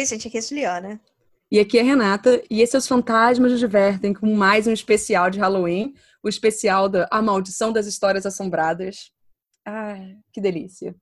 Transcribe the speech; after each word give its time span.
Oi, 0.00 0.06
gente, 0.06 0.28
aqui 0.28 0.38
é 0.38 0.40
a 0.40 0.42
Juliana. 0.42 1.00
E 1.52 1.60
aqui 1.60 1.76
é 1.76 1.82
a 1.82 1.84
Renata, 1.84 2.42
e 2.50 2.62
esses 2.62 2.88
fantasmas 2.88 3.50
nos 3.52 3.60
divertem 3.60 4.14
com 4.14 4.34
mais 4.34 4.66
um 4.66 4.72
especial 4.72 5.28
de 5.28 5.38
Halloween, 5.38 5.92
o 6.22 6.28
especial 6.30 6.88
da 6.88 7.06
A 7.10 7.20
Maldição 7.20 7.70
das 7.70 7.86
Histórias 7.86 8.24
Assombradas. 8.24 9.12
Ai, 9.62 10.16
que 10.32 10.40
delícia. 10.40 10.96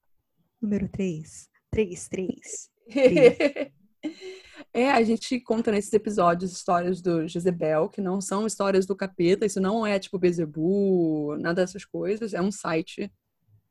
Número 0.60 0.88
3. 0.88 1.48
3, 1.70 2.08
3. 2.08 2.70
é, 4.74 4.90
a 4.90 5.00
gente 5.04 5.38
conta 5.42 5.70
nesses 5.70 5.92
episódios 5.92 6.50
histórias 6.50 7.00
do 7.00 7.28
Jezebel, 7.28 7.88
que 7.88 8.00
não 8.00 8.20
são 8.20 8.48
histórias 8.48 8.84
do 8.84 8.96
capeta, 8.96 9.46
isso 9.46 9.60
não 9.60 9.86
é 9.86 9.96
tipo 10.00 10.18
Bezebu, 10.18 11.36
nada 11.38 11.62
dessas 11.62 11.84
coisas, 11.84 12.34
é 12.34 12.42
um 12.42 12.50
site. 12.50 13.08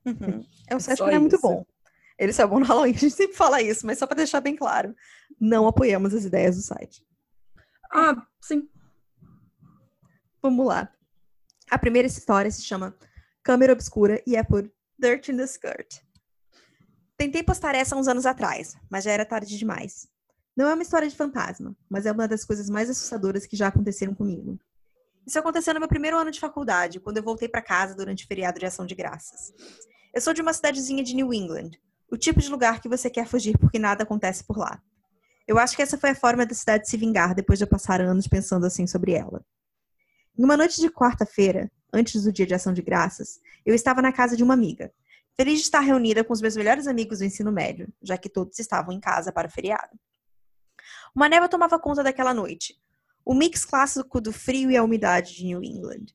Uhum. 0.06 0.46
É 0.70 0.74
um 0.74 0.80
site 0.80 1.04
que 1.04 1.10
é 1.10 1.20
muito 1.20 1.38
bom. 1.42 1.66
Ele 2.18 2.34
é 2.36 2.48
bom 2.48 2.60
no 2.60 2.66
Halloween, 2.66 2.96
a 2.96 2.98
gente 2.98 3.16
sempre 3.16 3.36
fala 3.36 3.62
isso, 3.62 3.86
mas 3.86 4.00
só 4.00 4.08
para 4.08 4.18
deixar 4.18 4.42
bem 4.42 4.56
claro, 4.56 4.96
não 5.40 5.68
apoiamos 5.68 6.14
as 6.14 6.26
ideias 6.26 6.56
do 6.56 6.62
site. 6.64 7.06
Ah, 7.92 8.26
sim. 8.42 8.68
Vamos 10.42 10.66
lá. 10.66 10.92
A 11.70 11.78
primeira 11.78 12.08
história 12.08 12.50
se 12.50 12.64
chama 12.64 12.96
Câmera 13.44 13.74
Obscura 13.74 14.22
e 14.26 14.36
é 14.36 14.44
por 14.44 14.70
Dirt 14.98 15.30
in 15.30 15.38
the 15.38 15.44
Skirt. 15.44 16.02
Tentei 17.18 17.44
postar 17.44 17.76
essa 17.76 17.96
uns 17.96 18.08
anos 18.08 18.26
atrás, 18.26 18.76
mas 18.90 19.04
já 19.04 19.12
era 19.12 19.26
tarde 19.26 19.58
demais. 19.58 20.08
Não 20.56 20.68
é 20.68 20.74
uma 20.74 20.84
história 20.84 21.08
de 21.08 21.16
fantasma, 21.16 21.76
mas 21.90 22.06
é 22.06 22.12
uma 22.12 22.28
das 22.28 22.44
coisas 22.44 22.70
mais 22.70 22.90
assustadoras 22.90 23.46
que 23.46 23.56
já 23.56 23.68
aconteceram 23.68 24.16
comigo. 24.16 24.60
Isso 25.26 25.38
aconteceu 25.38 25.74
no 25.74 25.80
meu 25.80 25.90
primeiro 25.90 26.18
ano 26.18 26.32
de 26.32 26.40
faculdade, 26.40 27.00
quando 27.00 27.18
eu 27.18 27.24
voltei 27.24 27.48
para 27.50 27.62
casa 27.62 27.94
durante 27.94 28.24
o 28.24 28.28
feriado 28.28 28.60
de 28.60 28.66
ação 28.66 28.86
de 28.86 28.96
graças. 28.96 29.54
Eu 30.14 30.22
sou 30.22 30.34
de 30.34 30.42
uma 30.42 30.54
cidadezinha 30.54 31.04
de 31.04 31.16
New 31.16 31.34
England, 31.34 31.72
o 32.10 32.18
tipo 32.18 32.40
de 32.40 32.50
lugar 32.50 32.82
que 32.82 32.90
você 32.90 33.10
quer 33.10 33.28
fugir 33.28 33.58
porque 33.58 33.78
nada 33.78 34.04
acontece 34.04 34.44
por 34.44 34.58
lá. 34.58 34.82
Eu 35.48 35.58
acho 35.58 35.76
que 35.76 35.82
essa 35.82 35.98
foi 35.98 36.12
a 36.12 36.16
forma 36.16 36.46
da 36.46 36.54
cidade 36.54 36.90
se 36.90 36.98
vingar 36.98 37.34
depois 37.34 37.60
de 37.60 37.66
eu 37.66 37.70
passar 37.70 38.02
anos 38.02 38.28
pensando 38.28 38.66
assim 38.66 38.86
sobre 38.86 39.14
ela. 39.14 39.46
Em 40.38 40.44
uma 40.44 40.58
noite 40.58 40.80
de 40.80 40.90
quarta-feira, 40.90 41.72
antes 41.92 42.24
do 42.24 42.32
dia 42.32 42.46
de 42.46 42.54
ação 42.54 42.74
de 42.74 42.82
graças, 42.82 43.40
eu 43.66 43.74
estava 43.74 44.02
na 44.02 44.12
casa 44.12 44.36
de 44.36 44.44
uma 44.44 44.54
amiga, 44.54 44.92
feliz 45.36 45.60
de 45.60 45.66
estar 45.66 45.80
reunida 45.80 46.24
com 46.24 46.34
os 46.34 46.42
meus 46.42 46.56
melhores 46.56 46.88
amigos 46.88 47.20
do 47.20 47.26
ensino 47.26 47.52
médio, 47.52 47.92
já 48.02 48.18
que 48.18 48.30
todos 48.30 48.60
estavam 48.60 48.94
em 48.94 49.00
casa 49.00 49.32
para 49.32 49.48
o 49.48 49.52
feriado. 49.52 49.98
Uma 51.16 51.30
neva 51.30 51.50
tomava 51.50 51.80
conta 51.80 52.04
daquela 52.04 52.34
noite, 52.34 52.76
o 53.26 53.34
mix 53.34 53.66
clássico 53.66 54.22
do 54.22 54.32
frio 54.32 54.70
e 54.70 54.78
a 54.78 54.84
umidade 54.84 55.36
de 55.36 55.46
New 55.46 55.64
England. 55.64 56.06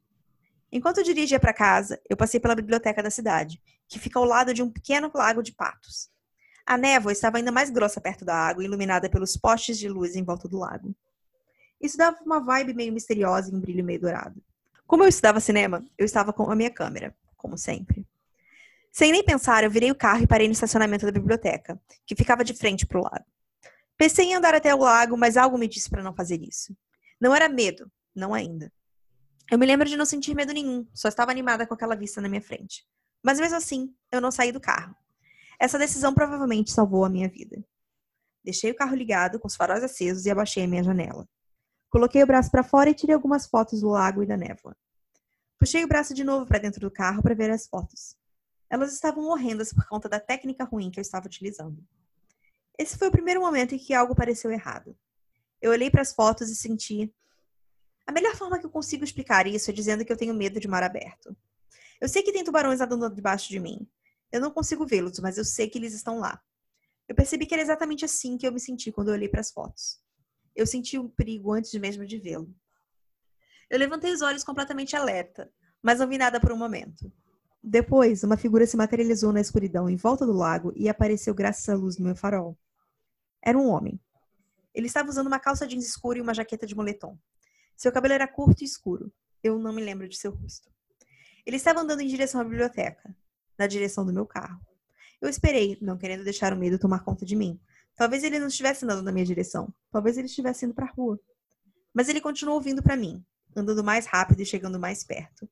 Enquanto 0.70 0.98
eu 0.98 1.04
dirigia 1.04 1.38
para 1.38 1.52
casa, 1.52 2.00
eu 2.08 2.16
passei 2.16 2.40
pela 2.40 2.54
biblioteca 2.54 3.02
da 3.02 3.10
cidade, 3.10 3.60
que 3.92 3.98
fica 3.98 4.18
ao 4.18 4.24
lado 4.24 4.54
de 4.54 4.62
um 4.62 4.70
pequeno 4.70 5.10
lago 5.14 5.42
de 5.42 5.52
patos. 5.52 6.08
A 6.64 6.78
névoa 6.78 7.12
estava 7.12 7.36
ainda 7.36 7.52
mais 7.52 7.68
grossa 7.68 8.00
perto 8.00 8.24
da 8.24 8.34
água, 8.34 8.64
iluminada 8.64 9.10
pelos 9.10 9.36
postes 9.36 9.78
de 9.78 9.86
luz 9.86 10.16
em 10.16 10.24
volta 10.24 10.48
do 10.48 10.58
lago. 10.58 10.96
Isso 11.78 11.98
dava 11.98 12.16
uma 12.24 12.40
vibe 12.40 12.72
meio 12.72 12.92
misteriosa 12.92 13.50
e 13.50 13.54
um 13.54 13.60
brilho 13.60 13.84
meio 13.84 14.00
dourado. 14.00 14.42
Como 14.86 15.02
eu 15.04 15.08
estudava 15.08 15.40
cinema, 15.40 15.84
eu 15.98 16.06
estava 16.06 16.32
com 16.32 16.50
a 16.50 16.56
minha 16.56 16.70
câmera, 16.70 17.14
como 17.36 17.58
sempre. 17.58 18.06
Sem 18.90 19.12
nem 19.12 19.22
pensar, 19.22 19.62
eu 19.62 19.70
virei 19.70 19.90
o 19.90 19.94
carro 19.94 20.22
e 20.22 20.26
parei 20.26 20.46
no 20.46 20.52
estacionamento 20.52 21.04
da 21.04 21.12
biblioteca, 21.12 21.78
que 22.06 22.16
ficava 22.16 22.42
de 22.42 22.54
frente 22.54 22.86
para 22.86 22.98
o 22.98 23.02
lago. 23.02 23.26
Pensei 23.98 24.26
em 24.26 24.34
andar 24.34 24.54
até 24.54 24.74
o 24.74 24.78
lago, 24.78 25.18
mas 25.18 25.36
algo 25.36 25.58
me 25.58 25.68
disse 25.68 25.90
para 25.90 26.02
não 26.02 26.14
fazer 26.14 26.40
isso. 26.42 26.74
Não 27.20 27.34
era 27.34 27.48
medo, 27.48 27.90
não 28.14 28.32
ainda. 28.32 28.72
Eu 29.50 29.58
me 29.58 29.66
lembro 29.66 29.86
de 29.86 29.96
não 29.96 30.06
sentir 30.06 30.34
medo 30.34 30.52
nenhum, 30.52 30.86
só 30.94 31.08
estava 31.08 31.30
animada 31.30 31.66
com 31.66 31.74
aquela 31.74 31.94
vista 31.94 32.22
na 32.22 32.28
minha 32.28 32.40
frente. 32.40 32.86
Mas 33.22 33.38
mesmo 33.38 33.56
assim, 33.56 33.94
eu 34.10 34.20
não 34.20 34.30
saí 34.30 34.52
do 34.52 34.60
carro. 34.60 34.94
Essa 35.58 35.78
decisão 35.78 36.12
provavelmente 36.12 36.72
salvou 36.72 37.04
a 37.04 37.08
minha 37.08 37.28
vida. 37.28 37.64
Deixei 38.44 38.70
o 38.70 38.74
carro 38.74 38.96
ligado, 38.96 39.38
com 39.38 39.46
os 39.46 39.54
faróis 39.54 39.84
acesos, 39.84 40.26
e 40.26 40.30
abaixei 40.30 40.64
a 40.64 40.68
minha 40.68 40.82
janela. 40.82 41.28
Coloquei 41.88 42.22
o 42.22 42.26
braço 42.26 42.50
para 42.50 42.64
fora 42.64 42.90
e 42.90 42.94
tirei 42.94 43.14
algumas 43.14 43.46
fotos 43.46 43.80
do 43.80 43.88
lago 43.88 44.22
e 44.22 44.26
da 44.26 44.36
névoa. 44.36 44.76
Puxei 45.58 45.84
o 45.84 45.88
braço 45.88 46.12
de 46.12 46.24
novo 46.24 46.46
para 46.46 46.58
dentro 46.58 46.80
do 46.80 46.90
carro 46.90 47.22
para 47.22 47.34
ver 47.34 47.50
as 47.50 47.68
fotos. 47.68 48.16
Elas 48.68 48.92
estavam 48.92 49.24
horrendas 49.26 49.72
por 49.72 49.86
conta 49.86 50.08
da 50.08 50.18
técnica 50.18 50.64
ruim 50.64 50.90
que 50.90 50.98
eu 50.98 51.02
estava 51.02 51.26
utilizando. 51.26 51.78
Esse 52.76 52.98
foi 52.98 53.08
o 53.08 53.12
primeiro 53.12 53.40
momento 53.40 53.74
em 53.74 53.78
que 53.78 53.94
algo 53.94 54.14
pareceu 54.14 54.50
errado. 54.50 54.96
Eu 55.60 55.70
olhei 55.70 55.90
para 55.90 56.02
as 56.02 56.12
fotos 56.12 56.50
e 56.50 56.56
senti 56.56 57.14
a 58.06 58.12
melhor 58.12 58.34
forma 58.34 58.58
que 58.58 58.66
eu 58.66 58.70
consigo 58.70 59.04
explicar 59.04 59.46
isso 59.46 59.70
é 59.70 59.72
dizendo 59.72 60.04
que 60.04 60.12
eu 60.12 60.16
tenho 60.16 60.34
medo 60.34 60.58
de 60.58 60.68
mar 60.68 60.82
aberto. 60.82 61.36
Eu 62.02 62.08
sei 62.08 62.20
que 62.20 62.32
tem 62.32 62.42
tubarões 62.42 62.80
nadando 62.80 63.08
debaixo 63.08 63.48
de 63.48 63.60
mim. 63.60 63.88
Eu 64.32 64.40
não 64.40 64.50
consigo 64.50 64.84
vê-los, 64.84 65.20
mas 65.20 65.38
eu 65.38 65.44
sei 65.44 65.70
que 65.70 65.78
eles 65.78 65.94
estão 65.94 66.18
lá. 66.18 66.42
Eu 67.08 67.14
percebi 67.14 67.46
que 67.46 67.54
era 67.54 67.62
exatamente 67.62 68.04
assim 68.04 68.36
que 68.36 68.44
eu 68.44 68.50
me 68.50 68.58
senti 68.58 68.90
quando 68.90 69.08
eu 69.08 69.14
olhei 69.14 69.28
para 69.28 69.40
as 69.40 69.52
fotos. 69.52 70.00
Eu 70.56 70.66
senti 70.66 70.98
um 70.98 71.08
perigo 71.08 71.52
antes 71.52 71.72
mesmo 71.74 72.04
de 72.04 72.18
vê-lo. 72.18 72.52
Eu 73.70 73.78
levantei 73.78 74.12
os 74.12 74.20
olhos 74.20 74.42
completamente 74.42 74.96
alerta, 74.96 75.48
mas 75.80 76.00
não 76.00 76.08
vi 76.08 76.18
nada 76.18 76.40
por 76.40 76.50
um 76.50 76.56
momento. 76.56 77.12
Depois, 77.62 78.24
uma 78.24 78.36
figura 78.36 78.66
se 78.66 78.76
materializou 78.76 79.32
na 79.32 79.40
escuridão 79.40 79.88
em 79.88 79.94
volta 79.94 80.26
do 80.26 80.32
lago 80.32 80.72
e 80.74 80.88
apareceu 80.88 81.32
graças 81.32 81.68
à 81.68 81.76
luz 81.76 81.94
do 81.94 82.02
meu 82.02 82.16
farol. 82.16 82.58
Era 83.40 83.56
um 83.56 83.68
homem. 83.68 84.00
Ele 84.74 84.88
estava 84.88 85.08
usando 85.08 85.28
uma 85.28 85.38
calça 85.38 85.68
jeans 85.68 85.86
escura 85.86 86.18
e 86.18 86.20
uma 86.20 86.34
jaqueta 86.34 86.66
de 86.66 86.74
moletom. 86.74 87.16
Seu 87.76 87.92
cabelo 87.92 88.14
era 88.14 88.26
curto 88.26 88.62
e 88.62 88.64
escuro. 88.64 89.12
Eu 89.40 89.56
não 89.56 89.72
me 89.72 89.84
lembro 89.84 90.08
de 90.08 90.16
seu 90.16 90.32
rosto. 90.32 90.68
Ele 91.44 91.56
estava 91.56 91.80
andando 91.80 92.00
em 92.00 92.06
direção 92.06 92.40
à 92.40 92.44
biblioteca, 92.44 93.14
na 93.58 93.66
direção 93.66 94.04
do 94.06 94.12
meu 94.12 94.26
carro. 94.26 94.60
Eu 95.20 95.28
esperei, 95.28 95.78
não 95.80 95.96
querendo 95.96 96.24
deixar 96.24 96.52
o 96.52 96.56
medo 96.56 96.78
tomar 96.78 97.04
conta 97.04 97.24
de 97.24 97.36
mim. 97.36 97.60
Talvez 97.94 98.24
ele 98.24 98.38
não 98.38 98.48
estivesse 98.48 98.84
andando 98.84 99.02
na 99.02 99.12
minha 99.12 99.24
direção. 99.24 99.72
Talvez 99.90 100.16
ele 100.18 100.26
estivesse 100.26 100.64
indo 100.64 100.74
para 100.74 100.86
a 100.86 100.90
rua. 100.90 101.20
Mas 101.92 102.08
ele 102.08 102.20
continuou 102.20 102.60
vindo 102.60 102.82
para 102.82 102.96
mim, 102.96 103.24
andando 103.54 103.84
mais 103.84 104.06
rápido 104.06 104.40
e 104.40 104.46
chegando 104.46 104.80
mais 104.80 105.04
perto. 105.04 105.48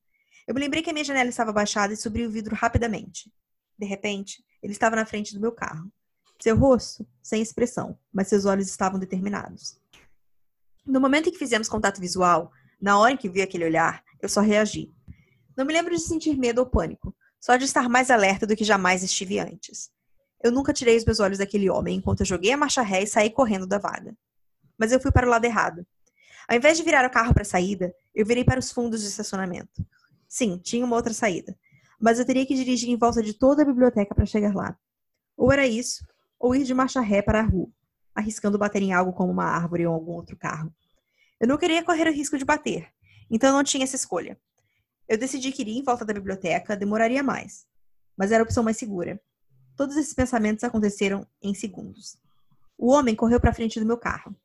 Eu 0.47 0.55
me 0.55 0.61
lembrei 0.61 0.83
que 0.83 0.91
a 0.91 0.93
minha 0.93 1.05
janela 1.05 1.29
estava 1.29 1.53
baixada 1.53 1.93
e 1.93 1.97
subi 1.97 2.27
o 2.27 2.31
vidro 2.31 2.55
rapidamente. 2.55 3.31
De 3.79 3.87
repente, 3.87 4.43
ele 4.63 4.73
estava 4.73 4.97
na 4.97 5.07
frente 5.07 5.35
do 5.35 5.41
meu 5.41 5.53
carro. 5.53 5.91
Seu 6.41 6.57
rosto, 6.57 7.07
sem 7.23 7.43
expressão, 7.43 7.99
mas 8.13 8.29
seus 8.29 8.47
olhos 8.47 8.67
estavam 8.67 8.99
determinados. 8.99 9.79
No 10.87 11.01
momento 11.01 11.29
em 11.29 11.33
que 11.33 11.39
fizemos 11.39 11.69
contato 11.69 12.01
visual, 12.01 12.51
na 12.81 12.99
hora 12.99 13.13
em 13.13 13.17
que 13.17 13.29
vi 13.29 13.43
aquele 13.43 13.65
olhar, 13.65 14.03
eu 14.21 14.29
só 14.29 14.41
reagi. 14.41 14.93
Não 15.61 15.67
me 15.67 15.75
lembro 15.75 15.95
de 15.95 16.01
sentir 16.01 16.39
medo 16.39 16.61
ou 16.61 16.67
pânico, 16.67 17.15
só 17.39 17.55
de 17.55 17.67
estar 17.67 17.87
mais 17.87 18.11
alerta 18.11 18.47
do 18.47 18.57
que 18.57 18.65
jamais 18.65 19.03
estive 19.03 19.39
antes. 19.39 19.91
Eu 20.43 20.51
nunca 20.51 20.73
tirei 20.73 20.97
os 20.97 21.05
meus 21.05 21.21
olhos 21.21 21.37
daquele 21.37 21.69
homem 21.69 21.99
enquanto 21.99 22.21
eu 22.21 22.27
joguei 22.27 22.51
a 22.51 22.57
marcha 22.57 22.81
ré 22.81 23.03
e 23.03 23.07
saí 23.07 23.29
correndo 23.29 23.67
da 23.67 23.77
vaga. 23.77 24.17
Mas 24.79 24.91
eu 24.91 24.99
fui 24.99 25.13
para 25.13 25.27
o 25.27 25.29
lado 25.29 25.45
errado. 25.45 25.87
Ao 26.49 26.57
invés 26.57 26.79
de 26.79 26.83
virar 26.83 27.05
o 27.05 27.11
carro 27.11 27.35
para 27.35 27.43
a 27.43 27.45
saída, 27.45 27.93
eu 28.15 28.25
virei 28.25 28.43
para 28.43 28.59
os 28.59 28.73
fundos 28.73 29.03
de 29.03 29.09
estacionamento. 29.09 29.87
Sim, 30.27 30.57
tinha 30.57 30.83
uma 30.83 30.97
outra 30.97 31.13
saída, 31.13 31.55
mas 32.01 32.19
eu 32.19 32.25
teria 32.25 32.47
que 32.47 32.55
dirigir 32.55 32.89
em 32.89 32.97
volta 32.97 33.23
de 33.23 33.35
toda 33.35 33.61
a 33.61 33.67
biblioteca 33.67 34.15
para 34.15 34.25
chegar 34.25 34.55
lá. 34.55 34.75
Ou 35.37 35.53
era 35.53 35.67
isso, 35.67 36.07
ou 36.39 36.55
ir 36.55 36.65
de 36.65 36.73
marcha 36.73 37.03
ré 37.03 37.21
para 37.21 37.41
a 37.41 37.45
rua 37.45 37.69
arriscando 38.15 38.57
bater 38.57 38.81
em 38.81 38.95
algo 38.95 39.13
como 39.13 39.31
uma 39.31 39.45
árvore 39.45 39.87
ou 39.87 39.93
algum 39.93 40.13
outro 40.13 40.39
carro. 40.39 40.75
Eu 41.39 41.47
não 41.47 41.59
queria 41.59 41.85
correr 41.85 42.09
o 42.09 42.13
risco 42.15 42.39
de 42.39 42.47
bater, 42.47 42.89
então 43.31 43.55
não 43.55 43.63
tinha 43.63 43.85
essa 43.85 43.97
escolha. 43.97 44.41
Eu 45.11 45.19
decidi 45.19 45.51
que 45.51 45.63
iria 45.63 45.77
em 45.77 45.83
volta 45.83 46.05
da 46.05 46.15
biblioteca 46.15 46.77
demoraria 46.77 47.21
mais, 47.21 47.67
mas 48.17 48.31
era 48.31 48.45
a 48.45 48.45
opção 48.45 48.63
mais 48.63 48.77
segura. 48.77 49.21
Todos 49.77 49.97
esses 49.97 50.15
pensamentos 50.15 50.63
aconteceram 50.63 51.27
em 51.43 51.53
segundos. 51.53 52.17
O 52.79 52.93
homem 52.93 53.17
correu 53.17 53.41
para 53.41 53.53
frente 53.53 53.81
do 53.81 53.85
meu 53.85 53.99
carro. 53.99 54.37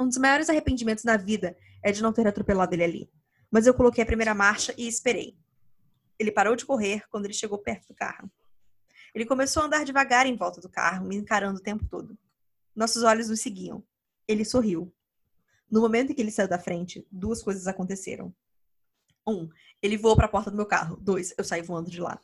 Um 0.00 0.08
dos 0.08 0.16
maiores 0.16 0.48
arrependimentos 0.48 1.04
da 1.04 1.18
vida 1.18 1.54
é 1.82 1.92
de 1.92 2.02
não 2.02 2.10
ter 2.10 2.26
atropelado 2.26 2.74
ele 2.74 2.84
ali, 2.84 3.10
mas 3.50 3.66
eu 3.66 3.74
coloquei 3.74 4.02
a 4.02 4.06
primeira 4.06 4.34
marcha 4.34 4.74
e 4.78 4.88
esperei. 4.88 5.36
Ele 6.18 6.32
parou 6.32 6.56
de 6.56 6.64
correr 6.64 7.06
quando 7.10 7.26
ele 7.26 7.34
chegou 7.34 7.58
perto 7.58 7.88
do 7.88 7.94
carro. 7.94 8.32
Ele 9.14 9.26
começou 9.26 9.62
a 9.62 9.66
andar 9.66 9.84
devagar 9.84 10.24
em 10.26 10.36
volta 10.36 10.58
do 10.58 10.70
carro, 10.70 11.06
me 11.06 11.16
encarando 11.16 11.58
o 11.58 11.62
tempo 11.62 11.86
todo. 11.86 12.16
Nossos 12.74 13.02
olhos 13.02 13.28
nos 13.28 13.42
seguiam. 13.42 13.84
Ele 14.26 14.42
sorriu. 14.42 14.90
No 15.70 15.82
momento 15.82 16.12
em 16.12 16.14
que 16.14 16.22
ele 16.22 16.30
saiu 16.30 16.48
da 16.48 16.58
frente, 16.58 17.06
duas 17.12 17.42
coisas 17.42 17.66
aconteceram. 17.66 18.34
Um, 19.26 19.48
ele 19.82 19.96
voou 19.96 20.16
para 20.16 20.26
a 20.26 20.28
porta 20.28 20.50
do 20.50 20.56
meu 20.56 20.66
carro. 20.66 20.96
Dois, 20.96 21.34
eu 21.36 21.44
saí 21.44 21.62
voando 21.62 21.90
de 21.90 22.00
lá. 22.00 22.20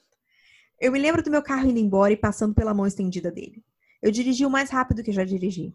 Eu 0.78 0.92
me 0.92 0.98
lembro 0.98 1.22
do 1.22 1.30
meu 1.30 1.42
carro 1.42 1.68
indo 1.68 1.78
embora 1.78 2.12
e 2.12 2.16
passando 2.16 2.54
pela 2.54 2.74
mão 2.74 2.86
estendida 2.86 3.30
dele. 3.30 3.62
Eu 4.02 4.10
dirigi 4.10 4.46
o 4.46 4.50
mais 4.50 4.70
rápido 4.70 5.02
que 5.02 5.12
já 5.12 5.24
dirigi. 5.24 5.74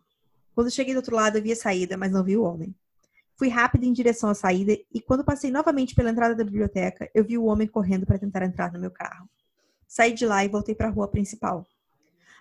Quando 0.54 0.72
cheguei 0.72 0.94
do 0.94 0.98
outro 0.98 1.16
lado, 1.16 1.38
eu 1.38 1.44
vi 1.44 1.51
a 1.51 1.56
saída, 1.56 1.98
mas 1.98 2.12
não 2.12 2.24
vi 2.24 2.38
o 2.38 2.44
homem. 2.44 2.74
Fui 3.38 3.50
rápido 3.50 3.83
em 3.83 3.94
direção 3.94 4.30
à 4.30 4.33
saída 4.33 4.77
e 4.94 5.01
quando 5.01 5.24
passei 5.24 5.51
novamente 5.51 5.94
pela 5.94 6.10
entrada 6.10 6.33
da 6.33 6.44
biblioteca, 6.44 7.10
eu 7.13 7.24
vi 7.24 7.38
o 7.38 7.45
homem 7.45 7.68
correndo 7.68 8.06
para 8.06 8.18
tentar 8.18 8.44
entrar 8.44 8.71
no 8.71 8.80
meu 8.80 8.89
carro. 8.89 9.30
Saí 9.88 10.13
de 10.13 10.25
lá 10.25 10.44
e 10.44 10.48
voltei 10.48 10.74
para 10.74 10.88
a 10.88 10.92
rua 10.92 11.07
principal. 11.07 11.66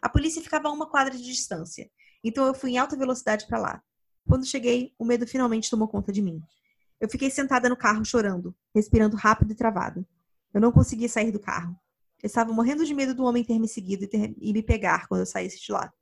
A 0.00 0.08
polícia 0.08 0.40
ficava 0.40 0.68
a 0.68 0.72
uma 0.72 0.86
quadra 0.86 1.14
de 1.14 1.24
distância 1.24 1.90
então 2.24 2.46
eu 2.46 2.54
fui 2.54 2.70
em 2.70 2.78
alta 2.78 2.96
velocidade 2.96 3.46
para 3.46 3.58
lá. 3.58 3.82
Quando 4.26 4.46
cheguei, 4.46 4.94
o 4.98 5.04
medo 5.04 5.26
finalmente 5.26 5.68
tomou 5.68 5.86
conta 5.86 6.10
de 6.10 6.22
mim. 6.22 6.42
Eu 7.04 7.08
fiquei 7.10 7.30
sentada 7.30 7.68
no 7.68 7.76
carro 7.76 8.02
chorando, 8.02 8.56
respirando 8.74 9.14
rápido 9.14 9.52
e 9.52 9.54
travado. 9.54 10.06
Eu 10.54 10.58
não 10.58 10.72
conseguia 10.72 11.06
sair 11.06 11.30
do 11.30 11.38
carro. 11.38 11.78
Eu 12.22 12.28
estava 12.28 12.50
morrendo 12.50 12.82
de 12.86 12.94
medo 12.94 13.14
do 13.14 13.24
homem 13.24 13.44
ter 13.44 13.58
me 13.58 13.68
seguido 13.68 14.04
e, 14.04 14.06
ter, 14.06 14.34
e 14.40 14.54
me 14.54 14.62
pegar 14.62 15.06
quando 15.06 15.20
eu 15.20 15.26
saísse 15.26 15.60
de 15.60 15.70
lá. 15.70 15.92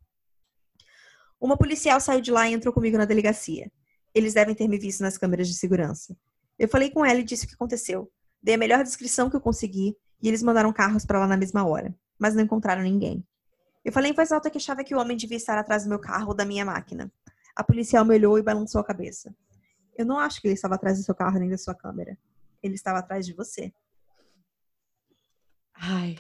Uma 1.41 1.57
policial 1.57 2.01
saiu 2.01 2.21
de 2.21 2.31
lá 2.31 2.49
e 2.49 2.53
entrou 2.53 2.73
comigo 2.73 2.97
na 2.97 3.05
delegacia. 3.05 3.69
Eles 4.15 4.33
devem 4.33 4.55
ter 4.55 4.69
me 4.69 4.79
visto 4.79 5.01
nas 5.01 5.19
câmeras 5.19 5.49
de 5.49 5.55
segurança. 5.55 6.17
Eu 6.57 6.69
falei 6.69 6.89
com 6.89 7.05
ela 7.05 7.19
e 7.19 7.25
disse 7.25 7.47
o 7.47 7.49
que 7.49 7.55
aconteceu. 7.55 8.09
Dei 8.41 8.55
a 8.55 8.59
melhor 8.59 8.85
descrição 8.85 9.29
que 9.29 9.35
eu 9.35 9.41
consegui 9.41 9.97
e 10.23 10.29
eles 10.29 10.41
mandaram 10.41 10.73
carros 10.73 11.05
para 11.05 11.19
lá 11.19 11.27
na 11.27 11.37
mesma 11.37 11.67
hora, 11.67 11.93
mas 12.17 12.33
não 12.37 12.45
encontraram 12.45 12.83
ninguém. 12.83 13.27
Eu 13.85 13.91
falei 13.91 14.13
em 14.13 14.15
voz 14.15 14.31
alta 14.31 14.49
que 14.49 14.59
achava 14.59 14.85
que 14.85 14.95
o 14.95 15.01
homem 15.01 15.17
devia 15.17 15.37
estar 15.37 15.59
atrás 15.59 15.83
do 15.83 15.89
meu 15.89 15.99
carro 15.99 16.29
ou 16.29 16.35
da 16.35 16.45
minha 16.45 16.65
máquina. 16.65 17.13
A 17.57 17.65
policial 17.65 18.05
me 18.05 18.15
olhou 18.15 18.39
e 18.39 18.43
balançou 18.43 18.81
a 18.81 18.85
cabeça. 18.85 19.35
Eu 20.03 20.07
não 20.07 20.19
acho 20.19 20.41
que 20.41 20.49
ele 20.49 20.55
estava 20.55 20.75
atrás 20.75 20.99
do 20.99 21.05
seu 21.05 21.15
carro 21.15 21.39
nem 21.39 21.49
da 21.49 21.57
sua 21.57 21.75
câmera. 21.75 22.19
Ele 22.61 22.75
estava 22.75 22.99
atrás 22.99 23.25
de 23.25 23.33
você. 23.33 23.73
Ai. 25.75 26.17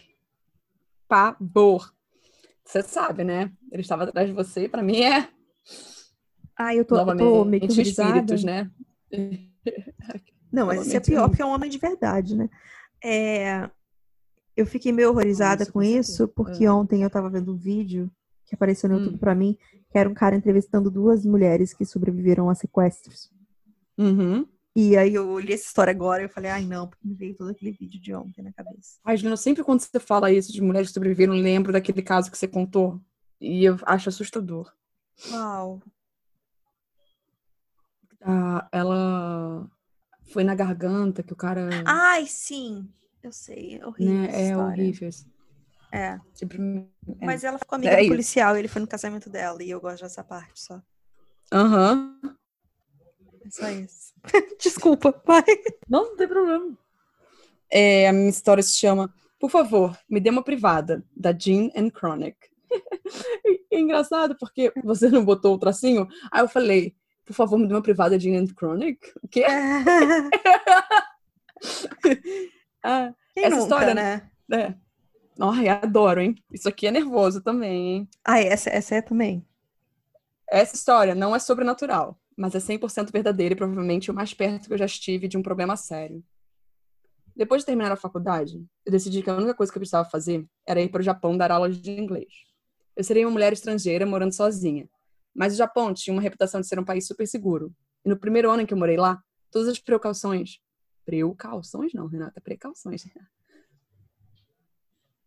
Pavor. 1.08 1.92
Você 2.64 2.80
sabe, 2.82 3.24
né? 3.24 3.52
Ele 3.72 3.82
estava 3.82 4.04
atrás 4.04 4.28
de 4.28 4.34
você, 4.34 4.68
para 4.68 4.82
mim 4.82 5.02
é. 5.02 5.28
Ai, 6.56 6.78
eu 6.78 6.84
tô, 6.84 6.96
eu 6.96 7.16
tô 7.16 7.44
meio 7.44 7.66
que 7.66 7.82
espíritos, 7.82 8.44
né? 8.44 8.70
Não, 10.52 10.66
mas 10.66 10.86
isso 10.86 10.96
é 10.96 11.00
pior 11.00 11.28
porque 11.28 11.42
é 11.42 11.44
um 11.44 11.52
homem 11.52 11.68
de 11.68 11.78
verdade, 11.78 12.36
né? 12.36 12.48
É... 13.02 13.68
Eu 14.56 14.64
fiquei 14.66 14.92
meio 14.92 15.10
horrorizada 15.10 15.66
com 15.66 15.82
isso, 15.82 16.28
porque 16.28 16.66
é. 16.66 16.70
ontem 16.70 17.02
eu 17.02 17.10
tava 17.10 17.28
vendo 17.28 17.52
um 17.52 17.56
vídeo 17.56 18.08
que 18.44 18.54
apareceu 18.54 18.88
no 18.88 18.98
YouTube 18.98 19.16
hum. 19.16 19.18
pra 19.18 19.34
mim, 19.34 19.58
que 19.90 19.98
era 19.98 20.08
um 20.08 20.14
cara 20.14 20.36
entrevistando 20.36 20.90
duas 20.90 21.24
mulheres 21.24 21.74
que 21.74 21.84
sobreviveram 21.84 22.48
a 22.48 22.54
sequestros. 22.54 23.32
Uhum. 24.02 24.46
E 24.74 24.96
aí 24.96 25.14
eu 25.14 25.28
olhei 25.28 25.54
essa 25.54 25.66
história 25.66 25.90
agora 25.90 26.22
e 26.22 26.24
eu 26.24 26.30
falei, 26.30 26.50
ai 26.50 26.64
não, 26.64 26.88
porque 26.88 27.06
me 27.06 27.14
veio 27.14 27.36
todo 27.36 27.50
aquele 27.50 27.72
vídeo 27.72 28.00
de 28.00 28.14
ontem 28.14 28.42
na 28.42 28.52
cabeça. 28.52 28.98
Ai, 29.04 29.16
Juliana, 29.16 29.36
sempre 29.36 29.62
quando 29.62 29.80
você 29.80 30.00
fala 30.00 30.32
isso 30.32 30.50
de 30.50 30.62
mulheres 30.62 30.88
que 30.88 30.94
sobreviveram, 30.94 31.34
lembro 31.34 31.72
daquele 31.72 32.02
caso 32.02 32.30
que 32.30 32.38
você 32.38 32.48
contou. 32.48 32.98
E 33.38 33.64
eu 33.64 33.76
acho 33.82 34.08
assustador. 34.08 34.72
Uau. 35.30 35.82
Ah, 38.22 38.66
ela 38.72 39.68
foi 40.32 40.42
na 40.42 40.54
garganta 40.54 41.22
que 41.22 41.32
o 41.32 41.36
cara. 41.36 41.68
Ai, 41.84 42.26
sim. 42.26 42.88
Eu 43.22 43.32
sei. 43.32 43.78
É 43.78 43.86
horrível. 43.86 44.14
Né? 44.14 44.48
É 44.48 44.56
horrível. 44.56 45.10
É. 45.92 46.18
Tipo, 46.34 46.54
é. 46.54 47.26
Mas 47.26 47.44
ela 47.44 47.58
ficou 47.58 47.76
amiga 47.76 47.92
é 47.92 48.02
do 48.02 48.08
policial 48.08 48.56
e 48.56 48.60
ele 48.60 48.68
foi 48.68 48.80
no 48.80 48.88
casamento 48.88 49.28
dela. 49.28 49.62
E 49.62 49.70
eu 49.70 49.80
gosto 49.80 50.02
dessa 50.02 50.24
parte 50.24 50.60
só. 50.60 50.80
Aham. 51.52 52.18
Uhum. 52.22 52.41
É 53.52 53.60
só 53.60 53.68
isso. 53.68 54.12
Desculpa, 54.58 55.12
pai. 55.12 55.44
Não, 55.88 56.10
não 56.10 56.16
tem 56.16 56.26
problema. 56.26 56.76
É, 57.70 58.08
a 58.08 58.12
minha 58.12 58.30
história 58.30 58.62
se 58.62 58.76
chama 58.76 59.12
Por 59.38 59.50
favor, 59.50 59.96
me 60.08 60.20
dê 60.20 60.30
uma 60.30 60.42
privada, 60.42 61.04
da 61.16 61.32
Jean 61.32 61.70
and 61.76 61.90
Chronic. 61.90 62.36
é 63.70 63.78
engraçado 63.78 64.36
porque 64.38 64.72
você 64.82 65.08
não 65.08 65.24
botou 65.24 65.54
o 65.54 65.58
tracinho. 65.58 66.08
Aí 66.30 66.42
eu 66.42 66.48
falei, 66.48 66.94
por 67.24 67.34
favor, 67.34 67.58
me 67.58 67.66
dê 67.66 67.74
uma 67.74 67.82
privada 67.82 68.18
de 68.18 68.30
Ian 68.30 68.46
Chronic. 68.46 68.98
O 69.22 69.28
quê? 69.28 69.44
ah, 72.82 73.14
Quem 73.32 73.44
essa 73.44 73.56
nunca, 73.56 73.62
história, 73.62 73.94
né? 73.94 74.28
É. 74.50 74.74
Ai, 75.40 75.68
adoro, 75.68 76.20
hein? 76.20 76.34
Isso 76.50 76.68
aqui 76.68 76.86
é 76.86 76.90
nervoso 76.90 77.40
também, 77.40 77.88
hein? 77.88 78.08
Ah, 78.24 78.40
essa, 78.40 78.68
essa 78.70 78.96
é 78.96 79.02
também. 79.02 79.46
Essa 80.50 80.74
história 80.74 81.14
não 81.14 81.34
é 81.34 81.38
sobrenatural, 81.38 82.18
mas 82.42 82.56
é 82.56 82.58
100% 82.58 83.12
verdadeira 83.12 83.54
e 83.54 83.56
provavelmente 83.56 84.10
o 84.10 84.14
mais 84.14 84.34
perto 84.34 84.66
que 84.66 84.74
eu 84.74 84.78
já 84.78 84.84
estive 84.84 85.28
de 85.28 85.38
um 85.38 85.42
problema 85.42 85.76
sério. 85.76 86.24
Depois 87.36 87.62
de 87.62 87.66
terminar 87.66 87.92
a 87.92 87.96
faculdade, 87.96 88.66
eu 88.84 88.90
decidi 88.90 89.22
que 89.22 89.30
a 89.30 89.36
única 89.36 89.54
coisa 89.54 89.70
que 89.70 89.78
eu 89.78 89.80
precisava 89.80 90.10
fazer 90.10 90.44
era 90.66 90.82
ir 90.82 90.88
para 90.88 90.98
o 90.98 91.04
Japão 91.04 91.36
dar 91.36 91.52
aulas 91.52 91.80
de 91.80 91.92
inglês. 91.92 92.32
Eu 92.96 93.04
seria 93.04 93.28
uma 93.28 93.30
mulher 93.30 93.52
estrangeira 93.52 94.04
morando 94.04 94.34
sozinha, 94.34 94.88
mas 95.32 95.54
o 95.54 95.56
Japão 95.56 95.94
tinha 95.94 96.12
uma 96.12 96.20
reputação 96.20 96.60
de 96.60 96.66
ser 96.66 96.80
um 96.80 96.84
país 96.84 97.06
super 97.06 97.28
seguro. 97.28 97.72
E 98.04 98.08
no 98.08 98.18
primeiro 98.18 98.50
ano 98.50 98.62
em 98.62 98.66
que 98.66 98.74
eu 98.74 98.78
morei 98.78 98.96
lá, 98.96 99.22
todas 99.48 99.68
as 99.68 99.78
precauções. 99.78 100.58
Precauções 101.04 101.92
não, 101.94 102.08
Renata, 102.08 102.40
precauções. 102.40 103.06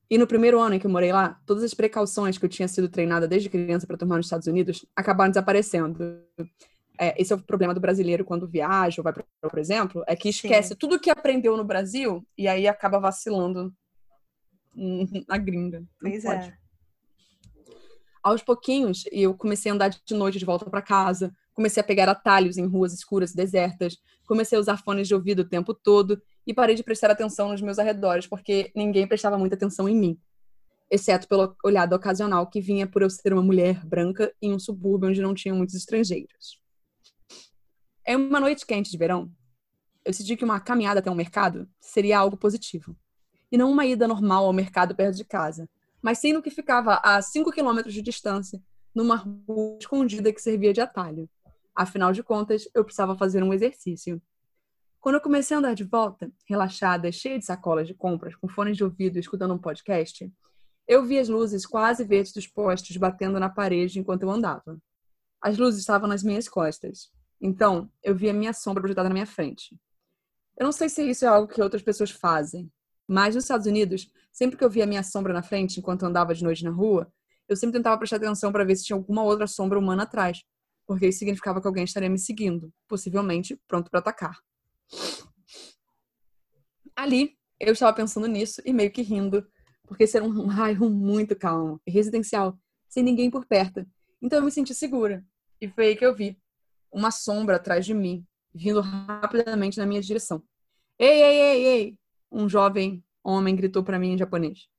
E 0.09 0.17
no 0.17 0.27
primeiro 0.27 0.59
ano 0.59 0.75
em 0.75 0.79
que 0.79 0.85
eu 0.85 0.91
morei 0.91 1.13
lá, 1.13 1.39
todas 1.45 1.63
as 1.63 1.73
precauções 1.73 2.37
que 2.37 2.43
eu 2.43 2.49
tinha 2.49 2.67
sido 2.67 2.89
treinada 2.89 3.25
desde 3.25 3.49
criança 3.49 3.87
para 3.87 3.95
tomar 3.95 4.17
nos 4.17 4.25
Estados 4.25 4.47
Unidos 4.47 4.85
acabaram 4.93 5.31
desaparecendo. 5.31 6.21
É, 6.99 7.19
esse 7.21 7.33
é 7.33 7.35
o 7.35 7.41
problema 7.41 7.73
do 7.73 7.79
brasileiro 7.79 8.25
quando 8.25 8.47
viaja 8.47 8.99
ou 8.99 9.03
vai 9.03 9.13
para 9.13 9.25
por 9.41 9.59
exemplo, 9.59 10.03
é 10.07 10.15
que 10.15 10.29
esquece 10.29 10.69
Sim. 10.69 10.75
tudo 10.75 10.99
que 10.99 11.09
aprendeu 11.09 11.55
no 11.55 11.63
Brasil 11.63 12.25
e 12.37 12.47
aí 12.47 12.67
acaba 12.67 12.99
vacilando 12.99 13.73
na 15.27 15.37
gringa. 15.37 15.83
Pois 15.99 16.25
é 16.25 16.53
aos 18.25 18.41
pouquinhos, 18.41 19.03
eu 19.11 19.35
comecei 19.35 19.71
a 19.71 19.75
andar 19.75 19.89
de 19.89 20.15
noite 20.15 20.39
de 20.39 20.45
volta 20.45 20.67
para 20.67 20.81
casa, 20.81 21.31
comecei 21.53 21.79
a 21.79 21.83
pegar 21.83 22.09
atalhos 22.09 22.57
em 22.57 22.65
ruas 22.65 22.91
escuras 22.91 23.31
e 23.31 23.35
desertas, 23.35 23.99
comecei 24.25 24.57
a 24.57 24.61
usar 24.61 24.77
fones 24.77 25.07
de 25.07 25.13
ouvido 25.13 25.43
o 25.43 25.47
tempo 25.47 25.75
todo 25.75 26.19
e 26.45 26.51
parei 26.51 26.75
de 26.75 26.81
prestar 26.81 27.11
atenção 27.11 27.49
nos 27.49 27.61
meus 27.61 27.77
arredores, 27.77 28.25
porque 28.25 28.71
ninguém 28.75 29.07
prestava 29.07 29.37
muita 29.37 29.53
atenção 29.53 29.87
em 29.87 29.95
mim, 29.95 30.19
exceto 30.89 31.27
pela 31.27 31.55
olhada 31.63 31.95
ocasional 31.95 32.47
que 32.47 32.59
vinha 32.59 32.87
por 32.87 33.03
eu 33.03 33.11
ser 33.11 33.31
uma 33.31 33.43
mulher 33.43 33.85
branca 33.85 34.33
em 34.41 34.55
um 34.55 34.59
subúrbio 34.59 35.09
onde 35.09 35.21
não 35.21 35.35
tinha 35.35 35.53
muitos 35.53 35.75
estrangeiros. 35.75 36.59
Em 38.07 38.15
uma 38.15 38.39
noite 38.39 38.67
quente 38.67 38.91
de 38.91 38.97
verão, 38.99 39.31
eu 40.05 40.11
decidi 40.11 40.37
que 40.37 40.45
uma 40.45 40.59
caminhada 40.59 40.99
até 40.99 41.09
um 41.09 41.15
mercado 41.15 41.67
seria 41.79 42.19
algo 42.19 42.37
positivo, 42.37 42.95
e 43.51 43.57
não 43.57 43.71
uma 43.71 43.83
ida 43.83 44.07
normal 44.07 44.45
ao 44.45 44.53
mercado 44.53 44.93
perto 44.95 45.17
de 45.17 45.25
casa, 45.25 45.67
mas 46.03 46.19
sim 46.19 46.31
no 46.31 46.39
que 46.43 46.51
ficava 46.51 47.01
a 47.03 47.19
5 47.19 47.51
quilômetros 47.51 47.95
de 47.95 48.03
distância, 48.03 48.61
numa 48.93 49.15
rua 49.15 49.79
escondida 49.79 50.31
que 50.31 50.39
servia 50.39 50.71
de 50.71 50.81
atalho. 50.81 51.27
Afinal 51.75 52.13
de 52.13 52.21
contas, 52.21 52.69
eu 52.75 52.83
precisava 52.83 53.17
fazer 53.17 53.41
um 53.41 53.51
exercício. 53.51 54.21
Quando 55.01 55.15
eu 55.15 55.21
comecei 55.21 55.55
a 55.55 55.59
andar 55.59 55.73
de 55.73 55.83
volta, 55.83 56.31
relaxada, 56.47 57.11
cheia 57.11 57.39
de 57.39 57.45
sacolas 57.45 57.87
de 57.87 57.95
compras, 57.95 58.35
com 58.35 58.47
fones 58.47 58.77
de 58.77 58.83
ouvido 58.83 59.17
e 59.17 59.19
escutando 59.19 59.55
um 59.55 59.59
podcast, 59.59 60.31
eu 60.87 61.03
vi 61.03 61.17
as 61.17 61.27
luzes 61.27 61.65
quase 61.65 62.03
verdes 62.03 62.33
dos 62.33 62.45
postes 62.45 62.97
batendo 62.97 63.39
na 63.39 63.49
parede 63.49 63.99
enquanto 63.99 64.21
eu 64.21 64.29
andava. 64.29 64.77
As 65.41 65.57
luzes 65.57 65.79
estavam 65.79 66.07
nas 66.07 66.21
minhas 66.21 66.47
costas. 66.47 67.14
Então, 67.45 67.91
eu 68.01 68.15
vi 68.15 68.27
a 68.27 68.33
minha 68.33 68.53
sombra 68.53 68.81
projetada 68.81 69.07
na 69.07 69.13
minha 69.13 69.27
frente. 69.27 69.79
Eu 70.57 70.65
não 70.65 70.71
sei 70.71 70.89
se 70.89 71.07
isso 71.07 71.25
é 71.25 71.27
algo 71.27 71.47
que 71.47 71.61
outras 71.61 71.83
pessoas 71.83 72.09
fazem, 72.09 72.71
mas 73.07 73.35
nos 73.35 73.43
Estados 73.43 73.67
Unidos, 73.67 74.11
sempre 74.33 74.57
que 74.57 74.63
eu 74.63 74.69
via 74.69 74.83
a 74.83 74.87
minha 74.87 75.03
sombra 75.03 75.31
na 75.31 75.43
frente 75.43 75.79
enquanto 75.79 76.07
andava 76.07 76.33
de 76.33 76.43
noite 76.43 76.63
na 76.63 76.71
rua, 76.71 77.07
eu 77.47 77.55
sempre 77.55 77.77
tentava 77.77 77.99
prestar 77.99 78.15
atenção 78.15 78.51
para 78.51 78.63
ver 78.63 78.75
se 78.75 78.85
tinha 78.85 78.97
alguma 78.97 79.21
outra 79.21 79.45
sombra 79.45 79.77
humana 79.77 80.03
atrás, 80.03 80.43
porque 80.87 81.05
isso 81.05 81.19
significava 81.19 81.61
que 81.61 81.67
alguém 81.67 81.83
estaria 81.83 82.09
me 82.09 82.17
seguindo, 82.17 82.73
possivelmente 82.87 83.61
pronto 83.67 83.91
para 83.91 83.99
atacar. 83.99 84.39
Ali, 86.95 87.37
eu 87.59 87.73
estava 87.73 87.95
pensando 87.95 88.25
nisso 88.27 88.59
e 88.65 88.73
meio 88.73 88.89
que 88.89 89.03
rindo, 89.03 89.45
porque 89.83 90.05
esse 90.05 90.17
era 90.17 90.25
um 90.25 90.47
bairro 90.49 90.89
muito 90.89 91.35
calmo 91.35 91.79
e 91.85 91.91
residencial, 91.91 92.57
sem 92.89 93.03
ninguém 93.03 93.29
por 93.29 93.45
perto. 93.45 93.85
Então 94.19 94.39
eu 94.39 94.45
me 94.45 94.49
senti 94.49 94.73
segura. 94.73 95.23
E 95.61 95.69
foi 95.69 95.89
aí 95.89 95.95
que 95.95 96.03
eu 96.03 96.15
vi 96.15 96.35
uma 96.95 97.11
sombra 97.11 97.57
atrás 97.57 97.85
de 97.85 97.93
mim, 97.93 98.25
vindo 98.53 98.79
rapidamente 98.79 99.77
na 99.77 99.85
minha 99.85 100.01
direção. 100.01 100.41
Ei, 100.97 101.21
ei, 101.21 101.41
ei, 101.41 101.65
ei! 101.65 101.97
um 102.31 102.47
jovem 102.47 103.03
homem 103.21 103.53
gritou 103.53 103.83
para 103.83 103.99
mim 103.99 104.13
em 104.13 104.17
japonês, 104.17 104.69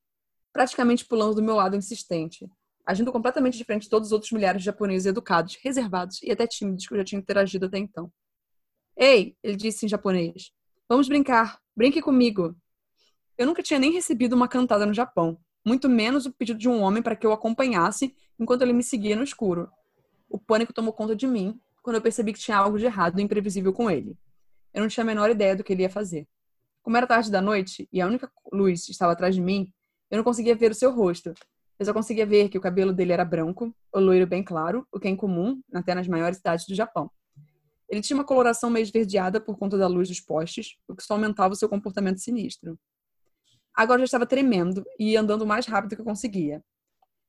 praticamente 0.51 1.05
pulando 1.05 1.35
do 1.35 1.43
meu 1.43 1.57
lado 1.57 1.77
insistente, 1.77 2.49
agindo 2.87 3.13
completamente 3.13 3.59
diferente 3.59 3.83
de 3.83 3.91
todos 3.91 4.09
os 4.09 4.13
outros 4.13 4.33
milhares 4.33 4.63
de 4.63 4.67
japoneses 4.67 5.05
educados, 5.05 5.59
reservados 5.63 6.23
e 6.23 6.33
até 6.33 6.47
tímidos 6.47 6.87
que 6.87 6.95
eu 6.95 6.99
já 6.99 7.05
tinha 7.05 7.19
interagido 7.19 7.67
até 7.67 7.77
então. 7.79 8.11
Ei, 8.97 9.37
ele 9.43 9.57
disse 9.57 9.85
em 9.85 9.89
japonês. 9.89 10.53
Vamos 10.89 11.09
brincar. 11.09 11.61
Brinque 11.77 12.01
comigo. 12.01 12.57
Eu 13.37 13.47
nunca 13.47 13.63
tinha 13.63 13.79
nem 13.79 13.93
recebido 13.93 14.33
uma 14.35 14.49
cantada 14.49 14.87
no 14.87 14.95
Japão, 14.95 15.39
muito 15.63 15.87
menos 15.87 16.25
o 16.25 16.33
pedido 16.33 16.59
de 16.59 16.69
um 16.69 16.81
homem 16.81 17.03
para 17.03 17.15
que 17.15 17.27
eu 17.27 17.33
acompanhasse 17.33 18.17
enquanto 18.39 18.63
ele 18.63 18.73
me 18.73 18.83
seguia 18.83 19.17
no 19.17 19.23
escuro. 19.23 19.71
O 20.31 20.39
pânico 20.39 20.73
tomou 20.73 20.95
conta 20.95 21.15
de 21.15 21.27
mim 21.27 21.61
quando 21.87 21.99
eu 21.99 22.03
percebi 22.03 22.33
que 22.33 22.41
tinha 22.41 22.57
algo 22.57 22.81
de 22.81 22.85
errado 22.85 23.21
e 23.21 23.23
imprevisível 23.23 23.73
com 23.73 23.89
ele. 23.89 24.19
Eu 24.75 24.81
não 24.81 24.89
tinha 24.89 25.05
a 25.05 25.07
menor 25.07 25.31
ideia 25.31 25.55
do 25.55 25.63
que 25.63 25.73
ele 25.73 25.83
ia 25.83 25.89
fazer. 25.89 26.27
Como 26.83 26.97
era 26.97 27.07
tarde 27.07 27.31
da 27.31 27.41
noite 27.41 27.89
e 27.93 28.01
a 28.01 28.09
única 28.09 28.29
luz 28.53 28.89
estava 28.89 29.13
atrás 29.13 29.37
de 29.37 29.41
mim, 29.41 29.73
eu 30.11 30.17
não 30.17 30.25
conseguia 30.25 30.57
ver 30.57 30.73
o 30.73 30.75
seu 30.75 30.93
rosto. 30.93 31.33
Eu 31.79 31.87
só 31.87 31.95
conseguia 31.95 32.27
ver 32.27 32.49
que 32.49 32.59
o 32.59 32.61
cabelo 32.61 32.93
dele 32.93 33.13
era 33.13 33.25
branco, 33.25 33.73
o 33.93 34.01
loiro 34.01 34.27
bem 34.27 34.43
claro, 34.43 34.85
o 34.91 34.99
que 34.99 35.07
é 35.07 35.13
incomum 35.13 35.63
até 35.73 35.95
nas 35.95 36.09
maiores 36.09 36.39
cidades 36.39 36.67
do 36.67 36.75
Japão. 36.75 37.09
Ele 37.89 38.01
tinha 38.01 38.17
uma 38.17 38.25
coloração 38.25 38.69
meio 38.69 38.83
esverdeada 38.83 39.41
por 39.41 39.57
conta 39.57 39.79
da 39.79 39.87
luz 39.87 40.09
dos 40.09 40.21
postes, 40.21 40.77
o 40.89 40.97
que 40.97 41.05
só 41.05 41.15
aumentava 41.15 41.55
o 41.55 41.57
seu 41.57 41.69
comportamento 41.69 42.19
sinistro. 42.19 42.77
Agora 43.73 43.99
eu 44.01 44.03
já 44.03 44.07
estava 44.07 44.27
tremendo 44.27 44.85
e 44.99 45.17
andando 45.17 45.47
mais 45.47 45.67
rápido 45.67 45.95
que 45.95 46.01
eu 46.01 46.05
conseguia. 46.05 46.65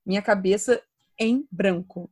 Minha 0.04 0.24
cabeça 0.24 0.82
em 1.20 1.48
branco. 1.52 2.10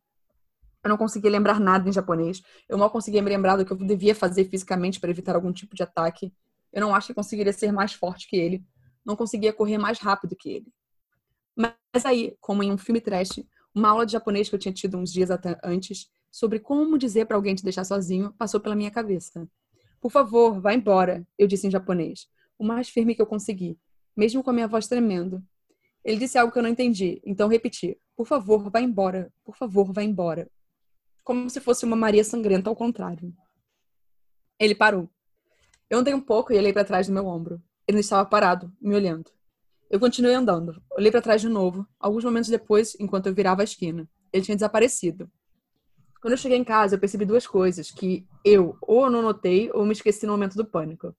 Eu 0.85 0.89
não 0.89 0.97
conseguia 0.97 1.31
lembrar 1.31 1.59
nada 1.59 1.89
em 1.89 1.91
japonês. 1.91 2.43
Eu 2.69 2.77
mal 2.77 2.91
conseguia 2.91 3.21
me 3.21 3.29
lembrar 3.29 3.57
do 3.57 3.65
que 3.65 3.71
eu 3.73 3.77
devia 3.77 4.13
fazer 4.13 4.45
fisicamente 4.45 4.99
para 4.99 5.09
evitar 5.09 5.35
algum 5.35 5.51
tipo 5.51 5.75
de 5.75 5.81
ataque. 5.81 6.31
Eu 6.71 6.79
não 6.81 6.93
acho 6.93 7.07
que 7.07 7.13
conseguiria 7.15 7.51
ser 7.51 7.71
mais 7.71 7.93
forte 7.93 8.27
que 8.29 8.37
ele. 8.37 8.63
Não 9.03 9.15
conseguia 9.15 9.51
correr 9.51 9.79
mais 9.79 9.99
rápido 9.99 10.35
que 10.35 10.49
ele. 10.49 10.67
Mas 11.55 12.05
aí, 12.05 12.37
como 12.39 12.61
em 12.63 12.71
um 12.71 12.77
filme 12.77 13.01
trash, 13.01 13.43
Uma 13.73 13.89
aula 13.89 14.05
de 14.05 14.13
japonês 14.13 14.47
que 14.47 14.55
eu 14.55 14.59
tinha 14.59 14.73
tido 14.73 14.97
uns 14.97 15.11
dias 15.11 15.29
antes 15.63 16.07
sobre 16.31 16.59
como 16.59 16.97
dizer 16.97 17.25
para 17.25 17.35
alguém 17.35 17.55
te 17.55 17.63
deixar 17.63 17.83
sozinho 17.83 18.33
passou 18.37 18.59
pela 18.59 18.75
minha 18.75 18.91
cabeça. 18.91 19.47
Por 19.99 20.11
favor, 20.11 20.61
vá 20.61 20.73
embora, 20.73 21.27
eu 21.37 21.47
disse 21.47 21.67
em 21.67 21.71
japonês, 21.71 22.27
o 22.59 22.63
mais 22.65 22.89
firme 22.89 23.15
que 23.15 23.21
eu 23.21 23.25
consegui, 23.25 23.77
mesmo 24.15 24.43
com 24.43 24.49
a 24.51 24.53
minha 24.53 24.67
voz 24.67 24.87
tremendo. 24.87 25.43
Ele 26.03 26.19
disse 26.19 26.37
algo 26.37 26.53
que 26.53 26.59
eu 26.59 26.63
não 26.63 26.69
entendi, 26.69 27.21
então 27.25 27.47
repeti: 27.49 27.97
Por 28.15 28.27
favor, 28.27 28.69
vá 28.69 28.79
embora, 28.81 29.33
por 29.43 29.55
favor, 29.57 29.91
vá 29.91 30.03
embora. 30.03 30.49
Como 31.25 31.49
se 31.49 31.59
fosse 31.59 31.83
uma 31.85 31.95
Maria 31.95 32.23
sangrenta 32.23 32.69
ao 32.69 32.75
contrário. 32.75 33.33
Ele 34.59 34.75
parou. 34.75 35.09
Eu 35.89 35.97
andei 35.97 36.13
um 36.13 36.21
pouco 36.21 36.53
e 36.53 36.57
olhei 36.57 36.71
para 36.71 36.85
trás 36.85 37.07
do 37.07 37.13
meu 37.13 37.25
ombro. 37.25 37.59
Ele 37.87 37.99
estava 37.99 38.29
parado, 38.29 38.71
me 38.79 38.93
olhando. 38.93 39.31
Eu 39.89 39.99
continuei 39.99 40.35
andando. 40.35 40.79
Olhei 40.91 41.09
para 41.09 41.23
trás 41.23 41.41
de 41.41 41.49
novo, 41.49 41.87
alguns 41.99 42.23
momentos 42.23 42.47
depois, 42.47 42.95
enquanto 42.99 43.25
eu 43.25 43.33
virava 43.33 43.61
a 43.61 43.63
esquina. 43.63 44.07
Ele 44.31 44.45
tinha 44.45 44.55
desaparecido. 44.55 45.27
Quando 46.21 46.33
eu 46.33 46.37
cheguei 46.37 46.59
em 46.59 46.63
casa, 46.63 46.93
eu 46.93 46.99
percebi 46.99 47.25
duas 47.25 47.47
coisas 47.47 47.89
que 47.89 48.27
eu 48.43 48.77
ou 48.79 49.09
não 49.09 49.23
notei 49.23 49.71
ou 49.73 49.83
me 49.83 49.93
esqueci 49.93 50.27
no 50.27 50.33
momento 50.33 50.55
do 50.55 50.63
pânico. 50.63 51.15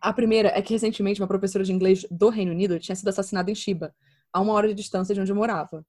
A 0.00 0.12
primeira 0.12 0.50
é 0.50 0.62
que 0.62 0.74
recentemente 0.74 1.20
uma 1.20 1.26
professora 1.26 1.64
de 1.64 1.72
inglês 1.72 2.06
do 2.08 2.28
Reino 2.28 2.52
Unido 2.52 2.78
tinha 2.78 2.94
sido 2.94 3.08
assassinada 3.08 3.50
em 3.50 3.54
Shiba, 3.56 3.92
a 4.32 4.40
uma 4.40 4.52
hora 4.52 4.68
de 4.68 4.74
distância 4.74 5.12
de 5.12 5.20
onde 5.20 5.32
eu 5.32 5.36
morava. 5.36 5.84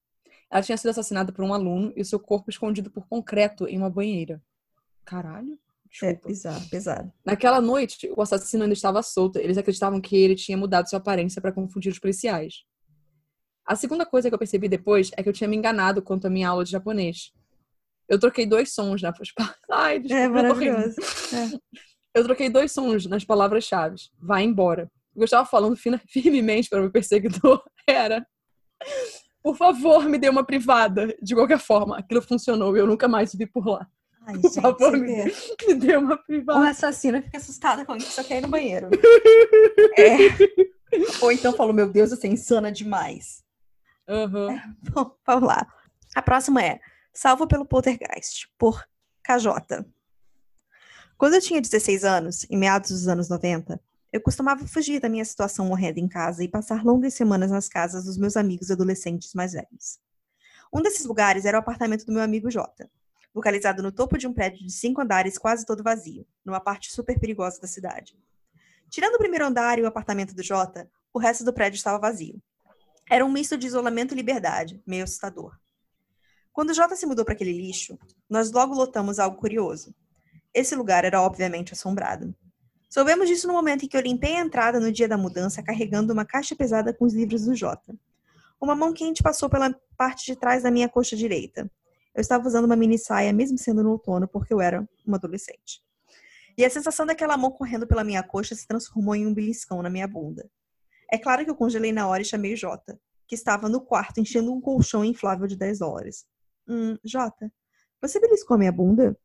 Ela 0.55 0.63
tinha 0.63 0.77
sido 0.77 0.91
assassinada 0.91 1.33
por 1.33 1.43
um 1.43 1.53
aluno 1.53 1.91
e 1.97 2.05
seu 2.05 2.17
corpo 2.17 2.50
escondido 2.50 2.89
por 2.89 3.05
concreto 3.09 3.67
em 3.67 3.77
uma 3.77 3.89
banheira. 3.89 4.41
Caralho? 5.03 5.59
É, 6.01 6.13
pesado, 6.13 6.69
pesado. 6.69 7.12
Naquela 7.25 7.59
noite, 7.59 8.09
o 8.15 8.21
assassino 8.21 8.63
ainda 8.63 8.71
estava 8.71 9.03
solto. 9.03 9.38
Eles 9.38 9.57
acreditavam 9.57 10.00
que 10.00 10.15
ele 10.15 10.33
tinha 10.33 10.57
mudado 10.57 10.89
sua 10.89 11.00
aparência 11.00 11.41
para 11.41 11.51
confundir 11.51 11.91
os 11.91 12.00
policiais. 12.00 12.63
A 13.65 13.75
segunda 13.75 14.05
coisa 14.05 14.29
que 14.29 14.33
eu 14.33 14.39
percebi 14.39 14.69
depois 14.69 15.12
é 15.17 15.24
que 15.24 15.27
eu 15.27 15.33
tinha 15.33 15.50
me 15.50 15.57
enganado 15.57 16.01
quanto 16.01 16.27
à 16.27 16.29
minha 16.29 16.47
aula 16.47 16.63
de 16.63 16.71
japonês. 16.71 17.33
Eu 18.07 18.17
troquei 18.17 18.45
dois 18.45 18.74
sons 18.74 19.01
na. 19.01 19.13
Ai, 19.69 20.00
desculpa, 20.00 20.24
é 20.24 20.27
maravilhoso. 20.29 20.95
Eu, 21.33 21.59
eu 22.13 22.24
troquei 22.24 22.50
dois 22.50 22.71
sons 22.71 23.07
nas 23.07 23.25
palavras-chave. 23.25 23.97
Vai 24.17 24.43
embora. 24.43 24.89
O 25.12 25.15
que 25.15 25.24
eu 25.24 25.25
estava 25.25 25.45
falando 25.45 25.75
firmemente 26.07 26.69
para 26.69 26.79
o 26.79 26.83
meu 26.83 26.91
perseguidor 26.91 27.62
era. 27.85 28.25
Por 29.45 29.55
favor, 29.55 30.09
me 30.09 30.17
dê 30.17 30.27
uma 30.27 30.43
privada. 30.43 31.15
De 31.21 31.35
qualquer 31.35 31.59
forma, 31.59 31.99
aquilo 31.99 32.19
funcionou 32.19 32.75
e 32.75 32.79
eu 32.79 32.87
nunca 32.87 33.07
mais 33.07 33.31
vi 33.31 33.45
por 33.45 33.67
lá. 33.67 33.87
Ai, 34.25 34.39
Por 34.39 34.51
gente, 34.51 34.59
favor, 34.59 34.97
me, 34.97 35.23
me 35.67 35.73
dê 35.75 35.95
uma 35.97 36.17
privada. 36.17 36.61
O 36.61 36.63
assassino 36.63 37.21
fica 37.21 37.37
assustado 37.37 37.85
quando 37.85 38.01
só 38.01 38.23
quer 38.23 38.39
ir 38.39 38.41
no 38.41 38.47
banheiro. 38.47 38.89
é. 39.99 40.15
Ou 41.21 41.31
então 41.31 41.53
falou, 41.53 41.75
meu 41.75 41.87
Deus, 41.87 42.09
você 42.09 42.25
é 42.25 42.31
insana 42.31 42.71
demais. 42.71 43.43
Uhum. 44.09 44.49
É, 44.49 44.63
bom, 44.91 45.15
vamos 45.23 45.47
lá. 45.47 45.67
A 46.15 46.23
próxima 46.23 46.63
é 46.63 46.79
Salvo 47.13 47.45
pelo 47.45 47.67
Poltergeist, 47.67 48.49
por 48.57 48.83
KJ. 49.23 49.85
Quando 51.19 51.35
eu 51.35 51.41
tinha 51.41 51.61
16 51.61 52.03
anos, 52.03 52.47
em 52.49 52.57
meados 52.57 52.89
dos 52.89 53.07
anos 53.07 53.29
90, 53.29 53.79
eu 54.15 54.22
costumava 54.22 54.65
fugir 54.65 55.01
da 55.01 55.10
minha 55.10 55.25
situação 55.25 55.65
morrendo 55.65 55.98
em 55.98 56.07
casa 56.07 56.41
e 56.41 56.48
passar 56.48 56.86
longas 56.86 57.13
semanas 57.13 57.51
nas 57.51 57.67
casas 57.67 58.05
dos 58.05 58.17
meus 58.17 58.38
amigos 58.38 58.72
adolescentes 58.72 59.34
mais 59.34 59.51
velhos. 59.51 60.00
Um 60.74 60.81
desses 60.81 61.05
lugares 61.05 61.43
era 61.43 61.57
o 61.57 61.60
apartamento 61.60 62.05
do 62.05 62.13
meu 62.13 62.22
amigo 62.22 62.50
Jota, 62.50 62.89
localizado 63.34 63.84
no 63.84 63.91
topo 63.91 64.17
de 64.17 64.25
um 64.25 64.31
prédio 64.31 64.65
de 64.65 64.72
cinco 64.72 65.01
andares 65.01 65.38
quase 65.38 65.65
todo 65.65 65.84
vazio, 65.84 66.25
numa 66.45 66.62
parte 66.62 66.93
super 66.93 67.19
perigosa 67.19 67.60
da 67.60 67.67
cidade. 67.67 68.17
Tirando 68.89 69.15
o 69.15 69.17
primeiro 69.17 69.45
andar 69.45 69.79
e 69.79 69.81
o 69.81 69.88
apartamento 69.88 70.34
do 70.34 70.41
Jota, 70.41 70.89
o 71.13 71.19
resto 71.19 71.43
do 71.43 71.51
prédio 71.51 71.75
estava 71.75 72.00
vazio. 72.00 72.41
Era 73.10 73.25
um 73.25 73.29
misto 73.29 73.57
de 73.57 73.67
isolamento 73.67 74.13
e 74.13 74.15
liberdade, 74.15 74.81
meio 74.88 75.03
assustador. 75.03 75.60
Quando 76.53 76.69
o 76.69 76.74
Jota 76.74 76.95
se 76.95 77.05
mudou 77.05 77.25
para 77.25 77.34
aquele 77.34 77.51
lixo, 77.51 78.00
nós 78.29 78.50
logo 78.50 78.74
lotamos 78.75 79.19
algo 79.19 79.36
curioso. 79.36 79.93
Esse 80.53 80.74
lugar 80.74 81.03
era 81.03 81.22
obviamente 81.22 81.74
assombrado. 81.74 82.34
Soubemos 82.89 83.27
disso 83.27 83.48
no 83.48 83.54
momento 83.54 83.86
em 83.86 83.88
que 83.88 83.98
eu 83.98 84.01
limpei 84.01 84.36
a 84.36 84.42
entrada 84.42 84.80
no 84.80 84.92
dia 84.92 85.08
da 85.08 85.18
mudança 85.18 85.62
carregando 85.63 86.13
uma 86.13 86.25
caixa 86.25 86.56
pesada 86.56 86.94
com 86.94 87.06
os 87.06 87.13
livros 87.13 87.46
do 87.46 87.56
Jota. 87.56 87.96
Uma 88.62 88.75
mão 88.75 88.94
quente 88.94 89.22
passou 89.22 89.50
pela 89.50 89.74
parte 89.98 90.25
de 90.25 90.36
trás 90.36 90.63
da 90.63 90.72
minha 90.72 90.88
coxa 90.88 91.15
direita. 91.15 91.70
Eu 92.13 92.22
estava 92.22 92.48
usando 92.48 92.65
uma 92.65 92.75
mini 92.75 92.98
saia, 92.98 93.34
mesmo 93.34 93.58
sendo 93.58 93.84
no 93.84 93.92
outono, 93.92 94.27
porque 94.27 94.54
eu 94.54 94.62
era 94.62 94.88
uma 95.06 95.18
adolescente. 95.18 95.84
E 96.58 96.63
a 96.63 96.70
sensação 96.70 97.06
daquela 97.06 97.36
mão 97.36 97.51
correndo 97.51 97.86
pela 97.86 98.04
minha 98.04 98.24
coxa 98.24 98.56
se 98.56 98.65
transformou 98.65 99.13
em 99.13 99.27
um 99.27 99.34
beliscão 99.34 99.82
na 99.82 99.89
minha 99.89 100.08
bunda. 100.08 100.50
É 101.12 101.18
claro 101.18 101.44
que 101.44 101.51
eu 101.51 101.56
congelei 101.56 101.92
na 101.92 102.08
hora 102.08 102.22
e 102.22 102.25
chamei 102.25 102.54
o 102.54 102.58
Jota, 102.58 102.98
que 103.27 103.36
estava 103.36 103.68
no 103.68 103.82
quarto 103.82 104.22
enchendo 104.22 104.54
um 104.54 104.62
colchão 104.62 105.04
inflável 105.04 105.48
de 105.48 105.58
10 105.58 105.80
dólares. 105.80 106.25
Hum, 106.68 106.98
Jota, 107.04 107.51
você 108.01 108.20
beliscou 108.20 108.56
a 108.56 108.58
minha 108.58 108.72
bunda? 108.72 109.18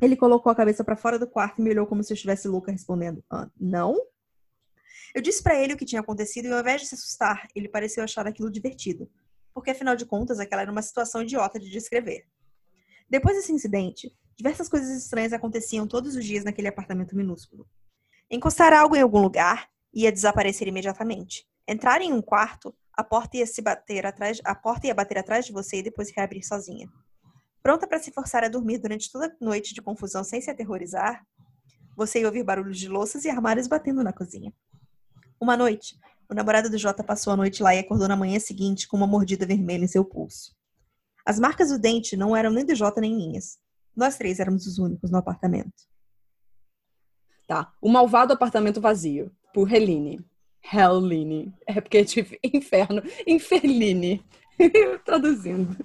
Ele 0.00 0.16
colocou 0.16 0.50
a 0.50 0.54
cabeça 0.54 0.84
para 0.84 0.96
fora 0.96 1.18
do 1.18 1.26
quarto 1.26 1.58
e 1.58 1.62
me 1.62 1.70
olhou 1.70 1.86
como 1.86 2.02
se 2.02 2.12
eu 2.12 2.14
estivesse 2.14 2.46
louca, 2.46 2.70
respondendo: 2.70 3.22
ah, 3.30 3.48
Não? 3.58 3.96
Eu 5.14 5.22
disse 5.22 5.42
para 5.42 5.58
ele 5.58 5.72
o 5.72 5.76
que 5.76 5.84
tinha 5.84 6.00
acontecido 6.00 6.46
e, 6.46 6.52
ao 6.52 6.60
invés 6.60 6.82
de 6.82 6.86
se 6.86 6.94
assustar, 6.94 7.48
ele 7.54 7.68
pareceu 7.68 8.04
achar 8.04 8.26
aquilo 8.26 8.50
divertido, 8.50 9.10
porque 9.54 9.70
afinal 9.70 9.96
de 9.96 10.04
contas 10.06 10.38
aquela 10.38 10.62
era 10.62 10.70
uma 10.70 10.82
situação 10.82 11.22
idiota 11.22 11.58
de 11.58 11.70
descrever. 11.70 12.26
Depois 13.08 13.36
desse 13.36 13.52
incidente, 13.52 14.14
diversas 14.36 14.68
coisas 14.68 14.90
estranhas 14.90 15.32
aconteciam 15.32 15.86
todos 15.86 16.14
os 16.14 16.24
dias 16.24 16.44
naquele 16.44 16.68
apartamento 16.68 17.16
minúsculo. 17.16 17.66
Encostar 18.30 18.72
algo 18.72 18.94
em 18.94 19.00
algum 19.00 19.20
lugar 19.20 19.68
ia 19.92 20.12
desaparecer 20.12 20.68
imediatamente. 20.68 21.48
Entrar 21.66 22.02
em 22.02 22.12
um 22.12 22.20
quarto 22.20 22.74
a 22.92 23.04
porta 23.04 23.36
ia 23.36 23.46
se 23.46 23.62
bater 23.62 24.04
atrás, 24.04 24.40
a 24.44 24.54
porta 24.54 24.88
ia 24.88 24.94
bater 24.94 25.18
atrás 25.18 25.46
de 25.46 25.52
você 25.52 25.78
e 25.78 25.82
depois 25.82 26.10
reabrir 26.10 26.44
sozinha. 26.44 26.88
Pronta 27.62 27.86
para 27.86 27.98
se 27.98 28.12
forçar 28.12 28.44
a 28.44 28.48
dormir 28.48 28.78
durante 28.78 29.10
toda 29.10 29.26
a 29.26 29.44
noite 29.44 29.74
de 29.74 29.82
confusão 29.82 30.22
sem 30.22 30.40
se 30.40 30.50
aterrorizar, 30.50 31.24
você 31.96 32.20
ia 32.20 32.26
ouvir 32.26 32.44
barulhos 32.44 32.78
de 32.78 32.88
louças 32.88 33.24
e 33.24 33.28
armários 33.28 33.66
batendo 33.66 34.04
na 34.04 34.12
cozinha. 34.12 34.52
Uma 35.40 35.56
noite, 35.56 35.98
o 36.28 36.34
namorado 36.34 36.70
do 36.70 36.78
Jota 36.78 37.02
passou 37.02 37.32
a 37.32 37.36
noite 37.36 37.62
lá 37.62 37.74
e 37.74 37.80
acordou 37.80 38.06
na 38.06 38.16
manhã 38.16 38.38
seguinte 38.38 38.86
com 38.86 38.96
uma 38.96 39.06
mordida 39.06 39.44
vermelha 39.44 39.84
em 39.84 39.88
seu 39.88 40.04
pulso. 40.04 40.54
As 41.26 41.40
marcas 41.40 41.70
do 41.70 41.78
dente 41.78 42.16
não 42.16 42.36
eram 42.36 42.50
nem 42.50 42.64
do 42.64 42.74
Jota 42.74 43.00
nem 43.00 43.14
minhas. 43.14 43.58
Nós 43.96 44.16
três 44.16 44.38
éramos 44.38 44.66
os 44.66 44.78
únicos 44.78 45.10
no 45.10 45.18
apartamento. 45.18 45.88
Tá. 47.48 47.72
O 47.82 47.88
Malvado 47.88 48.32
Apartamento 48.32 48.80
Vazio, 48.80 49.32
por 49.52 49.72
Helene. 49.72 50.24
Helline. 50.72 51.52
É 51.66 51.80
porque 51.80 51.98
é 51.98 52.04
tipo 52.04 52.36
inferno. 52.44 53.02
Inferline. 53.26 54.24
Traduzindo. 55.04 55.76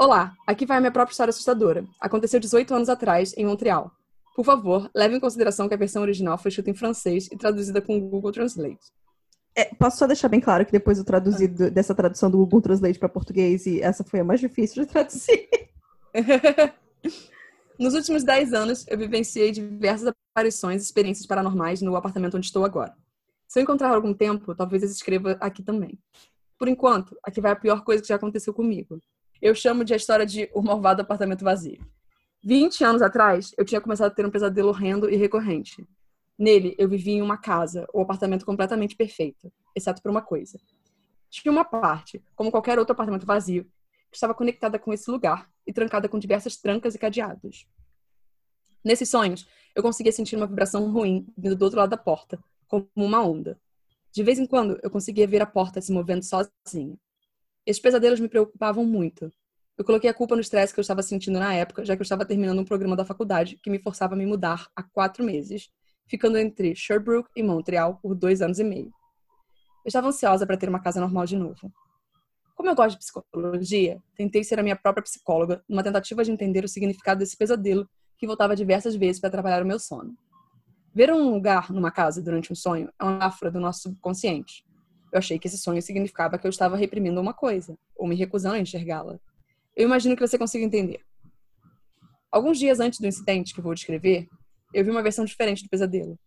Olá, 0.00 0.36
aqui 0.46 0.64
vai 0.64 0.76
a 0.76 0.80
minha 0.80 0.92
própria 0.92 1.12
história 1.12 1.30
assustadora. 1.30 1.84
Aconteceu 1.98 2.38
18 2.38 2.72
anos 2.72 2.88
atrás, 2.88 3.36
em 3.36 3.44
Montreal. 3.44 3.90
Por 4.36 4.44
favor, 4.44 4.88
leve 4.94 5.16
em 5.16 5.20
consideração 5.20 5.66
que 5.66 5.74
a 5.74 5.76
versão 5.76 6.02
original 6.02 6.38
foi 6.38 6.50
escrita 6.50 6.70
em 6.70 6.74
francês 6.74 7.26
e 7.32 7.36
traduzida 7.36 7.82
com 7.82 7.98
o 7.98 8.08
Google 8.08 8.30
Translate. 8.30 8.78
É, 9.56 9.64
posso 9.64 9.98
só 9.98 10.06
deixar 10.06 10.28
bem 10.28 10.40
claro 10.40 10.64
que 10.64 10.70
depois 10.70 10.98
eu 10.98 11.04
traduzi 11.04 11.46
ah. 11.46 11.70
dessa 11.70 11.96
tradução 11.96 12.30
do 12.30 12.38
Google 12.38 12.62
Translate 12.62 12.96
para 12.96 13.08
português 13.08 13.66
e 13.66 13.82
essa 13.82 14.04
foi 14.04 14.20
a 14.20 14.24
mais 14.24 14.38
difícil 14.38 14.84
de 14.84 14.88
traduzir. 14.88 15.48
Nos 17.76 17.94
últimos 17.94 18.22
10 18.22 18.52
anos, 18.52 18.86
eu 18.86 18.96
vivenciei 18.96 19.50
diversas 19.50 20.14
aparições 20.32 20.82
e 20.82 20.84
experiências 20.84 21.26
paranormais 21.26 21.82
no 21.82 21.96
apartamento 21.96 22.36
onde 22.36 22.46
estou 22.46 22.64
agora. 22.64 22.94
Se 23.48 23.58
eu 23.58 23.64
encontrar 23.64 23.92
algum 23.92 24.14
tempo, 24.14 24.54
talvez 24.54 24.84
eu 24.84 24.88
escreva 24.88 25.36
aqui 25.40 25.60
também. 25.60 25.98
Por 26.56 26.68
enquanto, 26.68 27.18
aqui 27.24 27.40
vai 27.40 27.50
a 27.50 27.56
pior 27.56 27.82
coisa 27.82 28.00
que 28.00 28.08
já 28.08 28.14
aconteceu 28.14 28.54
comigo. 28.54 29.00
Eu 29.40 29.54
chamo 29.54 29.84
de 29.84 29.94
a 29.94 29.96
história 29.96 30.26
de 30.26 30.50
O 30.52 30.60
Malvado 30.60 31.02
Apartamento 31.02 31.44
Vazio. 31.44 31.78
20 32.42 32.82
anos 32.82 33.00
atrás, 33.00 33.52
eu 33.56 33.64
tinha 33.64 33.80
começado 33.80 34.10
a 34.10 34.14
ter 34.14 34.26
um 34.26 34.30
pesadelo 34.30 34.68
horrendo 34.68 35.08
e 35.08 35.14
recorrente. 35.14 35.86
Nele, 36.36 36.74
eu 36.76 36.88
vivia 36.88 37.14
em 37.14 37.22
uma 37.22 37.36
casa, 37.36 37.86
ou 37.92 38.02
apartamento 38.02 38.44
completamente 38.44 38.96
perfeito, 38.96 39.52
exceto 39.76 40.02
por 40.02 40.10
uma 40.10 40.22
coisa. 40.22 40.58
Tinha 41.30 41.52
uma 41.52 41.64
parte, 41.64 42.20
como 42.34 42.50
qualquer 42.50 42.80
outro 42.80 42.92
apartamento 42.92 43.24
vazio, 43.24 43.64
que 44.10 44.16
estava 44.16 44.34
conectada 44.34 44.76
com 44.76 44.92
esse 44.92 45.08
lugar 45.08 45.48
e 45.64 45.72
trancada 45.72 46.08
com 46.08 46.18
diversas 46.18 46.56
trancas 46.56 46.96
e 46.96 46.98
cadeados. 46.98 47.64
Nesses 48.84 49.08
sonhos, 49.08 49.46
eu 49.72 49.84
conseguia 49.84 50.12
sentir 50.12 50.34
uma 50.34 50.48
vibração 50.48 50.90
ruim 50.90 51.28
vindo 51.36 51.54
do 51.54 51.64
outro 51.64 51.78
lado 51.78 51.90
da 51.90 51.96
porta, 51.96 52.42
como 52.66 52.88
uma 52.96 53.22
onda. 53.24 53.56
De 54.12 54.22
vez 54.24 54.40
em 54.40 54.46
quando, 54.46 54.80
eu 54.82 54.90
conseguia 54.90 55.28
ver 55.28 55.42
a 55.42 55.46
porta 55.46 55.80
se 55.80 55.92
movendo 55.92 56.24
sozinha. 56.24 56.98
Esses 57.68 57.82
pesadelos 57.82 58.18
me 58.18 58.30
preocupavam 58.30 58.82
muito. 58.82 59.30
Eu 59.76 59.84
coloquei 59.84 60.08
a 60.08 60.14
culpa 60.14 60.34
no 60.34 60.40
estresse 60.40 60.72
que 60.72 60.80
eu 60.80 60.82
estava 60.82 61.02
sentindo 61.02 61.38
na 61.38 61.52
época, 61.52 61.84
já 61.84 61.94
que 61.94 62.00
eu 62.00 62.02
estava 62.02 62.24
terminando 62.24 62.58
um 62.58 62.64
programa 62.64 62.96
da 62.96 63.04
faculdade 63.04 63.58
que 63.62 63.68
me 63.68 63.78
forçava 63.78 64.14
a 64.14 64.16
me 64.16 64.24
mudar 64.24 64.68
há 64.74 64.82
quatro 64.82 65.22
meses, 65.22 65.68
ficando 66.06 66.38
entre 66.38 66.74
Sherbrooke 66.74 67.28
e 67.36 67.42
Montreal 67.42 67.98
por 68.00 68.14
dois 68.14 68.40
anos 68.40 68.58
e 68.58 68.64
meio. 68.64 68.86
Eu 69.84 69.88
estava 69.88 70.08
ansiosa 70.08 70.46
para 70.46 70.56
ter 70.56 70.66
uma 70.66 70.80
casa 70.80 70.98
normal 70.98 71.26
de 71.26 71.36
novo. 71.36 71.70
Como 72.56 72.70
eu 72.70 72.74
gosto 72.74 72.98
de 72.98 73.04
psicologia, 73.04 74.02
tentei 74.16 74.42
ser 74.42 74.58
a 74.58 74.62
minha 74.62 74.74
própria 74.74 75.02
psicóloga 75.02 75.62
numa 75.68 75.82
tentativa 75.82 76.24
de 76.24 76.30
entender 76.30 76.64
o 76.64 76.68
significado 76.68 77.18
desse 77.18 77.36
pesadelo 77.36 77.86
que 78.16 78.26
voltava 78.26 78.56
diversas 78.56 78.96
vezes 78.96 79.20
para 79.20 79.28
trabalhar 79.28 79.62
o 79.62 79.66
meu 79.66 79.78
sono. 79.78 80.16
Ver 80.94 81.12
um 81.12 81.32
lugar 81.32 81.70
numa 81.70 81.90
casa 81.90 82.22
durante 82.22 82.50
um 82.50 82.56
sonho 82.56 82.90
é 82.98 83.04
uma 83.04 83.12
metáfora 83.12 83.50
do 83.50 83.60
nosso 83.60 83.82
subconsciente. 83.82 84.64
Eu 85.12 85.18
achei 85.18 85.38
que 85.38 85.46
esse 85.46 85.58
sonho 85.58 85.80
significava 85.80 86.38
que 86.38 86.46
eu 86.46 86.50
estava 86.50 86.76
reprimindo 86.76 87.20
uma 87.20 87.34
coisa, 87.34 87.76
ou 87.96 88.06
me 88.06 88.14
recusando 88.14 88.56
a 88.56 88.60
enxergá-la. 88.60 89.18
Eu 89.74 89.86
imagino 89.86 90.14
que 90.14 90.26
você 90.26 90.36
consiga 90.36 90.64
entender. 90.64 91.00
Alguns 92.30 92.58
dias 92.58 92.78
antes 92.78 93.00
do 93.00 93.06
incidente 93.06 93.54
que 93.54 93.60
vou 93.60 93.74
descrever, 93.74 94.28
eu 94.74 94.84
vi 94.84 94.90
uma 94.90 95.02
versão 95.02 95.24
diferente 95.24 95.62
do 95.62 95.68
pesadelo. 95.70 96.18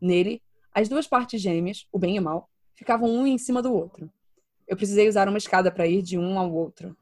Nele, 0.00 0.42
as 0.74 0.88
duas 0.88 1.06
partes 1.06 1.40
gêmeas, 1.40 1.86
o 1.90 1.98
bem 1.98 2.16
e 2.16 2.18
o 2.18 2.22
mal, 2.22 2.50
ficavam 2.74 3.10
um 3.10 3.26
em 3.26 3.38
cima 3.38 3.62
do 3.62 3.72
outro. 3.72 4.10
Eu 4.68 4.76
precisei 4.76 5.08
usar 5.08 5.28
uma 5.28 5.38
escada 5.38 5.70
para 5.70 5.86
ir 5.86 6.02
de 6.02 6.18
um 6.18 6.38
ao 6.38 6.52
outro. 6.52 6.94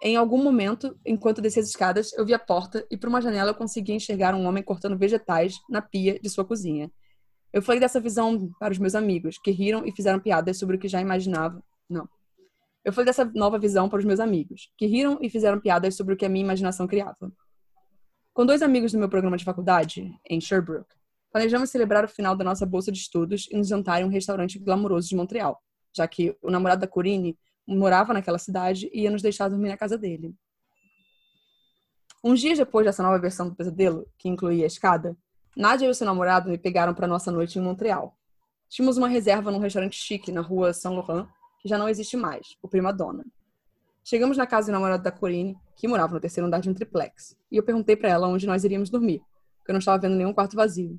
Em 0.00 0.16
algum 0.16 0.42
momento, 0.42 0.98
enquanto 1.06 1.40
descia 1.40 1.62
as 1.62 1.68
escadas, 1.68 2.12
eu 2.12 2.26
vi 2.26 2.34
a 2.34 2.38
porta 2.38 2.86
e 2.90 2.96
por 2.96 3.08
uma 3.08 3.22
janela 3.22 3.50
eu 3.50 3.54
conseguia 3.54 3.94
enxergar 3.94 4.34
um 4.34 4.46
homem 4.46 4.62
cortando 4.62 4.98
vegetais 4.98 5.54
na 5.68 5.80
pia 5.80 6.18
de 6.20 6.28
sua 6.28 6.44
cozinha. 6.44 6.90
Eu 7.52 7.62
falei 7.62 7.80
dessa 7.80 8.00
visão 8.00 8.50
para 8.58 8.72
os 8.72 8.78
meus 8.78 8.94
amigos, 8.94 9.38
que 9.38 9.50
riram 9.50 9.84
e 9.84 9.92
fizeram 9.92 10.18
piadas 10.18 10.58
sobre 10.58 10.76
o 10.76 10.78
que 10.78 10.88
já 10.88 11.00
imaginava. 11.00 11.62
Não. 11.88 12.08
Eu 12.84 12.92
falei 12.92 13.06
dessa 13.06 13.24
nova 13.34 13.58
visão 13.58 13.88
para 13.88 13.98
os 13.98 14.04
meus 14.04 14.18
amigos, 14.18 14.72
que 14.76 14.86
riram 14.86 15.18
e 15.20 15.28
fizeram 15.28 15.60
piadas 15.60 15.94
sobre 15.94 16.14
o 16.14 16.16
que 16.16 16.24
a 16.24 16.28
minha 16.28 16.44
imaginação 16.44 16.86
criava. 16.86 17.30
Com 18.32 18.46
dois 18.46 18.62
amigos 18.62 18.92
do 18.92 18.98
meu 18.98 19.08
programa 19.08 19.36
de 19.36 19.44
faculdade, 19.44 20.10
em 20.28 20.40
Sherbrooke, 20.40 20.94
planejamos 21.30 21.70
celebrar 21.70 22.04
o 22.04 22.08
final 22.08 22.34
da 22.34 22.42
nossa 22.42 22.64
bolsa 22.64 22.90
de 22.90 22.98
estudos 22.98 23.46
e 23.50 23.56
nos 23.56 23.68
jantar 23.68 24.00
em 24.00 24.04
um 24.04 24.08
restaurante 24.08 24.58
glamouroso 24.58 25.08
de 25.08 25.14
Montreal, 25.14 25.62
já 25.94 26.08
que 26.08 26.36
o 26.40 26.50
namorado 26.50 26.80
da 26.80 26.86
Corine 26.86 27.38
morava 27.66 28.14
naquela 28.14 28.38
cidade 28.38 28.90
e 28.92 29.02
ia 29.02 29.10
nos 29.10 29.22
deixar 29.22 29.48
dormir 29.48 29.68
na 29.68 29.76
casa 29.76 29.98
dele. 29.98 30.34
Uns 32.24 32.40
dias 32.40 32.58
depois 32.58 32.86
dessa 32.86 33.02
nova 33.02 33.18
versão 33.18 33.48
do 33.48 33.54
pesadelo, 33.54 34.06
que 34.18 34.28
incluía 34.28 34.64
a 34.64 34.66
escada, 34.66 35.16
Nadia 35.56 35.86
e 35.86 35.90
o 35.90 35.94
seu 35.94 36.06
namorado 36.06 36.48
me 36.48 36.56
pegaram 36.56 36.94
para 36.94 37.06
nossa 37.06 37.30
noite 37.30 37.58
em 37.58 37.62
Montreal. 37.62 38.16
Tínhamos 38.68 38.96
uma 38.96 39.08
reserva 39.08 39.50
num 39.50 39.58
restaurante 39.58 39.96
chique 39.96 40.32
na 40.32 40.40
rua 40.40 40.72
Saint 40.72 40.96
Laurent, 40.96 41.28
que 41.60 41.68
já 41.68 41.76
não 41.76 41.88
existe 41.88 42.16
mais, 42.16 42.56
o 42.62 42.68
Prima 42.68 42.92
Donna. 42.92 43.24
Chegamos 44.02 44.36
na 44.36 44.46
casa 44.46 44.68
do 44.68 44.72
namorado 44.72 45.02
da 45.02 45.12
Corine, 45.12 45.56
que 45.76 45.86
morava 45.86 46.14
no 46.14 46.20
terceiro 46.20 46.46
andar 46.46 46.60
de 46.60 46.70
um 46.70 46.74
triplex, 46.74 47.36
e 47.50 47.56
eu 47.56 47.62
perguntei 47.62 47.94
para 47.94 48.08
ela 48.08 48.26
onde 48.28 48.46
nós 48.46 48.64
iríamos 48.64 48.88
dormir, 48.88 49.22
porque 49.58 49.70
eu 49.70 49.74
não 49.74 49.78
estava 49.78 49.98
vendo 49.98 50.16
nenhum 50.16 50.32
quarto 50.32 50.56
vazio. 50.56 50.98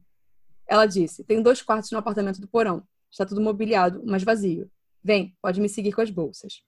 Ela 0.67 0.85
disse: 0.85 1.23
Tem 1.23 1.41
dois 1.41 1.61
quartos 1.61 1.91
no 1.91 1.97
apartamento 1.97 2.39
do 2.39 2.47
porão. 2.47 2.83
Está 3.11 3.25
tudo 3.25 3.41
mobiliado, 3.41 4.01
mas 4.05 4.23
vazio. 4.23 4.69
Vem, 5.03 5.35
pode 5.41 5.59
me 5.59 5.67
seguir 5.67 5.91
com 5.93 6.01
as 6.01 6.09
bolsas. 6.09 6.63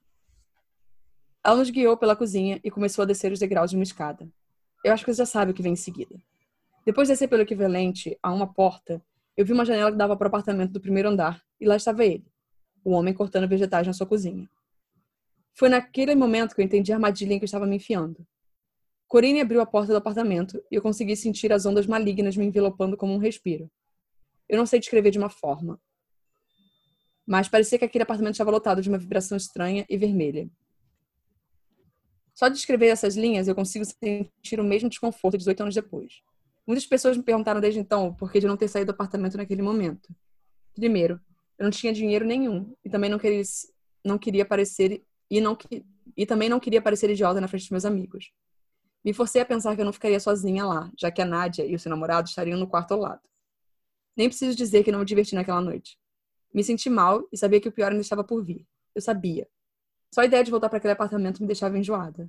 Ela 1.44 1.56
nos 1.56 1.70
guiou 1.70 1.96
pela 1.96 2.16
cozinha 2.16 2.60
e 2.64 2.72
começou 2.72 3.04
a 3.04 3.06
descer 3.06 3.32
os 3.32 3.40
degraus 3.40 3.70
de 3.70 3.78
uma 3.78 3.84
escada. 3.84 4.28
Eu 4.84 4.92
acho 4.92 5.06
que 5.06 5.14
você 5.14 5.20
já 5.20 5.26
sabe 5.26 5.52
o 5.52 5.54
que 5.54 5.62
vem 5.64 5.74
em 5.74 5.78
seguida. 5.78 6.16
Depois 6.86 7.08
de 7.08 7.14
descer 7.14 7.28
pelo 7.28 7.42
equivalente 7.42 8.18
a 8.22 8.32
uma 8.32 8.52
porta, 8.54 9.04
eu 9.36 9.44
vi 9.44 9.52
uma 9.52 9.66
janela 9.66 9.92
que 9.92 9.98
dava 9.98 10.16
para 10.16 10.26
o 10.26 10.28
apartamento 10.28 10.72
do 10.72 10.80
primeiro 10.80 11.10
andar 11.10 11.44
e 11.60 11.66
lá 11.66 11.76
estava 11.76 12.06
ele, 12.06 12.26
o 12.84 12.92
homem 12.92 13.14
cortando 13.14 13.50
vegetais 13.50 13.88
na 13.88 13.94
sua 13.94 14.06
cozinha. 14.06 14.48
Foi 15.54 15.68
naquele 15.68 16.14
momento 16.14 16.54
que 16.54 16.62
eu 16.62 16.66
entendi 16.66 16.92
a 16.92 16.96
armadilha 16.96 17.34
em 17.34 17.40
que 17.40 17.44
eu 17.44 17.48
estava 17.48 17.66
me 17.66 17.78
enfiando. 17.78 18.26
Corine 19.08 19.42
abriu 19.42 19.62
a 19.62 19.66
porta 19.66 19.94
do 19.94 19.98
apartamento 19.98 20.62
e 20.70 20.76
eu 20.76 20.82
consegui 20.82 21.16
sentir 21.16 21.52
as 21.52 21.66
ondas 21.66 21.88
malignas 21.88 22.38
me 22.38 22.46
envelopando 22.46 22.96
como 22.96 23.14
um 23.14 23.18
respiro. 23.18 23.70
Eu 24.48 24.58
não 24.58 24.66
sei 24.66 24.80
descrever 24.80 25.10
de 25.10 25.18
uma 25.18 25.30
forma, 25.30 25.82
mas 27.26 27.50
parecia 27.50 27.80
que 27.80 27.86
aquele 27.86 28.04
apartamento 28.04 28.36
estava 28.36 28.52
lotado 28.52 28.82
de 28.82 28.90
uma 28.90 28.98
vibração 29.00 29.36
estranha 29.36 29.86
e 29.90 29.98
vermelha. 29.98 30.48
Só 32.36 32.48
de 32.48 32.58
escrever 32.58 32.88
essas 32.88 33.16
linhas 33.16 33.48
eu 33.48 33.56
consigo 33.56 33.86
sentir 33.86 34.60
o 34.60 34.64
mesmo 34.64 34.90
desconforto 34.90 35.38
18 35.38 35.62
anos 35.62 35.74
depois. 35.74 36.22
Muitas 36.66 36.86
pessoas 36.86 37.16
me 37.16 37.24
perguntaram 37.24 37.62
desde 37.62 37.80
então 37.80 38.14
por 38.14 38.32
que 38.32 38.40
de 38.40 38.48
não 38.48 38.58
ter 38.58 38.68
saído 38.68 38.92
do 38.92 38.96
apartamento 38.96 39.38
naquele 39.38 39.62
momento. 39.62 40.14
Primeiro, 40.74 41.20
eu 41.58 41.64
não 41.64 41.72
tinha 41.72 41.94
dinheiro 41.94 42.26
nenhum 42.26 42.76
e 42.84 42.90
também 42.90 43.10
não 43.10 43.20
queria, 43.20 43.44
não 44.04 44.18
queria 44.18 44.46
parecer 44.46 45.04
e 45.30 45.40
não 45.40 45.58
e 46.18 46.26
também 46.26 46.50
não 46.50 46.60
queria 46.60 46.82
parecer 46.82 47.10
idiota 47.10 47.42
na 47.42 47.48
frente 47.48 47.64
dos 47.64 47.72
meus 47.72 47.86
amigos. 47.86 48.32
Me 49.04 49.14
forcei 49.14 49.42
a 49.42 49.46
pensar 49.46 49.76
que 49.76 49.82
eu 49.82 49.86
não 49.86 49.94
ficaria 49.94 50.20
sozinha 50.20 50.66
lá, 50.66 50.92
já 50.98 51.12
que 51.12 51.22
a 51.22 51.26
Nádia 51.26 51.66
e 51.66 51.76
o 51.76 51.80
seu 51.80 51.90
namorado 51.90 52.28
estariam 52.28 52.58
no 52.58 52.68
quarto 52.68 52.94
ao 52.94 53.00
lado. 53.00 53.22
Nem 54.18 54.30
preciso 54.30 54.58
dizer 54.58 54.84
que 54.84 54.92
não 54.92 55.00
me 55.00 55.06
diverti 55.06 55.36
naquela 55.36 55.62
noite. 55.62 55.98
Me 56.54 56.64
senti 56.64 56.90
mal 56.90 57.28
e 57.32 57.38
sabia 57.38 57.60
que 57.60 57.68
o 57.68 57.72
pior 57.72 57.92
ainda 57.92 58.02
estava 58.02 58.24
por 58.24 58.44
vir. 58.44 58.66
Eu 58.96 59.02
sabia. 59.02 59.48
Só 60.14 60.22
a 60.22 60.26
ideia 60.26 60.44
de 60.44 60.50
voltar 60.50 60.70
para 60.70 60.78
aquele 60.78 60.94
apartamento 60.94 61.42
me 61.42 61.48
deixava 61.48 61.78
enjoada. 61.78 62.24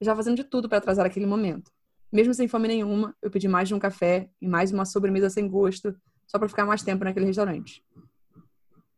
Eu 0.00 0.04
estava 0.04 0.16
fazendo 0.16 0.36
de 0.36 0.44
tudo 0.44 0.68
para 0.68 0.78
atrasar 0.78 1.04
aquele 1.04 1.26
momento. 1.26 1.72
Mesmo 2.10 2.32
sem 2.32 2.48
fome 2.48 2.68
nenhuma, 2.68 3.14
eu 3.20 3.30
pedi 3.30 3.46
mais 3.46 3.68
de 3.68 3.74
um 3.74 3.78
café 3.78 4.30
e 4.40 4.48
mais 4.48 4.72
uma 4.72 4.86
sobremesa 4.86 5.28
sem 5.28 5.46
gosto, 5.46 5.94
só 6.26 6.38
para 6.38 6.48
ficar 6.48 6.64
mais 6.64 6.82
tempo 6.82 7.04
naquele 7.04 7.26
restaurante. 7.26 7.84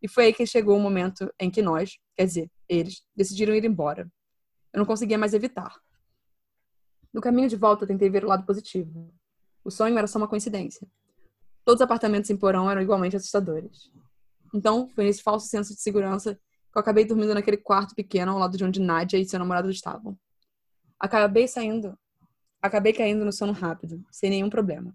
E 0.01 0.09
foi 0.09 0.27
aí 0.27 0.33
que 0.33 0.47
chegou 0.47 0.77
o 0.77 0.81
momento 0.81 1.33
em 1.39 1.51
que 1.51 1.61
nós, 1.61 1.99
quer 2.17 2.25
dizer, 2.25 2.51
eles, 2.69 3.05
decidiram 3.15 3.55
ir 3.55 3.65
embora. 3.65 4.11
Eu 4.73 4.79
não 4.79 4.87
conseguia 4.87 5.19
mais 5.19 5.35
evitar. 5.35 5.75
No 7.13 7.21
caminho 7.21 7.49
de 7.49 7.57
volta, 7.57 7.87
tentei 7.87 8.09
ver 8.09 8.25
o 8.25 8.29
lado 8.29 8.47
positivo. 8.47 9.13
O 9.65 9.71
sonho 9.71 9.99
era 9.99 10.07
só 10.07 10.17
uma 10.17 10.29
coincidência. 10.29 10.87
Todos 11.65 11.81
os 11.81 11.85
apartamentos 11.85 12.31
em 12.31 12.37
porão 12.37 12.71
eram 12.71 12.81
igualmente 12.81 13.17
assustadores. 13.17 13.91
Então, 14.55 14.89
foi 14.89 15.05
nesse 15.05 15.23
falso 15.23 15.49
senso 15.49 15.75
de 15.75 15.81
segurança 15.81 16.35
que 16.35 16.79
eu 16.79 16.81
acabei 16.81 17.05
dormindo 17.05 17.35
naquele 17.35 17.57
quarto 17.57 17.95
pequeno 17.95 18.33
ao 18.33 18.39
lado 18.39 18.57
de 18.57 18.65
onde 18.65 18.81
Nadia 18.81 19.19
e 19.19 19.29
seu 19.29 19.39
namorado 19.39 19.69
estavam. 19.69 20.17
Acabei 20.99 21.49
saindo 21.49 21.99
Acabei 22.63 22.93
caindo 22.93 23.25
no 23.25 23.33
sono 23.33 23.53
rápido, 23.53 24.05
sem 24.11 24.31
nenhum 24.31 24.51
problema. 24.51 24.95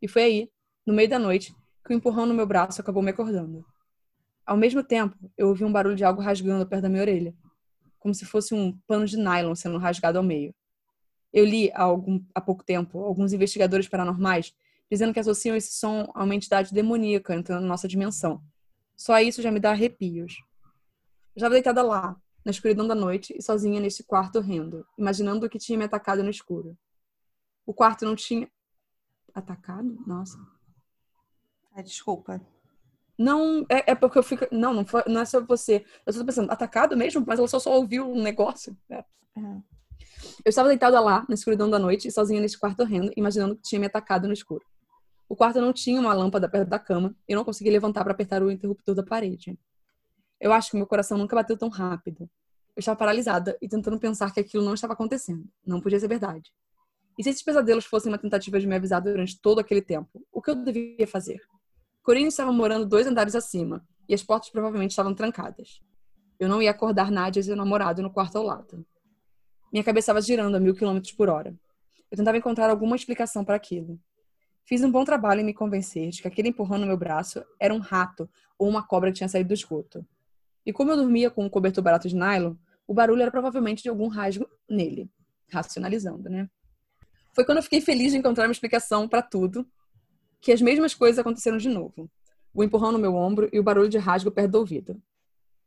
E 0.00 0.06
foi 0.06 0.22
aí, 0.22 0.50
no 0.86 0.92
meio 0.92 1.08
da 1.08 1.18
noite, 1.18 1.54
que 1.84 1.92
o 1.92 1.96
empurrão 1.96 2.26
no 2.26 2.34
meu 2.34 2.46
braço 2.46 2.80
acabou 2.80 3.02
me 3.02 3.10
acordando. 3.10 3.64
Ao 4.44 4.56
mesmo 4.56 4.82
tempo, 4.82 5.16
eu 5.36 5.48
ouvi 5.48 5.64
um 5.64 5.72
barulho 5.72 5.96
de 5.96 6.04
algo 6.04 6.20
rasgando 6.20 6.66
perto 6.66 6.82
da 6.82 6.88
minha 6.88 7.02
orelha, 7.02 7.34
como 7.98 8.14
se 8.14 8.24
fosse 8.24 8.54
um 8.54 8.76
pano 8.86 9.06
de 9.06 9.16
nylon 9.16 9.54
sendo 9.54 9.78
rasgado 9.78 10.18
ao 10.18 10.24
meio. 10.24 10.54
Eu 11.32 11.44
li 11.44 11.70
há, 11.72 11.82
algum, 11.82 12.22
há 12.34 12.40
pouco 12.40 12.64
tempo 12.64 12.98
alguns 13.00 13.32
investigadores 13.32 13.88
paranormais 13.88 14.54
dizendo 14.90 15.12
que 15.12 15.20
associam 15.20 15.54
esse 15.54 15.72
som 15.72 16.10
a 16.14 16.24
uma 16.24 16.34
entidade 16.34 16.72
demoníaca 16.72 17.34
entrando 17.34 17.62
na 17.62 17.68
nossa 17.68 17.86
dimensão. 17.86 18.42
Só 18.96 19.20
isso 19.20 19.42
já 19.42 19.50
me 19.50 19.60
dá 19.60 19.70
arrepios. 19.70 20.38
Eu 21.34 21.40
estava 21.40 21.54
deitada 21.54 21.82
lá, 21.82 22.16
na 22.44 22.50
escuridão 22.50 22.86
da 22.86 22.94
noite 22.94 23.34
e 23.36 23.42
sozinha 23.42 23.80
neste 23.80 24.02
quarto 24.02 24.38
horrendo, 24.38 24.86
imaginando 24.98 25.46
o 25.46 25.50
que 25.50 25.58
tinha 25.58 25.78
me 25.78 25.84
atacado 25.84 26.22
no 26.22 26.30
escuro. 26.30 26.76
O 27.68 27.74
quarto 27.74 28.06
não 28.06 28.16
tinha. 28.16 28.50
Atacado? 29.34 30.02
Nossa. 30.06 30.38
É, 31.76 31.82
desculpa. 31.82 32.40
Não, 33.18 33.66
é, 33.68 33.90
é, 33.90 33.94
porque 33.94 34.18
eu 34.18 34.22
fico. 34.22 34.46
Não, 34.50 34.72
não, 34.72 34.86
foi, 34.86 35.02
não 35.06 35.20
é 35.20 35.26
só 35.26 35.44
você. 35.44 35.84
Eu 36.06 36.10
estou 36.10 36.24
pensando, 36.24 36.50
atacado 36.50 36.96
mesmo? 36.96 37.22
Mas 37.26 37.38
ela 37.38 37.46
só, 37.46 37.58
só 37.58 37.76
ouviu 37.76 38.10
um 38.10 38.22
negócio. 38.22 38.74
É. 38.88 39.04
Uhum. 39.36 39.62
Eu 40.42 40.48
estava 40.48 40.68
deitada 40.68 40.98
lá, 40.98 41.26
na 41.28 41.34
escuridão 41.34 41.68
da 41.68 41.78
noite, 41.78 42.10
sozinha 42.10 42.40
nesse 42.40 42.58
quarto 42.58 42.80
horrendo, 42.80 43.12
imaginando 43.14 43.54
que 43.54 43.62
tinha 43.62 43.78
me 43.78 43.86
atacado 43.86 44.26
no 44.26 44.32
escuro. 44.32 44.64
O 45.28 45.36
quarto 45.36 45.60
não 45.60 45.74
tinha 45.74 46.00
uma 46.00 46.14
lâmpada 46.14 46.48
perto 46.48 46.70
da 46.70 46.78
cama 46.78 47.14
e 47.28 47.32
eu 47.32 47.36
não 47.36 47.44
conseguia 47.44 47.70
levantar 47.70 48.02
para 48.02 48.14
apertar 48.14 48.42
o 48.42 48.50
interruptor 48.50 48.94
da 48.94 49.02
parede. 49.02 49.58
Eu 50.40 50.54
acho 50.54 50.70
que 50.70 50.78
meu 50.78 50.86
coração 50.86 51.18
nunca 51.18 51.36
bateu 51.36 51.58
tão 51.58 51.68
rápido. 51.68 52.30
Eu 52.74 52.80
estava 52.80 52.96
paralisada 52.96 53.58
e 53.60 53.68
tentando 53.68 53.98
pensar 53.98 54.32
que 54.32 54.40
aquilo 54.40 54.64
não 54.64 54.72
estava 54.72 54.94
acontecendo. 54.94 55.46
Não 55.66 55.82
podia 55.82 56.00
ser 56.00 56.08
verdade. 56.08 56.50
E 57.18 57.24
se 57.24 57.30
esses 57.30 57.42
pesadelos 57.42 57.84
fossem 57.84 58.12
uma 58.12 58.18
tentativa 58.18 58.60
de 58.60 58.66
me 58.66 58.76
avisar 58.76 59.02
durante 59.02 59.40
todo 59.40 59.58
aquele 59.58 59.82
tempo, 59.82 60.24
o 60.32 60.40
que 60.40 60.50
eu 60.50 60.54
devia 60.54 61.06
fazer? 61.06 61.40
Corinne 62.00 62.28
estava 62.28 62.52
morando 62.52 62.86
dois 62.86 63.08
andares 63.08 63.34
acima 63.34 63.84
e 64.08 64.14
as 64.14 64.22
portas 64.22 64.50
provavelmente 64.50 64.90
estavam 64.90 65.12
trancadas. 65.12 65.80
Eu 66.38 66.48
não 66.48 66.62
ia 66.62 66.70
acordar 66.70 67.10
Nadia 67.10 67.40
e 67.40 67.44
seu 67.44 67.56
namorado 67.56 68.00
no 68.02 68.10
quarto 68.10 68.36
ao 68.36 68.44
lado. 68.44 68.86
Minha 69.72 69.82
cabeça 69.82 70.04
estava 70.04 70.20
girando 70.22 70.54
a 70.54 70.60
mil 70.60 70.74
quilômetros 70.74 71.12
por 71.12 71.28
hora. 71.28 71.54
Eu 72.08 72.16
tentava 72.16 72.38
encontrar 72.38 72.70
alguma 72.70 72.94
explicação 72.94 73.44
para 73.44 73.56
aquilo. 73.56 73.98
Fiz 74.64 74.84
um 74.84 74.90
bom 74.90 75.04
trabalho 75.04 75.40
em 75.40 75.44
me 75.44 75.52
convencer 75.52 76.10
de 76.10 76.22
que 76.22 76.28
aquele 76.28 76.50
empurrão 76.50 76.78
no 76.78 76.86
meu 76.86 76.96
braço 76.96 77.44
era 77.58 77.74
um 77.74 77.78
rato 77.78 78.30
ou 78.56 78.68
uma 78.68 78.86
cobra 78.86 79.10
que 79.10 79.16
tinha 79.16 79.28
saído 79.28 79.48
do 79.48 79.54
esgoto. 79.54 80.06
E 80.64 80.72
como 80.72 80.92
eu 80.92 80.96
dormia 80.96 81.30
com 81.30 81.44
um 81.44 81.50
cobertor 81.50 81.82
barato 81.82 82.08
de 82.08 82.14
nylon, 82.14 82.54
o 82.86 82.94
barulho 82.94 83.22
era 83.22 83.30
provavelmente 83.30 83.82
de 83.82 83.88
algum 83.88 84.06
rasgo 84.06 84.48
nele. 84.70 85.10
Racionalizando, 85.50 86.30
né? 86.30 86.48
Foi 87.38 87.44
quando 87.44 87.58
eu 87.58 87.62
fiquei 87.62 87.80
feliz 87.80 88.10
de 88.10 88.18
encontrar 88.18 88.46
uma 88.46 88.52
explicação 88.52 89.08
para 89.08 89.22
tudo, 89.22 89.64
que 90.40 90.50
as 90.50 90.60
mesmas 90.60 90.92
coisas 90.92 91.20
aconteceram 91.20 91.56
de 91.56 91.68
novo. 91.68 92.10
O 92.52 92.64
empurrão 92.64 92.90
no 92.90 92.98
meu 92.98 93.14
ombro 93.14 93.48
e 93.52 93.60
o 93.60 93.62
barulho 93.62 93.88
de 93.88 93.96
rasgo 93.96 94.28
perto 94.28 94.50
do 94.50 94.58
ouvido. 94.58 95.00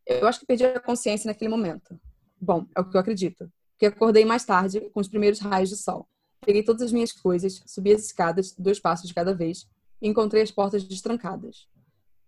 Eu 0.05 0.27
acho 0.27 0.41
que 0.41 0.45
perdi 0.45 0.65
a 0.65 0.81
consciência 0.81 1.29
naquele 1.29 1.49
momento. 1.49 1.97
Bom, 2.41 2.67
é 2.75 2.81
o 2.81 2.83
que 2.83 2.97
eu 2.97 2.99
acredito. 2.99 3.49
Porque 3.71 3.85
acordei 3.85 4.25
mais 4.25 4.43
tarde, 4.43 4.81
com 4.93 4.99
os 4.99 5.07
primeiros 5.07 5.39
raios 5.39 5.69
de 5.69 5.77
sol. 5.77 6.09
Peguei 6.45 6.61
todas 6.61 6.81
as 6.81 6.91
minhas 6.91 7.13
coisas, 7.13 7.63
subi 7.65 7.93
as 7.93 8.03
escadas, 8.03 8.53
dois 8.59 8.77
passos 8.77 9.07
de 9.07 9.13
cada 9.13 9.33
vez, 9.33 9.65
e 10.01 10.09
encontrei 10.09 10.43
as 10.43 10.51
portas 10.51 10.83
destrancadas. 10.83 11.69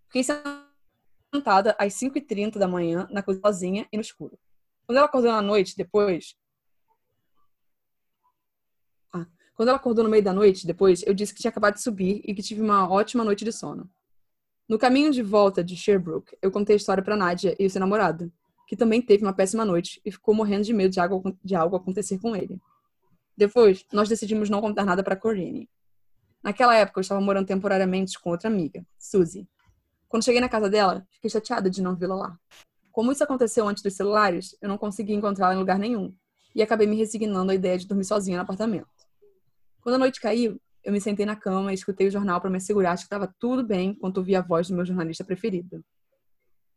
Fiquei 0.08 0.24
sentada 1.36 1.76
às 1.78 1.94
5h30 1.96 2.58
da 2.58 2.68
manhã, 2.70 3.10
na 3.12 3.22
cozinha 3.22 3.42
sozinha 3.46 3.88
e 3.92 3.98
no 3.98 4.02
escuro. 4.02 4.40
Quando 4.88 5.00
ela 5.00 5.08
acordou 5.08 5.34
na 5.34 5.42
noite, 5.42 5.76
depois, 5.76 6.38
Quando 9.56 9.70
ela 9.70 9.78
acordou 9.78 10.04
no 10.04 10.10
meio 10.10 10.24
da 10.24 10.34
noite, 10.34 10.66
depois, 10.66 11.04
eu 11.06 11.14
disse 11.14 11.34
que 11.34 11.42
tinha 11.42 11.50
acabado 11.50 11.76
de 11.76 11.82
subir 11.82 12.22
e 12.26 12.34
que 12.34 12.42
tive 12.42 12.62
uma 12.62 12.90
ótima 12.90 13.24
noite 13.24 13.46
de 13.46 13.52
sono. 13.52 13.90
No 14.68 14.80
caminho 14.80 15.12
de 15.12 15.22
volta 15.22 15.64
de 15.64 15.76
Sherbrooke, 15.76 16.36
eu 16.42 16.52
contei 16.52 16.76
a 16.76 16.78
história 16.78 17.04
para 17.04 17.16
Nadia 17.16 17.56
e 17.60 17.66
o 17.66 17.70
seu 17.70 17.80
namorado, 17.80 18.32
que 18.68 18.76
também 18.76 19.02
teve 19.02 19.24
uma 19.24 19.34
péssima 19.34 19.64
noite 19.64 20.02
e 20.04 20.12
ficou 20.12 20.34
morrendo 20.34 20.64
de 20.64 20.74
medo 20.74 20.92
de 20.92 21.00
algo, 21.00 21.38
de 21.44 21.56
algo 21.56 21.76
acontecer 21.76 22.18
com 22.20 22.36
ele. 22.36 22.60
Depois, 23.38 23.86
nós 23.92 24.10
decidimos 24.10 24.50
não 24.50 24.62
contar 24.62 24.86
nada 24.86 25.04
para 25.04 25.16
Corinne. 25.16 25.70
Naquela 26.42 26.76
época, 26.76 27.00
eu 27.00 27.02
estava 27.02 27.22
morando 27.22 27.48
temporariamente 27.48 28.20
com 28.20 28.32
outra 28.32 28.50
amiga, 28.50 28.86
Suzy. 28.98 29.48
Quando 30.08 30.24
cheguei 30.24 30.42
na 30.42 30.50
casa 30.50 30.70
dela, 30.70 31.06
fiquei 31.12 31.30
chateada 31.30 31.70
de 31.70 31.82
não 31.82 31.96
vê-la 31.96 32.16
lá. 32.16 32.40
Como 32.92 33.12
isso 33.12 33.24
aconteceu 33.24 33.68
antes 33.68 33.82
dos 33.82 33.94
celulares, 33.94 34.56
eu 34.62 34.70
não 34.70 34.78
consegui 34.78 35.14
encontrá-la 35.14 35.56
em 35.56 35.58
lugar 35.58 35.80
nenhum 35.80 36.14
e 36.54 36.62
acabei 36.62 36.86
me 36.86 36.96
resignando 36.96 37.52
à 37.52 37.56
ideia 37.56 37.78
de 37.78 37.88
dormir 37.88 38.06
sozinha 38.06 38.38
no 38.38 38.44
apartamento. 38.44 38.93
Quando 39.84 39.96
a 39.96 40.00
noite 40.00 40.22
caiu, 40.22 40.58
eu 40.82 40.94
me 40.94 41.02
sentei 41.02 41.26
na 41.26 41.36
cama 41.36 41.72
e 41.72 41.76
escutei 41.76 42.08
o 42.08 42.12
jornal 42.12 42.40
para 42.40 42.50
me 42.50 42.56
assegurar 42.56 42.96
que 42.96 43.04
estava 43.04 43.28
tudo 43.38 43.66
bem 43.66 43.90
enquanto 43.90 44.20
ouvia 44.20 44.40
a 44.40 44.42
voz 44.42 44.70
do 44.70 44.76
meu 44.76 44.86
jornalista 44.86 45.26
preferido. 45.26 45.84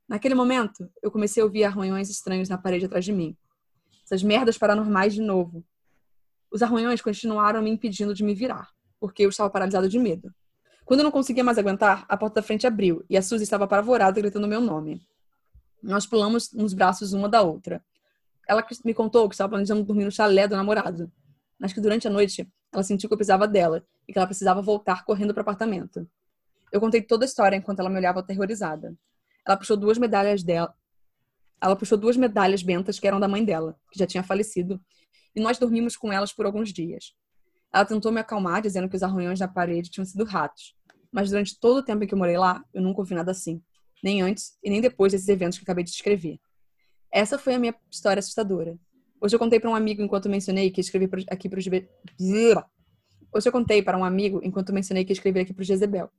Naquele 0.08 0.34
momento, 0.34 0.90
eu 1.00 1.08
comecei 1.08 1.40
a 1.40 1.46
ouvir 1.46 1.62
arranhões 1.62 2.10
estranhos 2.10 2.48
na 2.48 2.58
parede 2.58 2.86
atrás 2.86 3.04
de 3.04 3.12
mim. 3.12 3.36
Essas 4.04 4.24
merdas 4.24 4.58
paranormais 4.58 5.14
de 5.14 5.20
novo. 5.20 5.64
Os 6.50 6.62
arranhões 6.62 7.00
continuaram 7.00 7.62
me 7.62 7.70
impedindo 7.70 8.12
de 8.12 8.24
me 8.24 8.34
virar, 8.34 8.70
porque 8.98 9.24
eu 9.24 9.28
estava 9.28 9.50
paralisado 9.50 9.88
de 9.88 10.00
medo. 10.00 10.34
Quando 10.84 11.00
eu 11.00 11.04
não 11.04 11.12
conseguia 11.12 11.44
mais 11.44 11.58
aguentar, 11.58 12.04
a 12.08 12.16
porta 12.16 12.40
da 12.40 12.42
frente 12.42 12.66
abriu 12.66 13.04
e 13.08 13.16
a 13.16 13.22
Suzy 13.22 13.44
estava 13.44 13.64
apavorada 13.64 14.20
gritando 14.20 14.48
meu 14.48 14.60
nome. 14.60 15.00
Nós 15.80 16.06
pulamos 16.06 16.52
nos 16.52 16.74
braços 16.74 17.12
uma 17.12 17.28
da 17.28 17.40
outra. 17.40 17.84
Ela 18.48 18.66
me 18.84 18.94
contou 18.94 19.28
que 19.28 19.34
estava 19.36 19.50
planejando 19.50 19.84
dormir 19.84 20.04
no 20.04 20.10
chalé 20.10 20.48
do 20.48 20.56
namorado, 20.56 21.10
mas 21.56 21.72
que 21.72 21.80
durante 21.80 22.08
a 22.08 22.10
noite 22.10 22.48
ela 22.72 22.82
sentiu 22.82 23.08
que 23.08 23.14
eu 23.14 23.18
precisava 23.18 23.46
dela 23.46 23.84
e 24.08 24.12
que 24.12 24.18
ela 24.18 24.26
precisava 24.26 24.60
voltar 24.60 25.04
correndo 25.04 25.32
para 25.32 25.40
o 25.40 25.42
apartamento. 25.42 26.08
Eu 26.72 26.80
contei 26.80 27.00
toda 27.00 27.24
a 27.24 27.26
história 27.26 27.56
enquanto 27.56 27.80
ela 27.80 27.88
me 27.88 27.96
olhava 27.96 28.20
aterrorizada. 28.20 28.94
Ela 29.46 29.56
puxou 29.56 29.76
duas 29.76 29.98
medalhas 29.98 30.42
dela. 30.42 30.74
Ela 31.60 31.76
puxou 31.76 31.96
duas 31.96 32.16
medalhas 32.16 32.62
bentas 32.62 32.98
que 32.98 33.06
eram 33.06 33.18
da 33.18 33.28
mãe 33.28 33.44
dela, 33.44 33.78
que 33.90 33.98
já 33.98 34.06
tinha 34.06 34.22
falecido, 34.22 34.80
e 35.34 35.40
nós 35.40 35.58
dormimos 35.58 35.96
com 35.96 36.12
elas 36.12 36.32
por 36.32 36.44
alguns 36.46 36.72
dias. 36.72 37.14
Ela 37.72 37.84
tentou 37.84 38.12
me 38.12 38.20
acalmar, 38.20 38.62
dizendo 38.62 38.88
que 38.88 38.96
os 38.96 39.02
arranhões 39.02 39.40
na 39.40 39.48
parede 39.48 39.90
tinham 39.90 40.04
sido 40.04 40.24
ratos, 40.24 40.74
mas 41.10 41.30
durante 41.30 41.58
todo 41.58 41.78
o 41.78 41.82
tempo 41.82 42.04
em 42.04 42.06
que 42.06 42.14
eu 42.14 42.18
morei 42.18 42.36
lá, 42.36 42.64
eu 42.74 42.82
nunca 42.82 43.00
ouvi 43.00 43.14
nada 43.14 43.30
assim, 43.30 43.62
nem 44.02 44.22
antes 44.22 44.58
e 44.62 44.70
nem 44.70 44.80
depois 44.80 45.12
desses 45.12 45.28
eventos 45.28 45.58
que 45.58 45.64
acabei 45.64 45.84
de 45.84 45.90
descrever. 45.90 46.38
Essa 47.10 47.38
foi 47.38 47.54
a 47.54 47.58
minha 47.58 47.74
história 47.90 48.20
assustadora. 48.20 48.78
Hoje 49.20 49.34
eu 49.34 49.38
contei 49.38 49.58
para 49.58 49.70
um 49.70 49.74
amigo 49.74 50.02
enquanto 50.02 50.28
mencionei 50.28 50.70
que 50.70 50.80
escrevi 50.80 51.08
aqui 51.30 51.48
para 51.48 51.58
os 51.58 51.66
Hoje 51.66 53.48
eu 53.48 53.52
contei 53.52 53.82
para 53.82 53.98
um 53.98 54.04
amigo 54.04 54.40
enquanto 54.42 54.72
mencionei 54.72 55.04
que 55.04 55.12
escrevi 55.12 55.40
aqui 55.40 55.52
para 55.52 55.62
o 55.62 55.64
Jezebel. 55.64 56.10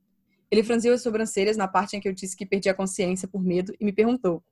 Ele 0.50 0.62
franziu 0.62 0.94
as 0.94 1.02
sobrancelhas 1.02 1.56
na 1.56 1.68
parte 1.68 1.96
em 1.96 2.00
que 2.00 2.08
eu 2.08 2.12
disse 2.12 2.36
que 2.36 2.46
perdi 2.46 2.68
a 2.68 2.74
consciência 2.74 3.28
por 3.28 3.42
medo 3.42 3.74
e 3.78 3.84
me 3.84 3.92
perguntou: 3.92 4.42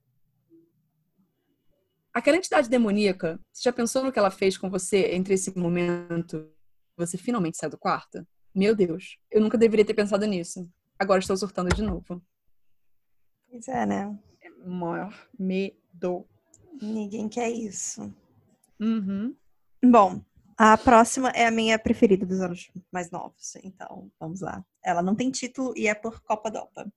Aquela 2.12 2.36
entidade 2.36 2.68
demoníaca, 2.68 3.40
você 3.52 3.62
já 3.62 3.72
pensou 3.72 4.04
no 4.04 4.12
que 4.12 4.18
ela 4.18 4.30
fez 4.30 4.56
com 4.58 4.68
você 4.68 5.14
entre 5.14 5.34
esse 5.34 5.56
momento 5.56 6.50
você 6.96 7.18
finalmente 7.18 7.58
saiu 7.58 7.70
do 7.70 7.78
quarto? 7.78 8.26
Meu 8.54 8.74
Deus, 8.74 9.18
eu 9.30 9.40
nunca 9.40 9.58
deveria 9.58 9.84
ter 9.84 9.92
pensado 9.92 10.24
nisso. 10.26 10.66
Agora 10.98 11.20
estou 11.20 11.36
surtando 11.36 11.74
de 11.74 11.82
novo. 11.82 12.22
Pois 13.50 13.68
é, 13.68 13.84
né? 13.84 14.18
É 14.40 14.48
maior 14.48 15.14
medo. 15.38 16.26
Ninguém 16.80 17.28
quer 17.28 17.50
isso. 17.50 18.12
Uhum. 18.80 19.34
Bom, 19.84 20.22
a 20.56 20.76
próxima 20.76 21.30
é 21.30 21.46
a 21.46 21.50
minha 21.50 21.78
preferida 21.78 22.24
dos 22.24 22.40
anos 22.40 22.70
mais 22.90 23.10
novos. 23.10 23.56
Então, 23.62 24.10
vamos 24.18 24.40
lá. 24.40 24.64
Ela 24.82 25.02
não 25.02 25.14
tem 25.14 25.30
título 25.30 25.72
e 25.76 25.86
é 25.86 25.94
por 25.94 26.20
Copa 26.22 26.50
Dopa. 26.50 26.90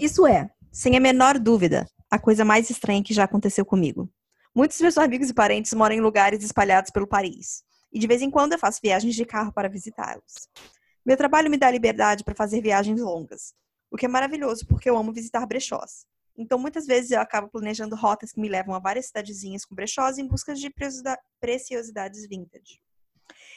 Isso 0.00 0.26
é, 0.26 0.50
sem 0.70 0.96
a 0.96 1.00
menor 1.00 1.38
dúvida, 1.38 1.86
a 2.10 2.18
coisa 2.18 2.44
mais 2.44 2.70
estranha 2.70 3.02
que 3.02 3.12
já 3.12 3.24
aconteceu 3.24 3.64
comigo. 3.64 4.10
Muitos 4.54 4.76
dos 4.76 4.82
meus 4.82 4.98
amigos 4.98 5.30
e 5.30 5.34
parentes 5.34 5.72
moram 5.72 5.94
em 5.94 6.00
lugares 6.00 6.44
espalhados 6.44 6.90
pelo 6.90 7.06
país. 7.06 7.62
E 7.92 7.98
de 7.98 8.06
vez 8.06 8.22
em 8.22 8.30
quando 8.30 8.52
eu 8.52 8.58
faço 8.58 8.80
viagens 8.82 9.14
de 9.14 9.24
carro 9.24 9.52
para 9.52 9.68
visitá-los. 9.68 10.48
Meu 11.04 11.16
trabalho 11.16 11.50
me 11.50 11.58
dá 11.58 11.70
liberdade 11.70 12.22
para 12.22 12.34
fazer 12.34 12.62
viagens 12.62 13.00
longas, 13.00 13.54
o 13.90 13.96
que 13.96 14.06
é 14.06 14.08
maravilhoso 14.08 14.66
porque 14.66 14.88
eu 14.88 14.96
amo 14.96 15.12
visitar 15.12 15.44
brechós. 15.46 16.06
Então, 16.36 16.58
muitas 16.58 16.86
vezes 16.86 17.10
eu 17.10 17.20
acabo 17.20 17.48
planejando 17.48 17.94
rotas 17.94 18.32
que 18.32 18.40
me 18.40 18.48
levam 18.48 18.74
a 18.74 18.78
várias 18.78 19.06
cidadezinhas 19.06 19.64
com 19.64 19.74
brechós 19.74 20.18
em 20.18 20.26
busca 20.26 20.54
de 20.54 20.72
preciosidades 21.40 22.26
vintage. 22.26 22.80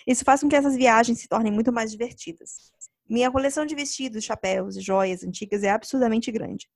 Isso 0.05 0.23
faz 0.23 0.41
com 0.41 0.49
que 0.49 0.55
essas 0.55 0.75
viagens 0.75 1.19
se 1.19 1.27
tornem 1.27 1.51
muito 1.51 1.71
mais 1.71 1.91
divertidas. 1.91 2.71
Minha 3.09 3.31
coleção 3.31 3.65
de 3.65 3.75
vestidos, 3.75 4.23
chapéus 4.23 4.75
e 4.75 4.81
joias 4.81 5.23
antigas 5.23 5.63
é 5.63 5.69
absurdamente 5.69 6.31
grande. 6.31 6.69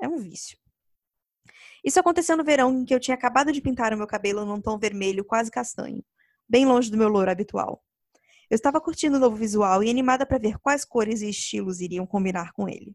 É 0.00 0.08
um 0.08 0.18
vício. 0.18 0.58
Isso 1.84 2.00
aconteceu 2.00 2.36
no 2.36 2.44
verão 2.44 2.80
em 2.80 2.84
que 2.84 2.94
eu 2.94 3.00
tinha 3.00 3.14
acabado 3.14 3.52
de 3.52 3.60
pintar 3.60 3.94
o 3.94 3.96
meu 3.96 4.06
cabelo 4.06 4.44
num 4.44 4.60
tom 4.60 4.78
vermelho 4.78 5.24
quase 5.24 5.50
castanho, 5.50 6.04
bem 6.48 6.66
longe 6.66 6.90
do 6.90 6.98
meu 6.98 7.08
louro 7.08 7.30
habitual. 7.30 7.82
Eu 8.50 8.54
estava 8.54 8.80
curtindo 8.80 9.16
o 9.16 9.20
novo 9.20 9.36
visual 9.36 9.82
e 9.82 9.90
animada 9.90 10.26
para 10.26 10.38
ver 10.38 10.58
quais 10.58 10.84
cores 10.84 11.22
e 11.22 11.30
estilos 11.30 11.80
iriam 11.80 12.06
combinar 12.06 12.52
com 12.52 12.68
ele. 12.68 12.94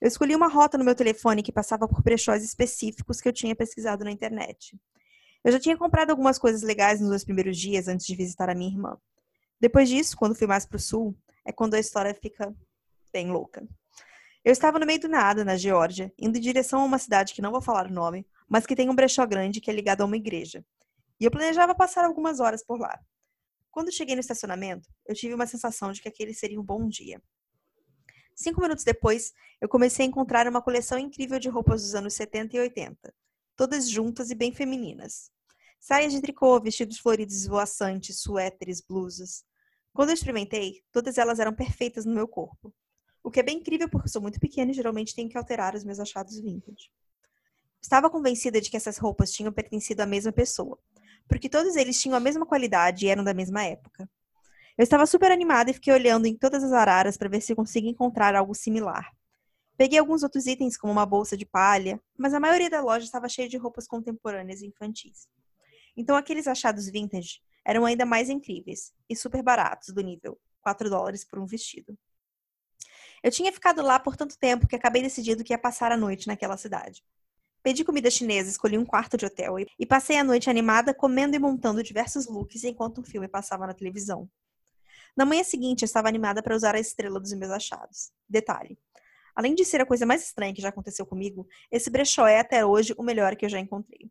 Eu 0.00 0.08
escolhi 0.08 0.36
uma 0.36 0.48
rota 0.48 0.76
no 0.76 0.84
meu 0.84 0.94
telefone 0.94 1.42
que 1.42 1.52
passava 1.52 1.88
por 1.88 2.02
brechós 2.02 2.44
específicos 2.44 3.20
que 3.20 3.28
eu 3.28 3.32
tinha 3.32 3.56
pesquisado 3.56 4.04
na 4.04 4.10
internet. 4.10 4.78
Eu 5.42 5.52
já 5.52 5.60
tinha 5.60 5.76
comprado 5.76 6.10
algumas 6.10 6.38
coisas 6.38 6.62
legais 6.62 7.00
nos 7.00 7.08
dois 7.08 7.24
primeiros 7.24 7.56
dias 7.56 7.88
antes 7.88 8.06
de 8.06 8.14
visitar 8.14 8.50
a 8.50 8.54
minha 8.54 8.70
irmã. 8.70 8.98
Depois 9.60 9.88
disso, 9.88 10.16
quando 10.16 10.34
fui 10.34 10.46
mais 10.46 10.66
para 10.66 10.76
o 10.76 10.80
sul, 10.80 11.16
é 11.44 11.52
quando 11.52 11.74
a 11.74 11.78
história 11.78 12.12
fica 12.14 12.54
bem 13.12 13.30
louca. 13.30 13.66
Eu 14.44 14.52
estava 14.52 14.78
no 14.78 14.86
meio 14.86 15.00
do 15.00 15.08
nada, 15.08 15.44
na 15.44 15.56
Geórgia, 15.56 16.12
indo 16.18 16.36
em 16.36 16.40
direção 16.40 16.80
a 16.80 16.84
uma 16.84 16.98
cidade 16.98 17.32
que 17.32 17.40
não 17.40 17.50
vou 17.50 17.62
falar 17.62 17.86
o 17.86 17.92
nome, 17.92 18.26
mas 18.48 18.66
que 18.66 18.76
tem 18.76 18.90
um 18.90 18.94
brechó 18.94 19.26
grande 19.26 19.60
que 19.60 19.70
é 19.70 19.74
ligado 19.74 20.02
a 20.02 20.04
uma 20.04 20.16
igreja. 20.16 20.64
E 21.18 21.24
eu 21.24 21.30
planejava 21.30 21.74
passar 21.74 22.04
algumas 22.04 22.38
horas 22.38 22.64
por 22.64 22.78
lá. 22.78 22.98
Quando 23.70 23.92
cheguei 23.92 24.14
no 24.14 24.20
estacionamento, 24.20 24.88
eu 25.06 25.14
tive 25.14 25.34
uma 25.34 25.46
sensação 25.46 25.90
de 25.90 26.02
que 26.02 26.08
aquele 26.08 26.34
seria 26.34 26.60
um 26.60 26.64
bom 26.64 26.86
dia. 26.88 27.20
Cinco 28.38 28.60
minutos 28.60 28.84
depois, 28.84 29.32
eu 29.62 29.68
comecei 29.68 30.04
a 30.04 30.08
encontrar 30.08 30.46
uma 30.46 30.60
coleção 30.60 30.98
incrível 30.98 31.38
de 31.38 31.48
roupas 31.48 31.80
dos 31.80 31.94
anos 31.94 32.12
70 32.12 32.54
e 32.54 32.60
80, 32.60 33.14
todas 33.56 33.88
juntas 33.88 34.30
e 34.30 34.34
bem 34.34 34.52
femininas. 34.52 35.30
Saias 35.80 36.12
de 36.12 36.20
tricô, 36.20 36.60
vestidos 36.60 36.98
floridos 36.98 37.34
esvoaçantes, 37.34 38.20
suéteres, 38.20 38.82
blusas. 38.82 39.42
Quando 39.94 40.10
eu 40.10 40.14
experimentei, 40.14 40.82
todas 40.92 41.16
elas 41.16 41.38
eram 41.38 41.54
perfeitas 41.54 42.04
no 42.04 42.12
meu 42.12 42.28
corpo. 42.28 42.74
O 43.22 43.30
que 43.30 43.40
é 43.40 43.42
bem 43.42 43.56
incrível 43.56 43.88
porque 43.88 44.10
sou 44.10 44.20
muito 44.20 44.38
pequena 44.38 44.70
e 44.70 44.74
geralmente 44.74 45.14
tenho 45.14 45.30
que 45.30 45.38
alterar 45.38 45.74
os 45.74 45.82
meus 45.82 45.98
achados 45.98 46.38
vintage. 46.38 46.90
Estava 47.80 48.10
convencida 48.10 48.60
de 48.60 48.68
que 48.68 48.76
essas 48.76 48.98
roupas 48.98 49.32
tinham 49.32 49.50
pertencido 49.50 50.02
à 50.02 50.06
mesma 50.06 50.30
pessoa, 50.30 50.78
porque 51.26 51.48
todos 51.48 51.74
eles 51.74 51.98
tinham 51.98 52.14
a 52.14 52.20
mesma 52.20 52.44
qualidade 52.44 53.06
e 53.06 53.08
eram 53.08 53.24
da 53.24 53.32
mesma 53.32 53.64
época. 53.64 54.06
Eu 54.78 54.82
estava 54.82 55.06
super 55.06 55.32
animada 55.32 55.70
e 55.70 55.74
fiquei 55.74 55.90
olhando 55.90 56.26
em 56.26 56.36
todas 56.36 56.62
as 56.62 56.72
araras 56.72 57.16
para 57.16 57.30
ver 57.30 57.40
se 57.40 57.54
conseguia 57.54 57.90
encontrar 57.90 58.34
algo 58.34 58.54
similar. 58.54 59.10
Peguei 59.74 59.98
alguns 59.98 60.22
outros 60.22 60.46
itens, 60.46 60.76
como 60.76 60.92
uma 60.92 61.06
bolsa 61.06 61.34
de 61.34 61.46
palha, 61.46 61.98
mas 62.16 62.34
a 62.34 62.40
maioria 62.40 62.68
da 62.68 62.82
loja 62.82 63.06
estava 63.06 63.26
cheia 63.26 63.48
de 63.48 63.56
roupas 63.56 63.86
contemporâneas 63.86 64.60
e 64.60 64.66
infantis. 64.66 65.28
Então 65.96 66.14
aqueles 66.14 66.46
achados 66.46 66.90
vintage 66.90 67.40
eram 67.64 67.86
ainda 67.86 68.04
mais 68.04 68.28
incríveis 68.28 68.92
e 69.08 69.16
super 69.16 69.42
baratos, 69.42 69.94
do 69.94 70.02
nível 70.02 70.38
4 70.60 70.90
dólares 70.90 71.24
por 71.24 71.38
um 71.38 71.46
vestido. 71.46 71.96
Eu 73.22 73.30
tinha 73.30 73.50
ficado 73.50 73.80
lá 73.80 73.98
por 73.98 74.14
tanto 74.14 74.38
tempo 74.38 74.66
que 74.66 74.76
acabei 74.76 75.00
decidindo 75.00 75.42
que 75.42 75.54
ia 75.54 75.58
passar 75.58 75.90
a 75.90 75.96
noite 75.96 76.26
naquela 76.26 76.58
cidade. 76.58 77.02
Pedi 77.62 77.82
comida 77.82 78.10
chinesa, 78.10 78.50
escolhi 78.50 78.76
um 78.76 78.84
quarto 78.84 79.16
de 79.16 79.24
hotel 79.24 79.56
e 79.78 79.86
passei 79.86 80.18
a 80.18 80.24
noite 80.24 80.50
animada 80.50 80.92
comendo 80.92 81.34
e 81.34 81.38
montando 81.38 81.82
diversos 81.82 82.26
looks 82.26 82.62
enquanto 82.62 83.00
um 83.00 83.04
filme 83.04 83.26
passava 83.26 83.66
na 83.66 83.72
televisão. 83.72 84.28
Na 85.16 85.24
manhã 85.24 85.42
seguinte, 85.42 85.82
eu 85.82 85.86
estava 85.86 86.08
animada 86.08 86.42
para 86.42 86.54
usar 86.54 86.74
a 86.74 86.78
estrela 86.78 87.18
dos 87.18 87.32
meus 87.32 87.50
achados. 87.50 88.12
Detalhe: 88.28 88.78
além 89.34 89.54
de 89.54 89.64
ser 89.64 89.80
a 89.80 89.86
coisa 89.86 90.04
mais 90.04 90.22
estranha 90.22 90.52
que 90.52 90.60
já 90.60 90.68
aconteceu 90.68 91.06
comigo, 91.06 91.48
esse 91.70 91.88
brechó 91.88 92.26
é 92.26 92.38
até 92.38 92.66
hoje 92.66 92.94
o 92.98 93.02
melhor 93.02 93.34
que 93.34 93.46
eu 93.46 93.48
já 93.48 93.58
encontrei. 93.58 94.10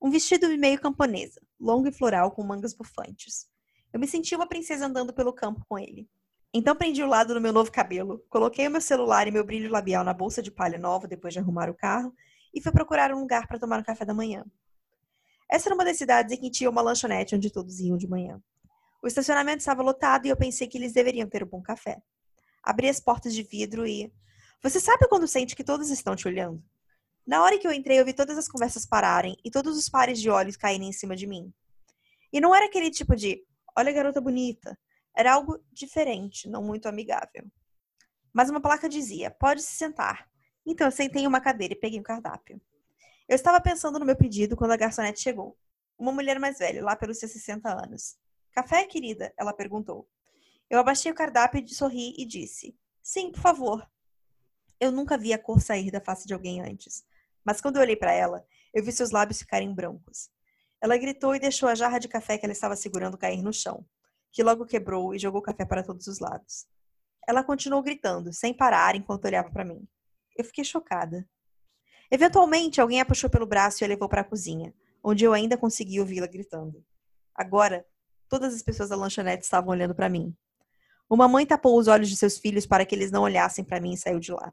Um 0.00 0.10
vestido 0.10 0.48
meio 0.56 0.80
camponesa, 0.80 1.40
longo 1.60 1.88
e 1.88 1.92
floral 1.92 2.30
com 2.30 2.42
mangas 2.42 2.72
bufantes. 2.72 3.46
Eu 3.92 4.00
me 4.00 4.06
senti 4.06 4.34
uma 4.34 4.46
princesa 4.46 4.86
andando 4.86 5.12
pelo 5.12 5.32
campo 5.32 5.64
com 5.68 5.78
ele. 5.78 6.08
Então 6.52 6.74
prendi 6.74 7.02
o 7.02 7.06
lado 7.06 7.34
no 7.34 7.40
meu 7.40 7.52
novo 7.52 7.70
cabelo, 7.70 8.24
coloquei 8.30 8.66
o 8.66 8.70
meu 8.70 8.80
celular 8.80 9.26
e 9.26 9.30
meu 9.30 9.44
brilho 9.44 9.70
labial 9.70 10.04
na 10.04 10.14
bolsa 10.14 10.42
de 10.42 10.50
palha 10.50 10.78
nova 10.78 11.06
depois 11.06 11.34
de 11.34 11.40
arrumar 11.40 11.68
o 11.68 11.74
carro 11.74 12.14
e 12.52 12.60
fui 12.60 12.72
procurar 12.72 13.12
um 13.12 13.20
lugar 13.20 13.46
para 13.46 13.58
tomar 13.58 13.78
um 13.78 13.82
café 13.82 14.04
da 14.04 14.14
manhã. 14.14 14.44
Essa 15.50 15.68
era 15.68 15.74
uma 15.74 15.84
das 15.84 15.98
cidades 15.98 16.32
em 16.32 16.40
que 16.40 16.50
tinha 16.50 16.70
uma 16.70 16.80
lanchonete 16.80 17.34
onde 17.34 17.50
todos 17.50 17.80
iam 17.80 17.96
de 17.96 18.08
manhã. 18.08 18.40
O 19.04 19.06
estacionamento 19.06 19.58
estava 19.58 19.82
lotado 19.82 20.24
e 20.24 20.30
eu 20.30 20.36
pensei 20.36 20.66
que 20.66 20.78
eles 20.78 20.94
deveriam 20.94 21.28
ter 21.28 21.44
um 21.44 21.46
bom 21.46 21.60
café. 21.60 22.02
Abri 22.62 22.88
as 22.88 22.98
portas 22.98 23.34
de 23.34 23.42
vidro 23.42 23.86
e. 23.86 24.10
Você 24.62 24.80
sabe 24.80 25.06
quando 25.08 25.28
sente 25.28 25.54
que 25.54 25.62
todos 25.62 25.90
estão 25.90 26.16
te 26.16 26.26
olhando? 26.26 26.64
Na 27.26 27.42
hora 27.42 27.58
que 27.58 27.68
eu 27.68 27.72
entrei, 27.72 28.00
eu 28.00 28.04
vi 28.06 28.14
todas 28.14 28.38
as 28.38 28.48
conversas 28.48 28.86
pararem 28.86 29.36
e 29.44 29.50
todos 29.50 29.76
os 29.76 29.90
pares 29.90 30.18
de 30.18 30.30
olhos 30.30 30.56
caírem 30.56 30.88
em 30.88 30.92
cima 30.92 31.14
de 31.14 31.26
mim. 31.26 31.52
E 32.32 32.40
não 32.40 32.54
era 32.54 32.64
aquele 32.64 32.90
tipo 32.90 33.14
de, 33.14 33.44
olha 33.76 33.92
garota 33.92 34.22
bonita. 34.22 34.74
Era 35.14 35.34
algo 35.34 35.62
diferente, 35.70 36.48
não 36.48 36.62
muito 36.62 36.88
amigável. 36.88 37.44
mas 38.32 38.48
uma 38.48 38.58
placa 38.58 38.88
dizia: 38.88 39.30
pode 39.30 39.60
se 39.60 39.74
sentar. 39.74 40.26
Então 40.64 40.86
eu 40.86 40.90
sentei 40.90 41.24
em 41.24 41.26
uma 41.26 41.42
cadeira 41.42 41.74
e 41.74 41.78
peguei 41.78 42.00
o 42.00 42.02
cardápio. 42.02 42.58
Eu 43.28 43.34
estava 43.34 43.60
pensando 43.60 43.98
no 43.98 44.06
meu 44.06 44.16
pedido 44.16 44.56
quando 44.56 44.70
a 44.70 44.78
garçonete 44.78 45.20
chegou. 45.20 45.58
Uma 45.98 46.10
mulher 46.10 46.38
mais 46.40 46.56
velha, 46.56 46.82
lá 46.82 46.96
pelos 46.96 47.18
seus 47.18 47.32
60 47.32 47.68
anos. 47.68 48.16
Café, 48.54 48.86
querida? 48.86 49.34
Ela 49.36 49.52
perguntou. 49.52 50.08
Eu 50.70 50.78
abaixei 50.78 51.10
o 51.10 51.14
cardápio, 51.14 51.66
sorri 51.68 52.14
e 52.16 52.24
disse: 52.24 52.78
Sim, 53.02 53.32
por 53.32 53.40
favor. 53.40 53.90
Eu 54.78 54.92
nunca 54.92 55.18
vi 55.18 55.32
a 55.32 55.38
cor 55.38 55.60
sair 55.60 55.90
da 55.90 56.00
face 56.00 56.24
de 56.24 56.34
alguém 56.34 56.60
antes, 56.60 57.04
mas 57.44 57.60
quando 57.60 57.76
eu 57.76 57.82
olhei 57.82 57.96
para 57.96 58.12
ela, 58.12 58.46
eu 58.72 58.84
vi 58.84 58.92
seus 58.92 59.10
lábios 59.10 59.40
ficarem 59.40 59.74
brancos. 59.74 60.30
Ela 60.80 60.96
gritou 60.96 61.34
e 61.34 61.40
deixou 61.40 61.68
a 61.68 61.74
jarra 61.74 61.98
de 61.98 62.06
café 62.06 62.38
que 62.38 62.46
ela 62.46 62.52
estava 62.52 62.76
segurando 62.76 63.18
cair 63.18 63.42
no 63.42 63.52
chão, 63.52 63.84
que 64.30 64.42
logo 64.42 64.64
quebrou 64.64 65.12
e 65.12 65.18
jogou 65.18 65.42
café 65.42 65.64
para 65.64 65.82
todos 65.82 66.06
os 66.06 66.20
lados. 66.20 66.66
Ela 67.26 67.42
continuou 67.42 67.82
gritando, 67.82 68.32
sem 68.32 68.54
parar, 68.54 68.94
enquanto 68.94 69.24
olhava 69.24 69.50
para 69.50 69.64
mim. 69.64 69.84
Eu 70.36 70.44
fiquei 70.44 70.62
chocada. 70.62 71.28
Eventualmente, 72.08 72.80
alguém 72.80 73.00
a 73.00 73.04
puxou 73.04 73.28
pelo 73.28 73.46
braço 73.46 73.82
e 73.82 73.84
a 73.84 73.88
levou 73.88 74.08
para 74.08 74.20
a 74.20 74.24
cozinha, 74.24 74.72
onde 75.02 75.24
eu 75.24 75.32
ainda 75.32 75.56
consegui 75.56 75.98
ouvi-la 75.98 76.28
gritando. 76.28 76.84
Agora, 77.34 77.84
todas 78.28 78.54
as 78.54 78.62
pessoas 78.62 78.88
da 78.88 78.96
lanchonete 78.96 79.44
estavam 79.44 79.70
olhando 79.70 79.94
para 79.94 80.08
mim. 80.08 80.34
Uma 81.08 81.28
mãe 81.28 81.44
tapou 81.46 81.78
os 81.78 81.86
olhos 81.86 82.08
de 82.08 82.16
seus 82.16 82.38
filhos 82.38 82.66
para 82.66 82.84
que 82.84 82.94
eles 82.94 83.10
não 83.10 83.22
olhassem 83.22 83.64
para 83.64 83.80
mim 83.80 83.92
e 83.92 83.98
saiu 83.98 84.18
de 84.18 84.32
lá. 84.32 84.52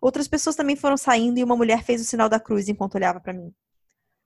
Outras 0.00 0.28
pessoas 0.28 0.54
também 0.54 0.76
foram 0.76 0.96
saindo 0.96 1.38
e 1.38 1.44
uma 1.44 1.56
mulher 1.56 1.82
fez 1.82 2.00
o 2.00 2.04
sinal 2.04 2.28
da 2.28 2.38
cruz 2.38 2.68
enquanto 2.68 2.96
olhava 2.96 3.18
para 3.20 3.32
mim. 3.32 3.52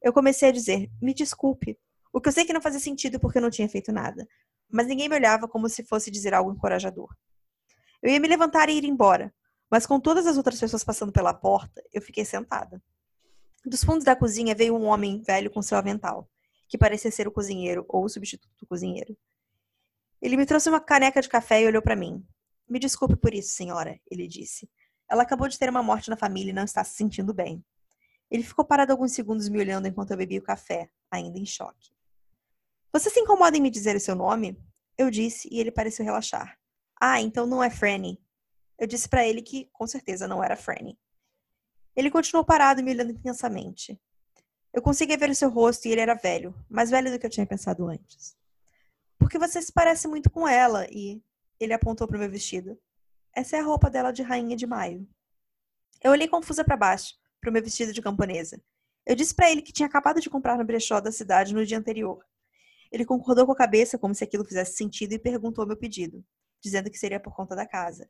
Eu 0.02 0.12
comecei 0.12 0.48
a 0.48 0.52
dizer: 0.52 0.90
"Me 1.00 1.14
desculpe", 1.14 1.78
o 2.12 2.20
que 2.20 2.28
eu 2.28 2.32
sei 2.32 2.44
que 2.44 2.52
não 2.52 2.60
fazia 2.60 2.80
sentido 2.80 3.20
porque 3.20 3.38
eu 3.38 3.42
não 3.42 3.50
tinha 3.50 3.68
feito 3.68 3.92
nada, 3.92 4.26
mas 4.68 4.86
ninguém 4.86 5.08
me 5.08 5.14
olhava 5.14 5.46
como 5.46 5.68
se 5.68 5.84
fosse 5.84 6.10
dizer 6.10 6.34
algo 6.34 6.52
encorajador. 6.52 7.14
Eu 8.02 8.10
ia 8.10 8.20
me 8.20 8.28
levantar 8.28 8.68
e 8.68 8.72
ir 8.72 8.84
embora, 8.84 9.32
mas 9.70 9.86
com 9.86 10.00
todas 10.00 10.26
as 10.26 10.36
outras 10.36 10.58
pessoas 10.58 10.82
passando 10.82 11.12
pela 11.12 11.32
porta, 11.32 11.82
eu 11.92 12.02
fiquei 12.02 12.24
sentada. 12.24 12.82
Dos 13.64 13.84
fundos 13.84 14.04
da 14.04 14.16
cozinha 14.16 14.54
veio 14.54 14.74
um 14.74 14.86
homem 14.86 15.22
velho 15.22 15.50
com 15.50 15.62
seu 15.62 15.78
avental, 15.78 16.28
que 16.70 16.78
parecia 16.78 17.10
ser 17.10 17.26
o 17.26 17.32
cozinheiro 17.32 17.84
ou 17.88 18.04
o 18.04 18.08
substituto 18.08 18.56
do 18.56 18.64
cozinheiro. 18.64 19.18
Ele 20.22 20.36
me 20.36 20.46
trouxe 20.46 20.68
uma 20.68 20.80
caneca 20.80 21.20
de 21.20 21.28
café 21.28 21.60
e 21.60 21.66
olhou 21.66 21.82
para 21.82 21.96
mim. 21.96 22.24
Me 22.68 22.78
desculpe 22.78 23.16
por 23.16 23.34
isso, 23.34 23.52
senhora, 23.52 24.00
ele 24.08 24.28
disse. 24.28 24.70
Ela 25.10 25.24
acabou 25.24 25.48
de 25.48 25.58
ter 25.58 25.68
uma 25.68 25.82
morte 25.82 26.08
na 26.08 26.16
família 26.16 26.50
e 26.50 26.54
não 26.54 26.62
está 26.62 26.84
se 26.84 26.94
sentindo 26.94 27.34
bem. 27.34 27.64
Ele 28.30 28.44
ficou 28.44 28.64
parado 28.64 28.92
alguns 28.92 29.10
segundos 29.10 29.48
me 29.48 29.58
olhando 29.58 29.88
enquanto 29.88 30.12
eu 30.12 30.16
bebia 30.16 30.38
o 30.38 30.44
café, 30.44 30.88
ainda 31.10 31.36
em 31.36 31.44
choque. 31.44 31.90
Você 32.92 33.10
se 33.10 33.18
incomoda 33.18 33.56
em 33.56 33.60
me 33.60 33.70
dizer 33.70 33.96
o 33.96 34.00
seu 34.00 34.14
nome? 34.14 34.56
Eu 34.96 35.10
disse 35.10 35.48
e 35.50 35.58
ele 35.58 35.72
pareceu 35.72 36.04
relaxar. 36.04 36.56
Ah, 37.00 37.20
então 37.20 37.46
não 37.46 37.60
é 37.60 37.68
Franny. 37.68 38.22
Eu 38.78 38.86
disse 38.86 39.08
para 39.08 39.26
ele 39.26 39.42
que, 39.42 39.68
com 39.72 39.88
certeza, 39.88 40.28
não 40.28 40.42
era 40.42 40.56
Franny. 40.56 40.96
Ele 41.96 42.10
continuou 42.10 42.44
parado 42.44 42.80
me 42.80 42.92
olhando 42.92 43.10
intensamente. 43.10 44.00
Eu 44.72 44.82
conseguia 44.82 45.18
ver 45.18 45.30
o 45.30 45.34
seu 45.34 45.50
rosto 45.50 45.86
e 45.86 45.92
ele 45.92 46.00
era 46.00 46.14
velho, 46.14 46.54
mais 46.68 46.90
velho 46.90 47.10
do 47.10 47.18
que 47.18 47.26
eu 47.26 47.30
tinha 47.30 47.46
pensado 47.46 47.88
antes. 47.88 48.36
Porque 49.18 49.38
você 49.38 49.60
se 49.60 49.72
parece 49.72 50.08
muito 50.08 50.30
com 50.30 50.46
ela 50.46 50.86
e. 50.90 51.22
Ele 51.58 51.74
apontou 51.74 52.08
para 52.08 52.16
o 52.16 52.20
meu 52.20 52.30
vestido. 52.30 52.78
Essa 53.34 53.56
é 53.56 53.60
a 53.60 53.62
roupa 53.62 53.90
dela 53.90 54.12
de 54.12 54.22
rainha 54.22 54.56
de 54.56 54.66
maio. 54.66 55.06
Eu 56.02 56.10
olhei 56.12 56.26
confusa 56.26 56.64
para 56.64 56.74
baixo, 56.76 57.14
para 57.38 57.50
o 57.50 57.52
meu 57.52 57.62
vestido 57.62 57.92
de 57.92 58.00
camponesa. 58.00 58.62
Eu 59.04 59.14
disse 59.14 59.34
para 59.34 59.50
ele 59.50 59.60
que 59.60 59.72
tinha 59.72 59.86
acabado 59.86 60.20
de 60.20 60.30
comprar 60.30 60.56
no 60.56 60.64
brechó 60.64 61.00
da 61.00 61.12
cidade 61.12 61.52
no 61.52 61.66
dia 61.66 61.76
anterior. 61.76 62.24
Ele 62.90 63.04
concordou 63.04 63.44
com 63.44 63.52
a 63.52 63.56
cabeça 63.56 63.98
como 63.98 64.14
se 64.14 64.24
aquilo 64.24 64.44
fizesse 64.44 64.74
sentido 64.74 65.12
e 65.12 65.18
perguntou 65.18 65.66
meu 65.66 65.76
pedido, 65.76 66.24
dizendo 66.62 66.90
que 66.90 66.98
seria 66.98 67.20
por 67.20 67.34
conta 67.34 67.54
da 67.54 67.66
casa. 67.66 68.08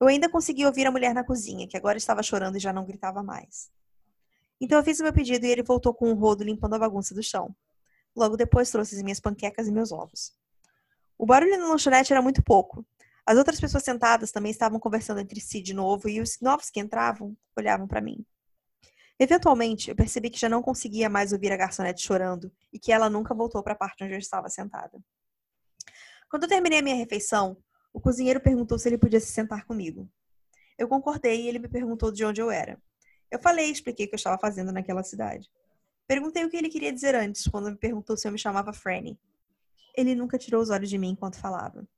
Eu 0.00 0.06
ainda 0.08 0.28
consegui 0.28 0.64
ouvir 0.64 0.86
a 0.86 0.90
mulher 0.90 1.14
na 1.14 1.22
cozinha, 1.22 1.68
que 1.68 1.76
agora 1.76 1.98
estava 1.98 2.22
chorando 2.22 2.56
e 2.56 2.60
já 2.60 2.72
não 2.72 2.86
gritava 2.86 3.22
mais. 3.22 3.70
Então 4.62 4.78
eu 4.78 4.84
fiz 4.84 5.00
o 5.00 5.02
meu 5.02 5.12
pedido 5.12 5.44
e 5.44 5.50
ele 5.50 5.62
voltou 5.62 5.92
com 5.92 6.08
um 6.08 6.14
rodo 6.14 6.44
limpando 6.44 6.74
a 6.74 6.78
bagunça 6.78 7.14
do 7.14 7.22
chão. 7.22 7.54
Logo 8.16 8.36
depois 8.36 8.70
trouxe 8.70 8.94
as 8.94 9.02
minhas 9.02 9.18
panquecas 9.18 9.66
e 9.66 9.72
meus 9.72 9.90
ovos. 9.90 10.32
O 11.18 11.26
barulho 11.26 11.58
na 11.58 11.66
lanchonete 11.66 12.12
era 12.12 12.22
muito 12.22 12.42
pouco, 12.42 12.86
as 13.26 13.36
outras 13.36 13.60
pessoas 13.60 13.82
sentadas 13.82 14.30
também 14.30 14.52
estavam 14.52 14.78
conversando 14.80 15.20
entre 15.20 15.40
si 15.40 15.60
de 15.60 15.74
novo 15.74 16.08
e 16.08 16.20
os 16.20 16.40
novos 16.40 16.70
que 16.70 16.80
entravam 16.80 17.36
olhavam 17.56 17.88
para 17.88 18.00
mim. 18.00 18.24
Eventualmente, 19.18 19.90
eu 19.90 19.96
percebi 19.96 20.30
que 20.30 20.38
já 20.38 20.48
não 20.48 20.62
conseguia 20.62 21.08
mais 21.08 21.32
ouvir 21.32 21.52
a 21.52 21.56
garçonete 21.56 22.02
chorando 22.02 22.50
e 22.72 22.78
que 22.78 22.92
ela 22.92 23.10
nunca 23.10 23.34
voltou 23.34 23.62
para 23.62 23.74
a 23.74 23.76
parte 23.76 24.04
onde 24.04 24.14
eu 24.14 24.18
estava 24.18 24.48
sentada. 24.48 24.96
Quando 26.28 26.44
eu 26.44 26.48
terminei 26.48 26.78
a 26.78 26.82
minha 26.82 26.96
refeição, 26.96 27.56
o 27.92 28.00
cozinheiro 28.00 28.40
perguntou 28.40 28.78
se 28.78 28.88
ele 28.88 28.98
podia 28.98 29.20
se 29.20 29.32
sentar 29.32 29.64
comigo. 29.66 30.08
Eu 30.78 30.88
concordei 30.88 31.42
e 31.42 31.48
ele 31.48 31.58
me 31.58 31.68
perguntou 31.68 32.10
de 32.12 32.24
onde 32.24 32.40
eu 32.40 32.50
era. 32.50 32.80
Eu 33.32 33.38
falei 33.38 33.68
e 33.68 33.72
expliquei 33.72 34.04
o 34.04 34.08
que 34.10 34.14
eu 34.14 34.18
estava 34.18 34.38
fazendo 34.38 34.70
naquela 34.70 35.02
cidade. 35.02 35.50
Perguntei 36.06 36.44
o 36.44 36.50
que 36.50 36.56
ele 36.58 36.68
queria 36.68 36.92
dizer 36.92 37.14
antes, 37.14 37.48
quando 37.48 37.70
me 37.70 37.76
perguntou 37.78 38.14
se 38.14 38.28
eu 38.28 38.32
me 38.32 38.38
chamava 38.38 38.74
Franny. 38.74 39.18
Ele 39.96 40.14
nunca 40.14 40.36
tirou 40.36 40.60
os 40.60 40.68
olhos 40.68 40.90
de 40.90 40.98
mim 40.98 41.12
enquanto 41.12 41.40
falava. 41.40 41.88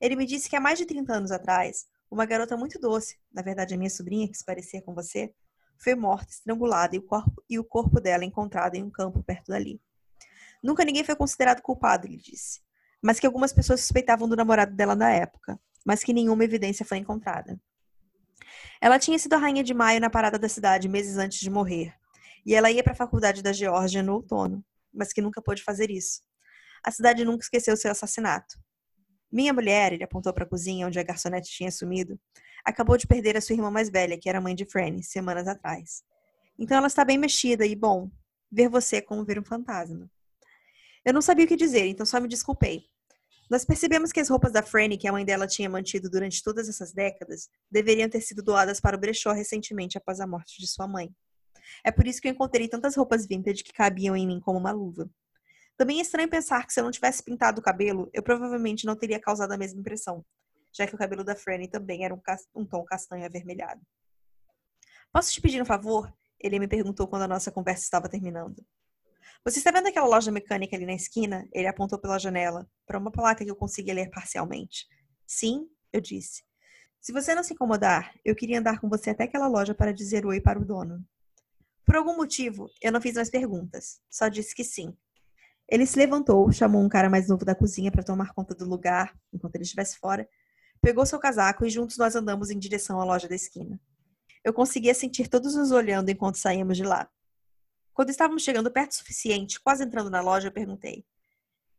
Ele 0.00 0.14
me 0.14 0.24
disse 0.24 0.48
que 0.48 0.54
há 0.54 0.60
mais 0.60 0.78
de 0.78 0.86
30 0.86 1.12
anos 1.12 1.32
atrás, 1.32 1.88
uma 2.08 2.24
garota 2.24 2.56
muito 2.56 2.78
doce, 2.78 3.18
na 3.32 3.42
verdade 3.42 3.74
a 3.74 3.76
minha 3.76 3.90
sobrinha, 3.90 4.28
que 4.28 4.38
se 4.38 4.44
parecia 4.44 4.80
com 4.80 4.94
você, 4.94 5.34
foi 5.76 5.96
morta, 5.96 6.30
estrangulada 6.30 6.94
e 6.94 7.00
o 7.00 7.02
corpo, 7.02 7.42
e 7.50 7.58
o 7.58 7.64
corpo 7.64 8.00
dela 8.00 8.24
encontrado 8.24 8.76
em 8.76 8.84
um 8.84 8.90
campo 8.90 9.24
perto 9.24 9.48
dali. 9.48 9.80
Nunca 10.62 10.84
ninguém 10.84 11.02
foi 11.02 11.16
considerado 11.16 11.62
culpado, 11.62 12.06
ele 12.06 12.16
disse, 12.16 12.60
mas 13.02 13.18
que 13.18 13.26
algumas 13.26 13.52
pessoas 13.52 13.80
suspeitavam 13.80 14.28
do 14.28 14.36
namorado 14.36 14.72
dela 14.72 14.94
na 14.94 15.10
época, 15.10 15.58
mas 15.84 16.04
que 16.04 16.12
nenhuma 16.12 16.44
evidência 16.44 16.86
foi 16.86 16.98
encontrada. 16.98 17.60
Ela 18.80 18.98
tinha 18.98 19.18
sido 19.18 19.34
a 19.34 19.38
rainha 19.38 19.62
de 19.62 19.74
maio 19.74 20.00
na 20.00 20.10
parada 20.10 20.38
da 20.38 20.48
cidade 20.48 20.88
meses 20.88 21.16
antes 21.16 21.38
de 21.38 21.50
morrer, 21.50 21.94
e 22.44 22.54
ela 22.54 22.70
ia 22.70 22.82
para 22.82 22.92
a 22.92 22.96
faculdade 22.96 23.42
da 23.42 23.52
Geórgia 23.52 24.02
no 24.02 24.14
outono, 24.14 24.64
mas 24.92 25.12
que 25.12 25.20
nunca 25.20 25.42
pôde 25.42 25.62
fazer 25.62 25.90
isso. 25.90 26.22
A 26.82 26.90
cidade 26.90 27.24
nunca 27.24 27.44
esqueceu 27.44 27.76
seu 27.76 27.90
assassinato. 27.90 28.58
Minha 29.30 29.52
mulher, 29.52 29.92
ele 29.92 30.02
apontou 30.02 30.32
para 30.32 30.44
a 30.44 30.48
cozinha 30.48 30.86
onde 30.86 30.98
a 30.98 31.02
garçonete 31.02 31.50
tinha 31.50 31.70
sumido, 31.70 32.18
acabou 32.64 32.96
de 32.96 33.06
perder 33.06 33.36
a 33.36 33.40
sua 33.40 33.54
irmã 33.54 33.70
mais 33.70 33.88
velha, 33.88 34.18
que 34.18 34.28
era 34.28 34.40
mãe 34.40 34.54
de 34.54 34.64
Franny, 34.64 35.02
semanas 35.02 35.46
atrás. 35.46 36.02
Então 36.58 36.76
ela 36.76 36.88
está 36.88 37.04
bem 37.04 37.16
mexida 37.16 37.64
e, 37.64 37.76
bom, 37.76 38.10
ver 38.50 38.68
você 38.68 38.96
é 38.96 39.00
como 39.00 39.24
ver 39.24 39.38
um 39.38 39.44
fantasma. 39.44 40.10
Eu 41.04 41.14
não 41.14 41.22
sabia 41.22 41.44
o 41.44 41.48
que 41.48 41.56
dizer, 41.56 41.86
então 41.86 42.04
só 42.04 42.20
me 42.20 42.28
desculpei. 42.28 42.89
Nós 43.50 43.64
percebemos 43.64 44.12
que 44.12 44.20
as 44.20 44.28
roupas 44.28 44.52
da 44.52 44.62
Franny, 44.62 44.96
que 44.96 45.08
a 45.08 45.12
mãe 45.12 45.24
dela 45.24 45.44
tinha 45.44 45.68
mantido 45.68 46.08
durante 46.08 46.40
todas 46.40 46.68
essas 46.68 46.92
décadas, 46.92 47.48
deveriam 47.68 48.08
ter 48.08 48.20
sido 48.20 48.44
doadas 48.44 48.80
para 48.80 48.96
o 48.96 49.00
brechó 49.00 49.32
recentemente 49.32 49.98
após 49.98 50.20
a 50.20 50.26
morte 50.26 50.60
de 50.60 50.68
sua 50.68 50.86
mãe. 50.86 51.12
É 51.84 51.90
por 51.90 52.06
isso 52.06 52.20
que 52.20 52.28
eu 52.28 52.32
encontrei 52.32 52.68
tantas 52.68 52.94
roupas 52.94 53.26
vintage 53.26 53.64
que 53.64 53.72
cabiam 53.72 54.16
em 54.16 54.24
mim 54.24 54.38
como 54.38 54.56
uma 54.56 54.70
luva. 54.70 55.10
Também 55.76 55.98
é 55.98 56.02
estranho 56.02 56.28
pensar 56.28 56.64
que 56.64 56.72
se 56.72 56.78
eu 56.78 56.84
não 56.84 56.92
tivesse 56.92 57.24
pintado 57.24 57.60
o 57.60 57.64
cabelo, 57.64 58.08
eu 58.12 58.22
provavelmente 58.22 58.86
não 58.86 58.94
teria 58.94 59.18
causado 59.18 59.50
a 59.50 59.58
mesma 59.58 59.80
impressão, 59.80 60.24
já 60.72 60.86
que 60.86 60.94
o 60.94 60.98
cabelo 60.98 61.24
da 61.24 61.34
Franny 61.34 61.66
também 61.66 62.04
era 62.04 62.14
um, 62.14 62.20
um 62.54 62.64
tom 62.64 62.84
castanho 62.84 63.24
avermelhado. 63.24 63.80
Posso 65.12 65.32
te 65.32 65.40
pedir 65.40 65.60
um 65.60 65.66
favor? 65.66 66.12
Ele 66.38 66.60
me 66.60 66.68
perguntou 66.68 67.08
quando 67.08 67.22
a 67.22 67.28
nossa 67.28 67.50
conversa 67.50 67.82
estava 67.82 68.08
terminando. 68.08 68.64
Você 69.44 69.58
está 69.58 69.70
vendo 69.70 69.86
aquela 69.86 70.06
loja 70.06 70.30
mecânica 70.30 70.76
ali 70.76 70.86
na 70.86 70.94
esquina? 70.94 71.48
Ele 71.52 71.66
apontou 71.66 71.98
pela 71.98 72.18
janela, 72.18 72.68
para 72.86 72.98
uma 72.98 73.10
placa 73.10 73.44
que 73.44 73.50
eu 73.50 73.56
conseguia 73.56 73.94
ler 73.94 74.10
parcialmente. 74.10 74.86
Sim, 75.26 75.66
eu 75.92 76.00
disse. 76.00 76.42
Se 77.00 77.12
você 77.12 77.34
não 77.34 77.42
se 77.42 77.54
incomodar, 77.54 78.14
eu 78.24 78.34
queria 78.34 78.58
andar 78.58 78.80
com 78.80 78.88
você 78.88 79.10
até 79.10 79.24
aquela 79.24 79.48
loja 79.48 79.74
para 79.74 79.92
dizer 79.92 80.26
oi 80.26 80.40
para 80.40 80.58
o 80.58 80.64
dono. 80.64 81.04
Por 81.84 81.96
algum 81.96 82.16
motivo, 82.16 82.68
eu 82.82 82.92
não 82.92 83.00
fiz 83.00 83.14
mais 83.14 83.30
perguntas, 83.30 84.00
só 84.10 84.28
disse 84.28 84.54
que 84.54 84.62
sim, 84.62 84.94
ele 85.70 85.86
se 85.86 85.96
levantou, 85.96 86.50
chamou 86.50 86.82
um 86.82 86.88
cara 86.88 87.08
mais 87.08 87.28
novo 87.28 87.44
da 87.44 87.54
cozinha 87.54 87.92
para 87.92 88.02
tomar 88.02 88.34
conta 88.34 88.54
do 88.56 88.64
lugar, 88.64 89.16
enquanto 89.32 89.54
ele 89.54 89.62
estivesse 89.62 89.98
fora, 89.98 90.28
pegou 90.82 91.06
seu 91.06 91.18
casaco 91.20 91.64
e 91.64 91.70
juntos 91.70 91.96
nós 91.96 92.16
andamos 92.16 92.50
em 92.50 92.58
direção 92.58 93.00
à 93.00 93.04
loja 93.04 93.28
da 93.28 93.36
esquina. 93.36 93.80
Eu 94.42 94.52
conseguia 94.52 94.92
sentir 94.94 95.28
todos 95.28 95.54
nos 95.54 95.70
olhando 95.70 96.08
enquanto 96.08 96.38
saímos 96.38 96.76
de 96.76 96.82
lá. 96.82 97.08
Quando 98.00 98.08
estávamos 98.08 98.42
chegando 98.42 98.70
perto 98.70 98.92
o 98.92 98.94
suficiente, 98.94 99.60
quase 99.60 99.84
entrando 99.84 100.08
na 100.08 100.22
loja, 100.22 100.48
eu 100.48 100.52
perguntei: 100.52 101.04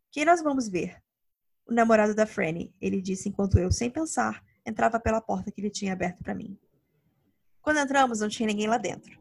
Quem 0.08 0.24
nós 0.24 0.40
vamos 0.40 0.68
ver? 0.68 1.02
O 1.66 1.74
namorado 1.74 2.14
da 2.14 2.24
Franny, 2.24 2.72
ele 2.80 3.02
disse 3.02 3.28
enquanto 3.28 3.58
eu, 3.58 3.72
sem 3.72 3.90
pensar, 3.90 4.40
entrava 4.64 5.00
pela 5.00 5.20
porta 5.20 5.50
que 5.50 5.60
ele 5.60 5.68
tinha 5.68 5.92
aberto 5.92 6.22
para 6.22 6.32
mim. 6.32 6.56
Quando 7.60 7.80
entramos, 7.80 8.20
não 8.20 8.28
tinha 8.28 8.46
ninguém 8.46 8.68
lá 8.68 8.78
dentro. 8.78 9.18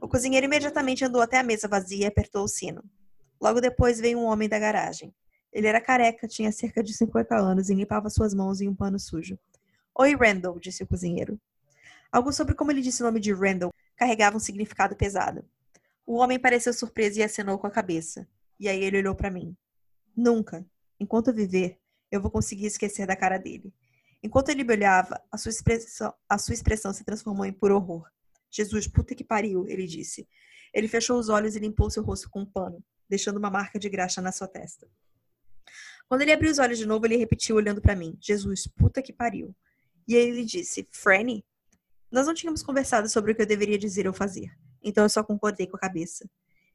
O 0.00 0.06
cozinheiro 0.06 0.46
imediatamente 0.46 1.04
andou 1.04 1.20
até 1.20 1.40
a 1.40 1.42
mesa 1.42 1.66
vazia 1.66 2.04
e 2.04 2.06
apertou 2.06 2.44
o 2.44 2.48
sino. 2.48 2.84
Logo 3.40 3.60
depois 3.60 3.98
veio 3.98 4.20
um 4.20 4.26
homem 4.26 4.48
da 4.48 4.60
garagem. 4.60 5.12
Ele 5.52 5.66
era 5.66 5.80
careca, 5.80 6.28
tinha 6.28 6.52
cerca 6.52 6.84
de 6.84 6.96
50 6.96 7.34
anos 7.34 7.68
e 7.68 7.74
limpava 7.74 8.08
suas 8.08 8.32
mãos 8.32 8.60
em 8.60 8.68
um 8.68 8.76
pano 8.76 9.00
sujo. 9.00 9.36
Oi, 9.92 10.14
Randall, 10.14 10.60
disse 10.60 10.84
o 10.84 10.86
cozinheiro. 10.86 11.36
Algo 12.12 12.32
sobre 12.32 12.54
como 12.54 12.70
ele 12.70 12.80
disse 12.80 13.02
o 13.02 13.06
nome 13.06 13.18
de 13.18 13.32
Randall 13.32 13.72
carregava 13.96 14.36
um 14.36 14.40
significado 14.40 14.94
pesado. 14.94 15.44
O 16.06 16.16
homem 16.16 16.38
pareceu 16.38 16.72
surpreso 16.72 17.18
e 17.18 17.22
acenou 17.22 17.58
com 17.58 17.66
a 17.66 17.70
cabeça. 17.70 18.28
E 18.58 18.68
aí 18.68 18.82
ele 18.84 18.98
olhou 18.98 19.14
para 19.14 19.30
mim. 19.30 19.56
Nunca, 20.16 20.64
enquanto 21.00 21.28
eu 21.28 21.34
viver, 21.34 21.78
eu 22.10 22.20
vou 22.20 22.30
conseguir 22.30 22.66
esquecer 22.66 23.06
da 23.06 23.16
cara 23.16 23.38
dele. 23.38 23.72
Enquanto 24.22 24.48
ele 24.48 24.64
me 24.64 24.72
olhava, 24.72 25.20
a 25.30 25.36
sua 25.36 25.50
expressão, 25.50 26.14
a 26.28 26.38
sua 26.38 26.54
expressão 26.54 26.92
se 26.92 27.04
transformou 27.04 27.44
em 27.44 27.52
puro 27.52 27.76
horror. 27.76 28.08
Jesus, 28.50 28.86
puta 28.86 29.14
que 29.14 29.24
pariu, 29.24 29.66
ele 29.68 29.86
disse. 29.86 30.28
Ele 30.72 30.88
fechou 30.88 31.18
os 31.18 31.28
olhos 31.28 31.56
e 31.56 31.58
limpou 31.58 31.90
seu 31.90 32.02
rosto 32.02 32.30
com 32.30 32.40
um 32.40 32.46
pano, 32.46 32.82
deixando 33.08 33.36
uma 33.36 33.50
marca 33.50 33.78
de 33.78 33.88
graxa 33.88 34.22
na 34.22 34.32
sua 34.32 34.48
testa. 34.48 34.88
Quando 36.08 36.22
ele 36.22 36.32
abriu 36.32 36.50
os 36.50 36.58
olhos 36.58 36.78
de 36.78 36.86
novo, 36.86 37.06
ele 37.06 37.16
repetiu 37.16 37.56
olhando 37.56 37.80
para 37.80 37.96
mim: 37.96 38.16
Jesus, 38.20 38.66
puta 38.66 39.02
que 39.02 39.12
pariu. 39.12 39.54
E 40.06 40.16
aí 40.16 40.28
ele 40.28 40.44
disse: 40.44 40.86
Franny? 40.90 41.44
Nós 42.10 42.26
não 42.26 42.34
tínhamos 42.34 42.62
conversado 42.62 43.08
sobre 43.08 43.32
o 43.32 43.34
que 43.34 43.42
eu 43.42 43.46
deveria 43.46 43.76
dizer 43.78 44.06
ou 44.06 44.12
fazer, 44.12 44.56
então 44.84 45.04
eu 45.04 45.08
só 45.08 45.24
concordei 45.24 45.66
com 45.66 45.76
a 45.76 45.80
cabeça. 45.80 46.28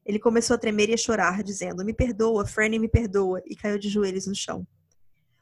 Ele 0.05 0.19
começou 0.19 0.55
a 0.55 0.57
tremer 0.57 0.89
e 0.89 0.93
a 0.93 0.97
chorar, 0.97 1.43
dizendo: 1.43 1.85
Me 1.85 1.93
perdoa, 1.93 2.45
Franny, 2.45 2.79
me 2.79 2.89
perdoa, 2.89 3.41
e 3.45 3.55
caiu 3.55 3.77
de 3.77 3.89
joelhos 3.89 4.27
no 4.27 4.35
chão. 4.35 4.65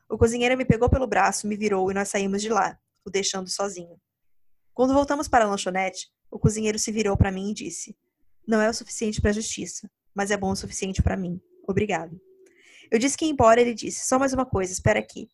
O 0.10 0.17
cozinheiro 0.17 0.58
me 0.58 0.65
pegou 0.65 0.89
pelo 0.89 1.08
braço, 1.08 1.47
me 1.47 1.56
virou 1.56 1.89
e 1.91 1.93
nós 1.93 2.10
saímos 2.10 2.41
de 2.41 2.49
lá, 2.49 2.77
o 3.06 3.10
deixando 3.10 3.49
sozinho. 3.49 3.99
Quando 4.73 4.93
voltamos 4.93 5.27
para 5.27 5.45
a 5.45 5.47
lanchonete, 5.47 6.10
o 6.30 6.38
cozinheiro 6.38 6.77
se 6.77 6.91
virou 6.91 7.17
para 7.17 7.32
mim 7.32 7.51
e 7.51 7.53
disse: 7.53 7.95
Não 8.47 8.62
é 8.62 8.69
o 8.69 8.73
suficiente 8.73 9.21
para 9.21 9.32
a 9.32 9.34
justiça, 9.34 9.89
mas 10.13 10.32
é 10.32 10.38
bom 10.38 10.51
o 10.51 10.56
suficiente 10.56 11.01
para 11.01 11.17
mim. 11.17 11.41
Obrigado. 11.67 12.19
Eu 12.91 12.99
disse 12.99 13.17
que 13.17 13.25
ia 13.25 13.32
embora 13.32 13.62
ele 13.62 13.73
disse: 13.73 14.08
Só 14.08 14.17
mais 14.17 14.34
uma 14.34 14.45
coisa, 14.45 14.71
espera 14.71 14.99
aqui. 14.99 15.27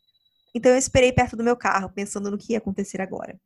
Então 0.56 0.72
eu 0.72 0.78
esperei 0.78 1.12
perto 1.12 1.36
do 1.36 1.44
meu 1.44 1.58
carro, 1.58 1.92
pensando 1.94 2.30
no 2.30 2.38
que 2.38 2.54
ia 2.54 2.60
acontecer 2.60 3.02
agora. 3.02 3.40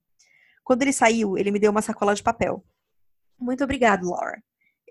Quando 0.63 0.82
ele 0.82 0.91
saiu, 0.91 1.38
ele 1.38 1.52
me 1.52 1.60
deu 1.60 1.71
uma 1.71 1.82
sacola 1.82 2.13
de 2.13 2.21
papel. 2.21 2.63
Muito 3.39 3.63
obrigado, 3.63 4.10
Laura. 4.10 4.41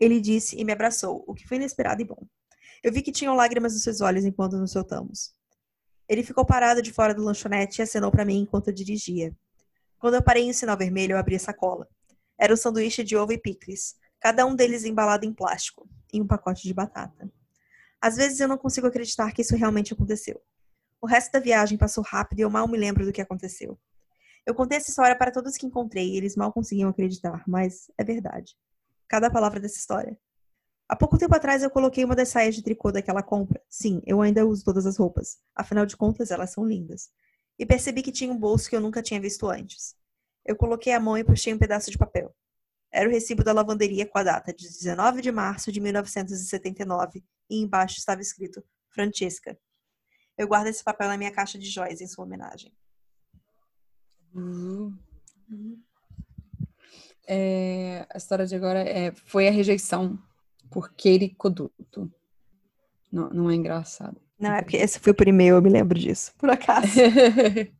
Ele 0.00 0.20
disse 0.20 0.56
e 0.56 0.64
me 0.64 0.72
abraçou, 0.72 1.24
o 1.26 1.34
que 1.34 1.46
foi 1.46 1.56
inesperado 1.56 2.02
e 2.02 2.04
bom. 2.04 2.26
Eu 2.82 2.92
vi 2.92 3.02
que 3.02 3.10
tinham 3.10 3.34
lágrimas 3.34 3.72
nos 3.72 3.82
seus 3.82 4.00
olhos 4.00 4.24
enquanto 4.24 4.56
nos 4.56 4.72
soltamos. 4.72 5.34
Ele 6.08 6.22
ficou 6.22 6.44
parado 6.44 6.80
de 6.80 6.92
fora 6.92 7.14
do 7.14 7.22
lanchonete 7.24 7.80
e 7.80 7.82
acenou 7.82 8.10
para 8.10 8.24
mim 8.24 8.40
enquanto 8.40 8.68
eu 8.68 8.74
dirigia. 8.74 9.34
Quando 9.98 10.14
eu 10.14 10.22
parei 10.22 10.44
em 10.44 10.52
sinal 10.52 10.76
vermelho, 10.76 11.12
eu 11.12 11.18
abri 11.18 11.34
a 11.34 11.40
sacola. 11.40 11.88
Era 12.38 12.52
um 12.52 12.56
sanduíche 12.56 13.02
de 13.02 13.16
ovo 13.16 13.32
e 13.32 13.38
picles, 13.38 13.96
cada 14.20 14.46
um 14.46 14.54
deles 14.54 14.84
embalado 14.84 15.24
em 15.24 15.32
plástico, 15.32 15.88
e 16.12 16.20
um 16.20 16.26
pacote 16.26 16.62
de 16.62 16.74
batata. 16.74 17.30
Às 18.00 18.16
vezes 18.16 18.38
eu 18.38 18.46
não 18.46 18.58
consigo 18.58 18.86
acreditar 18.86 19.32
que 19.32 19.42
isso 19.42 19.56
realmente 19.56 19.92
aconteceu. 19.92 20.40
O 21.00 21.06
resto 21.06 21.32
da 21.32 21.40
viagem 21.40 21.78
passou 21.78 22.04
rápido 22.04 22.38
e 22.38 22.42
eu 22.42 22.50
mal 22.50 22.68
me 22.68 22.78
lembro 22.78 23.04
do 23.04 23.12
que 23.12 23.20
aconteceu. 23.20 23.78
Eu 24.46 24.54
contei 24.54 24.78
essa 24.78 24.90
história 24.90 25.16
para 25.18 25.32
todos 25.32 25.56
que 25.56 25.66
encontrei 25.66 26.12
e 26.12 26.16
eles 26.16 26.36
mal 26.36 26.52
conseguiam 26.52 26.88
acreditar, 26.88 27.42
mas 27.48 27.90
é 27.98 28.04
verdade. 28.04 28.56
Cada 29.08 29.28
palavra 29.28 29.58
dessa 29.58 29.76
história. 29.76 30.16
Há 30.88 30.94
pouco 30.94 31.18
tempo 31.18 31.34
atrás 31.34 31.64
eu 31.64 31.70
coloquei 31.70 32.04
uma 32.04 32.14
das 32.14 32.28
saias 32.28 32.54
de 32.54 32.62
tricô 32.62 32.92
daquela 32.92 33.24
compra. 33.24 33.60
Sim, 33.68 34.00
eu 34.06 34.22
ainda 34.22 34.46
uso 34.46 34.64
todas 34.64 34.86
as 34.86 34.96
roupas. 34.96 35.38
Afinal 35.52 35.84
de 35.84 35.96
contas, 35.96 36.30
elas 36.30 36.52
são 36.52 36.64
lindas. 36.64 37.10
E 37.58 37.66
percebi 37.66 38.02
que 38.02 38.12
tinha 38.12 38.32
um 38.32 38.38
bolso 38.38 38.70
que 38.70 38.76
eu 38.76 38.80
nunca 38.80 39.02
tinha 39.02 39.20
visto 39.20 39.48
antes. 39.48 39.96
Eu 40.44 40.54
coloquei 40.54 40.92
a 40.92 41.00
mão 41.00 41.18
e 41.18 41.24
puxei 41.24 41.52
um 41.52 41.58
pedaço 41.58 41.90
de 41.90 41.98
papel. 41.98 42.32
Era 42.92 43.08
o 43.08 43.12
recibo 43.12 43.42
da 43.42 43.52
lavanderia 43.52 44.06
com 44.06 44.16
a 44.16 44.22
data 44.22 44.52
de 44.52 44.68
19 44.68 45.22
de 45.22 45.32
março 45.32 45.72
de 45.72 45.80
1979 45.80 47.24
e 47.50 47.60
embaixo 47.60 47.98
estava 47.98 48.20
escrito 48.20 48.62
Francesca. 48.90 49.58
Eu 50.38 50.46
guardo 50.46 50.68
esse 50.68 50.84
papel 50.84 51.08
na 51.08 51.18
minha 51.18 51.32
caixa 51.32 51.58
de 51.58 51.68
joias 51.68 52.00
em 52.00 52.06
sua 52.06 52.24
homenagem. 52.24 52.72
Uhum. 54.36 54.94
É, 57.26 58.06
a 58.12 58.16
história 58.18 58.46
de 58.46 58.54
agora 58.54 58.80
é, 58.80 59.12
foi 59.12 59.48
a 59.48 59.50
rejeição 59.50 60.18
por 60.70 60.90
Katie 60.90 61.34
Coduto. 61.36 62.12
Não, 63.10 63.30
não 63.30 63.50
é 63.50 63.54
engraçado. 63.54 64.20
Não, 64.38 64.52
é 64.52 64.62
porque 64.62 64.76
esse 64.76 65.00
foi 65.00 65.14
por 65.14 65.26
e-mail, 65.26 65.56
eu 65.56 65.62
me 65.62 65.70
lembro 65.70 65.98
disso, 65.98 66.32
por 66.38 66.50
acaso. 66.50 66.86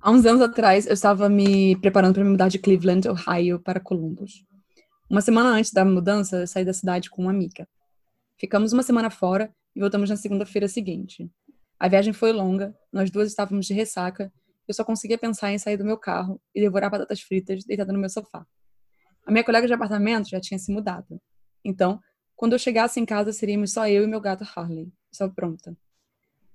Há 0.00 0.10
uns 0.10 0.24
anos 0.24 0.40
atrás, 0.40 0.86
eu 0.86 0.94
estava 0.94 1.28
me 1.28 1.76
preparando 1.76 2.14
para 2.14 2.24
me 2.24 2.30
mudar 2.30 2.48
de 2.48 2.58
Cleveland, 2.58 3.08
Ohio, 3.08 3.60
para 3.60 3.80
Columbus. 3.80 4.44
Uma 5.08 5.20
semana 5.20 5.50
antes 5.50 5.70
da 5.72 5.84
mudança, 5.84 6.38
eu 6.40 6.46
saí 6.46 6.64
da 6.64 6.72
cidade 6.72 7.10
com 7.10 7.22
uma 7.22 7.30
amiga. 7.30 7.68
Ficamos 8.38 8.72
uma 8.72 8.82
semana 8.82 9.10
fora 9.10 9.54
e 9.76 9.80
voltamos 9.80 10.08
na 10.08 10.16
segunda-feira 10.16 10.68
seguinte. 10.68 11.30
A 11.78 11.88
viagem 11.88 12.12
foi 12.12 12.32
longa, 12.32 12.74
nós 12.92 13.10
duas 13.10 13.28
estávamos 13.28 13.66
de 13.66 13.74
ressaca, 13.74 14.32
eu 14.66 14.74
só 14.74 14.84
conseguia 14.84 15.18
pensar 15.18 15.52
em 15.52 15.58
sair 15.58 15.76
do 15.76 15.84
meu 15.84 15.98
carro 15.98 16.40
e 16.54 16.60
devorar 16.60 16.90
batatas 16.90 17.20
fritas 17.20 17.64
deitada 17.64 17.92
no 17.92 17.98
meu 17.98 18.08
sofá. 18.08 18.46
A 19.26 19.30
minha 19.30 19.44
colega 19.44 19.66
de 19.66 19.72
apartamento 19.72 20.28
já 20.28 20.40
tinha 20.40 20.58
se 20.58 20.72
mudado. 20.72 21.20
Então, 21.64 22.00
quando 22.36 22.52
eu 22.52 22.58
chegasse 22.58 23.00
em 23.00 23.06
casa, 23.06 23.32
seríamos 23.32 23.72
só 23.72 23.88
eu 23.88 24.04
e 24.04 24.06
meu 24.06 24.20
gato 24.20 24.44
Harley. 24.54 24.92
Estava 25.10 25.32
pronta. 25.32 25.76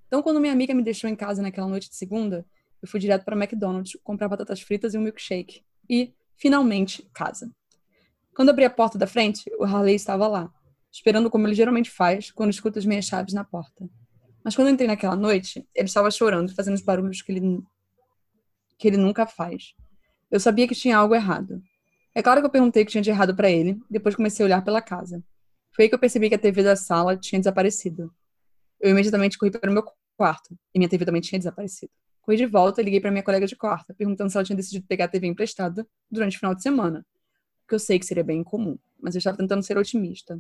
Então, 0.08 0.22
quando 0.22 0.39
minha 0.39 0.54
amiga 0.54 0.74
me 0.74 0.84
deixou 0.84 1.10
em 1.10 1.15
casa 1.15 1.41
naquela 1.41 1.67
noite 1.67 1.89
de 1.89 1.95
segunda, 1.95 2.45
eu 2.82 2.88
fui 2.88 3.00
direto 3.00 3.24
para 3.24 3.36
McDonald's 3.36 3.98
comprar 4.04 4.28
batatas 4.28 4.62
fritas 4.62 4.93
e 4.93 4.98
um 4.98 5.02
milkshake. 5.02 5.63
E, 5.89 6.13
finalmente, 6.36 7.10
casa. 7.13 7.52
Quando 8.36 8.50
abri 8.50 8.65
a 8.65 8.69
porta 8.69 8.98
da 8.98 9.08
frente, 9.08 9.43
o 9.60 9.63
Harley 9.63 9.95
estava 9.95 10.28
lá, 10.28 10.52
esperando 10.91 11.30
como 11.30 11.48
ele 11.48 11.56
geralmente 11.56 11.89
faz 11.89 12.32
quando 12.32 12.52
escuta 12.52 12.80
as 12.80 12.86
minhas 12.86 13.06
chaves 13.06 13.34
na 13.34 13.43
porta. 13.43 13.89
Mas 14.43 14.56
quando 14.56 14.69
eu 14.69 14.74
entrei 14.74 14.88
naquela 14.88 15.15
noite, 15.15 15.67
ele 15.76 15.88
estava 15.88 16.10
chorando, 16.10 16.54
fazendo 16.56 16.76
os 16.76 16.82
barulhos 16.82 17.22
que 17.22 17.32
ele, 17.32 17.60
que 18.80 18.88
ele 18.88 18.98
nunca 18.98 19.28
faz. 19.28 19.76
Eu 20.32 20.39
sabia 20.39 20.68
que 20.68 20.74
tinha 20.74 20.98
algo 20.98 21.13
errado. 21.13 21.62
É 22.15 22.24
claro 22.24 22.39
que 22.39 22.48
eu 22.48 22.50
perguntei 22.50 22.82
o 22.82 22.86
que 22.86 22.92
tinha 22.94 23.04
de 23.04 23.10
errado 23.10 23.36
para 23.36 23.52
ele, 23.52 23.78
depois 23.89 24.15
comecei 24.15 24.44
a 24.44 24.48
olhar 24.48 24.63
pela 24.63 24.82
casa. 24.82 25.22
Foi 25.76 25.84
aí 25.84 25.89
que 25.89 25.96
eu 25.96 26.00
percebi 26.00 26.30
que 26.30 26.36
a 26.36 26.39
TV 26.39 26.63
da 26.63 26.76
sala 26.76 27.15
tinha 27.18 27.39
desaparecido. 27.39 28.12
Eu 28.80 28.92
imediatamente 28.92 29.38
corri 29.38 29.52
para 29.52 29.70
o 29.70 29.74
meu 29.74 29.84
quarto, 30.18 30.58
e 30.74 30.80
minha 30.80 30.89
TV 30.89 31.06
também 31.06 31.22
tinha 31.22 31.38
desaparecido. 31.38 31.92
Corri 32.22 32.38
de 32.38 32.46
volta 32.46 32.82
e 32.82 32.84
liguei 32.84 33.02
para 33.02 33.12
minha 33.12 33.24
colega 33.24 33.46
de 33.46 33.56
quarto, 33.56 33.94
perguntando 33.94 34.30
se 34.30 34.38
ela 34.38 34.46
tinha 34.46 34.56
decidido 34.56 34.86
pegar 34.88 35.06
a 35.06 35.08
TV 35.08 35.28
emprestada 35.28 35.86
durante 36.10 36.38
o 36.38 36.39
final 36.39 36.56
de 36.56 36.63
semana, 36.63 37.06
que 37.68 37.76
eu 37.76 37.80
sei 37.80 38.00
que 38.00 38.06
seria 38.06 38.24
bem 38.24 38.39
incomum, 38.39 38.78
mas 39.00 39.13
eu 39.13 39.20
estava 39.20 39.38
tentando 39.38 39.62
ser 39.62 39.78
otimista. 39.78 40.39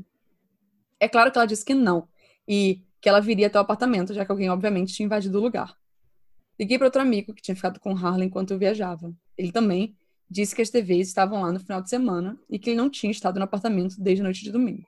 É 0.99 1.07
claro 1.07 1.31
que 1.31 1.37
ela 1.37 1.45
disse 1.45 1.63
que 1.65 1.73
não, 1.73 2.07
e 2.47 2.81
que 3.01 3.07
ela 3.07 3.19
viria 3.19 3.47
até 3.47 3.57
o 3.57 3.61
apartamento, 3.61 4.13
já 4.13 4.25
que 4.25 4.31
alguém, 4.31 4.49
obviamente, 4.49 4.93
tinha 4.93 5.05
invadido 5.05 5.37
o 5.37 5.41
lugar. 5.41 5.78
Liguei 6.59 6.77
para 6.77 6.87
outro 6.87 7.01
amigo 7.01 7.33
que 7.33 7.41
tinha 7.41 7.55
ficado 7.55 7.79
com 7.79 7.95
Harlan 7.95 8.25
enquanto 8.25 8.51
eu 8.51 8.59
viajava. 8.59 9.13
Ele 9.37 9.51
também 9.51 9.95
disse 10.29 10.53
que 10.53 10.61
as 10.61 10.69
TVs 10.69 11.07
estavam 11.07 11.41
lá 11.41 11.51
no 11.51 11.59
final 11.59 11.81
de 11.81 11.89
semana 11.89 12.37
e 12.49 12.59
que 12.59 12.71
ele 12.71 12.77
não 12.77 12.89
tinha 12.89 13.11
estado 13.11 13.37
no 13.37 13.45
apartamento 13.45 13.95
desde 13.97 14.21
a 14.21 14.25
noite 14.25 14.43
de 14.43 14.51
domingo. 14.51 14.85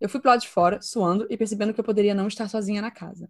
Eu 0.00 0.08
fui 0.08 0.20
para 0.20 0.32
lado 0.32 0.40
de 0.40 0.48
fora, 0.48 0.82
suando 0.82 1.26
e 1.30 1.36
percebendo 1.36 1.72
que 1.72 1.78
eu 1.78 1.84
poderia 1.84 2.14
não 2.14 2.26
estar 2.26 2.48
sozinha 2.48 2.82
na 2.82 2.90
casa. 2.90 3.28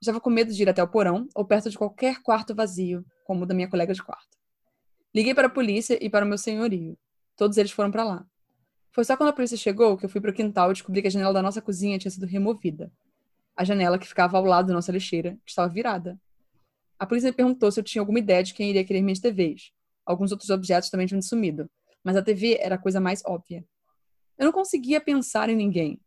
Estava 0.00 0.18
com 0.18 0.30
medo 0.30 0.52
de 0.52 0.62
ir 0.62 0.68
até 0.68 0.82
o 0.82 0.88
porão 0.88 1.28
ou 1.34 1.44
perto 1.44 1.68
de 1.68 1.76
qualquer 1.76 2.22
quarto 2.22 2.54
vazio, 2.54 3.04
como 3.26 3.42
o 3.42 3.46
da 3.46 3.54
minha 3.54 3.68
colega 3.68 3.92
de 3.92 4.02
quarto. 4.02 4.38
Liguei 5.14 5.34
para 5.34 5.48
a 5.48 5.50
polícia 5.50 5.98
e 6.02 6.08
para 6.08 6.24
o 6.24 6.28
meu 6.28 6.38
senhorio. 6.38 6.96
Todos 7.36 7.58
eles 7.58 7.70
foram 7.70 7.90
para 7.90 8.04
lá. 8.04 8.26
Foi 8.92 9.04
só 9.04 9.16
quando 9.16 9.28
a 9.28 9.32
polícia 9.34 9.56
chegou 9.56 9.98
que 9.98 10.06
eu 10.06 10.08
fui 10.08 10.20
para 10.20 10.30
o 10.30 10.34
quintal 10.34 10.70
e 10.70 10.72
descobri 10.72 11.02
que 11.02 11.08
a 11.08 11.10
janela 11.10 11.34
da 11.34 11.42
nossa 11.42 11.60
cozinha 11.60 11.98
tinha 11.98 12.10
sido 12.10 12.26
removida. 12.26 12.90
A 13.54 13.62
janela 13.62 13.98
que 13.98 14.08
ficava 14.08 14.38
ao 14.38 14.44
lado 14.44 14.68
da 14.68 14.74
nossa 14.74 14.90
lixeira 14.90 15.38
estava 15.44 15.68
virada. 15.68 16.18
A 16.98 17.06
polícia 17.06 17.30
me 17.30 17.36
perguntou 17.36 17.70
se 17.70 17.78
eu 17.78 17.84
tinha 17.84 18.02
alguma 18.02 18.18
ideia 18.18 18.42
de 18.42 18.52
quem 18.52 18.70
iria 18.70 18.84
querer 18.84 19.02
minhas 19.02 19.20
TVs. 19.20 19.70
Alguns 20.04 20.32
outros 20.32 20.50
objetos 20.50 20.90
também 20.90 21.06
tinham 21.06 21.22
sumido, 21.22 21.70
mas 22.02 22.16
a 22.16 22.22
TV 22.22 22.58
era 22.60 22.74
a 22.74 22.78
coisa 22.78 23.00
mais 23.00 23.22
óbvia. 23.24 23.64
Eu 24.36 24.46
não 24.46 24.52
conseguia 24.52 25.00
pensar 25.00 25.48
em 25.48 25.56
ninguém. 25.56 26.00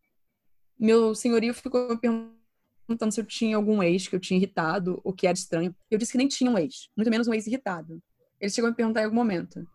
Meu 0.78 1.14
senhorio 1.14 1.54
ficou 1.54 1.90
me 1.90 1.98
perguntando 1.98 3.14
se 3.14 3.22
eu 3.22 3.26
tinha 3.26 3.56
algum 3.56 3.82
ex 3.84 4.08
que 4.08 4.16
eu 4.16 4.20
tinha 4.20 4.38
irritado 4.38 5.00
ou 5.04 5.14
que 5.14 5.28
era 5.28 5.38
estranho. 5.38 5.76
Eu 5.90 5.98
disse 5.98 6.12
que 6.12 6.18
nem 6.18 6.28
tinha 6.28 6.50
um 6.50 6.58
ex, 6.58 6.90
muito 6.98 7.10
menos 7.10 7.28
um 7.28 7.34
ex 7.34 7.48
irritado. 7.48 8.02
Ele 8.40 8.52
chegou 8.52 8.68
a 8.68 8.72
me 8.72 8.76
perguntar 8.76 9.02
em 9.02 9.06
algum 9.06 9.16
momento: 9.16 9.66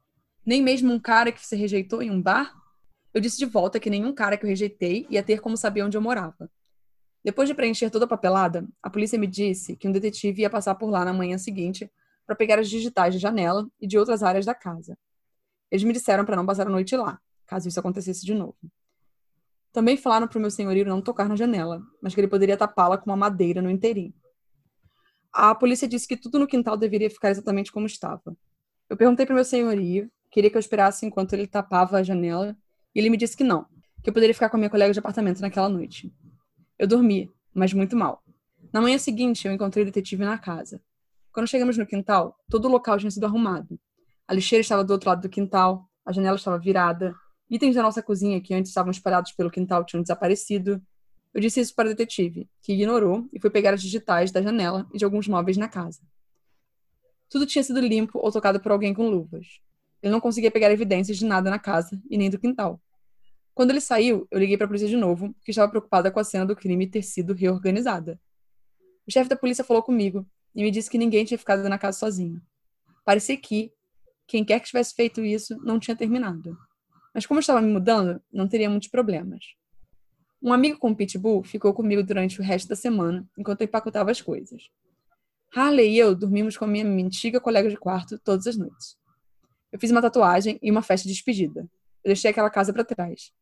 nem 0.45 0.63
mesmo 0.63 0.93
um 0.93 0.99
cara 0.99 1.33
que 1.33 1.45
você 1.45 1.57
rejeitou 1.57 2.03
em 2.03 2.11
um 2.11 2.21
bar? 2.21 2.53
Eu 3.15 3.21
disse 3.21 3.39
de 3.39 3.47
volta 3.47 3.81
que 3.81 3.89
nenhum 3.89 4.13
cara 4.13 4.37
que 4.37 4.45
eu 4.45 4.49
rejeitei 4.49 5.07
ia 5.09 5.23
ter 5.23 5.41
como 5.41 5.57
saber 5.57 5.83
onde 5.83 5.97
eu 5.97 6.03
morava. 6.03 6.51
Depois 7.27 7.49
de 7.49 7.57
preencher 7.57 7.91
toda 7.91 8.05
a 8.05 8.09
papelada, 8.09 8.65
a 8.81 8.89
polícia 8.89 9.19
me 9.19 9.27
disse 9.27 9.75
que 9.75 9.89
um 9.89 9.91
detetive 9.91 10.43
ia 10.43 10.49
passar 10.49 10.77
por 10.77 10.89
lá 10.89 11.05
na 11.05 11.13
manhã 11.13 11.37
seguinte 11.37 11.91
para 12.25 12.37
pegar 12.37 12.57
as 12.61 12.71
digitais 12.71 13.15
de 13.15 13.19
janela 13.19 13.69
e 13.81 13.87
de 13.89 13.99
outras 13.99 14.23
áreas 14.23 14.47
da 14.47 14.55
casa. 14.55 14.97
Eles 15.69 15.83
me 15.83 15.93
disseram 15.93 16.25
para 16.25 16.37
não 16.37 16.47
passar 16.47 16.69
a 16.69 16.71
noite 16.71 16.97
lá, 16.97 17.19
caso 17.45 17.67
isso 17.67 17.81
acontecesse 17.81 18.25
de 18.25 18.33
novo. 18.33 18.55
Também 19.73 19.97
falaram 19.97 20.29
para 20.29 20.39
o 20.39 20.41
meu 20.41 20.53
senhorio 20.53 20.87
não 20.87 21.03
tocar 21.03 21.29
na 21.29 21.35
janela, 21.35 21.83
mas 22.01 22.15
que 22.15 22.21
ele 22.21 22.29
poderia 22.29 22.57
tapá-la 22.57 22.97
com 22.97 23.11
uma 23.11 23.17
madeira 23.17 23.61
no 23.61 23.73
inteirinho. 23.73 24.15
A 25.33 25.53
polícia 25.53 25.89
disse 25.89 26.07
que 26.07 26.17
tudo 26.17 26.39
no 26.39 26.47
quintal 26.47 26.77
deveria 26.77 27.11
ficar 27.11 27.31
exatamente 27.31 27.73
como 27.73 27.87
estava. 27.87 28.37
Eu 28.89 28.97
perguntei 28.97 29.27
para 29.27 29.33
o 29.33 29.35
meu 29.35 29.45
senhorio, 29.45 30.09
queria 30.31 30.49
que 30.49 30.57
eu 30.57 30.61
esperasse 30.61 31.05
enquanto 31.05 31.33
ele 31.33 31.49
tapava 31.49 31.97
a 31.97 32.05
janela 32.05 32.57
e 32.95 33.01
ele 33.01 33.11
me 33.11 33.17
disse 33.17 33.37
que 33.37 33.43
não, 33.43 33.67
que 34.01 34.11
eu 34.11 34.15
poderia 34.15 34.33
ficar 34.33 34.49
com 34.49 34.57
a 34.57 34.61
minha 34.61 34.71
colega 34.71 34.93
de 34.93 35.01
apartamento 35.01 35.41
naquela 35.41 35.69
noite. 35.69 36.15
Eu 36.79 36.87
dormi, 36.87 37.33
mas 37.55 37.73
muito 37.73 37.97
mal. 37.97 38.23
Na 38.73 38.83
manhã 38.83 38.99
seguinte, 38.99 39.47
eu 39.47 39.53
encontrei 39.53 39.83
o 39.83 39.87
detetive 39.87 40.25
na 40.25 40.37
casa. 40.37 40.81
Quando 41.33 41.49
chegamos 41.49 41.79
no 41.79 41.87
quintal, 41.87 42.39
todo 42.51 42.67
o 42.67 42.71
local 42.71 42.99
tinha 42.99 43.11
sido 43.11 43.25
arrumado. 43.25 43.79
A 44.29 44.35
lixeira 44.35 44.61
estava 44.61 44.85
do 44.85 44.93
outro 44.93 45.09
lado 45.09 45.23
do 45.23 45.29
quintal, 45.29 45.89
a 46.05 46.13
janela 46.13 46.37
estava 46.37 46.59
virada, 46.59 47.15
itens 47.49 47.75
da 47.75 47.83
nossa 47.83 48.03
cozinha 48.03 48.41
que 48.41 48.53
antes 48.53 48.71
estavam 48.71 48.91
espalhados 48.91 49.33
pelo 49.33 49.51
quintal 49.51 49.85
tinham 49.85 50.03
desaparecido. 50.03 50.83
Eu 51.33 51.41
disse 51.41 51.61
isso 51.61 51.75
para 51.75 51.87
o 51.87 51.91
detetive, 51.91 52.49
que 52.61 52.73
ignorou 52.73 53.29
e 53.33 53.41
foi 53.41 53.51
pegar 53.51 53.73
as 53.73 53.83
digitais 53.83 54.31
da 54.31 54.43
janela 54.43 54.87
e 54.93 54.99
de 54.99 55.05
alguns 55.05 55.27
móveis 55.29 55.57
na 55.57 55.69
casa. 55.69 56.01
Tudo 57.31 57.47
tinha 57.47 57.65
sido 57.65 57.81
limpo 57.81 58.19
ou 58.19 58.31
tocado 58.31 58.61
por 58.61 58.73
alguém 58.73 58.93
com 58.93 59.09
luvas. 59.09 59.61
Ele 60.03 60.13
não 60.13 60.21
conseguia 60.21 60.51
pegar 60.51 60.71
evidências 60.71 61.17
de 61.17 61.25
nada 61.25 61.49
na 61.49 61.59
casa 61.59 62.01
e 62.11 62.19
nem 62.19 62.29
do 62.29 62.39
quintal. 62.39 62.81
Quando 63.57 63.71
ele 63.71 63.81
saiu, 63.81 64.29
eu 64.31 64.39
liguei 64.39 64.55
para 64.55 64.67
a 64.67 64.69
polícia 64.69 64.87
de 64.87 64.99
novo, 64.99 65.35
que 65.43 65.51
estava 65.51 65.67
preocupada 65.71 66.11
com 66.11 66.21
a 66.21 66.25
cena 66.25 66.45
do 66.45 66.55
crime 66.55 66.87
ter 66.87 67.01
sido 67.01 67.33
reorganizada. 67.33 68.21
O 69.09 69.11
chefe 69.11 69.31
da 69.31 69.35
polícia 69.35 69.65
falou 69.65 69.83
comigo 69.83 70.27
e 70.55 70.63
me 70.63 70.71
disse 70.71 70.91
que 70.91 70.99
ninguém 70.99 71.25
tinha 71.25 71.39
ficado 71.39 71.67
na 71.67 71.79
casa 71.79 71.99
sozinho. 71.99 72.39
Parecia 73.03 73.35
que 73.35 73.73
quem 74.27 74.45
quer 74.45 74.61
que 74.61 74.67
tivesse 74.67 74.95
feito 74.95 75.25
isso 75.25 75.57
não 75.65 75.81
tinha 75.81 75.97
terminado. 75.97 76.55
Mas 77.15 77.25
como 77.25 77.39
eu 77.39 77.41
estava 77.41 77.63
me 77.63 77.73
mudando, 77.73 78.21
não 78.31 78.47
teria 78.47 78.69
muitos 78.69 78.89
problemas. 78.89 79.43
Um 80.43 80.53
amigo 80.53 80.79
com 80.79 80.95
pitbull 80.95 81.43
ficou 81.43 81.73
comigo 81.73 82.03
durante 82.03 82.39
o 82.39 82.45
resto 82.45 82.69
da 82.69 82.77
semana, 82.77 83.27
enquanto 83.39 83.63
eu 83.63 83.65
empacotava 83.65 84.11
as 84.11 84.21
coisas. 84.21 84.69
Harley 85.55 85.95
e 85.95 85.99
eu 85.99 86.15
dormimos 86.15 86.59
com 86.59 86.67
minha 86.67 86.85
antiga 86.85 87.41
colega 87.41 87.71
de 87.71 87.79
quarto 87.79 88.19
todas 88.19 88.47
as 88.47 88.57
noites. 88.59 88.99
Eu 89.73 89.81
fiz 89.81 89.91
uma 89.91 90.03
tatuagem 90.03 90.59
e 90.61 90.71
uma 90.71 90.83
festa 90.83 91.09
de 91.09 91.15
despedida. 91.15 91.63
Eu 92.05 92.09
deixei 92.09 92.31
aquela 92.31 92.51
casa 92.51 92.71
para 92.71 92.85
trás. 92.85 93.33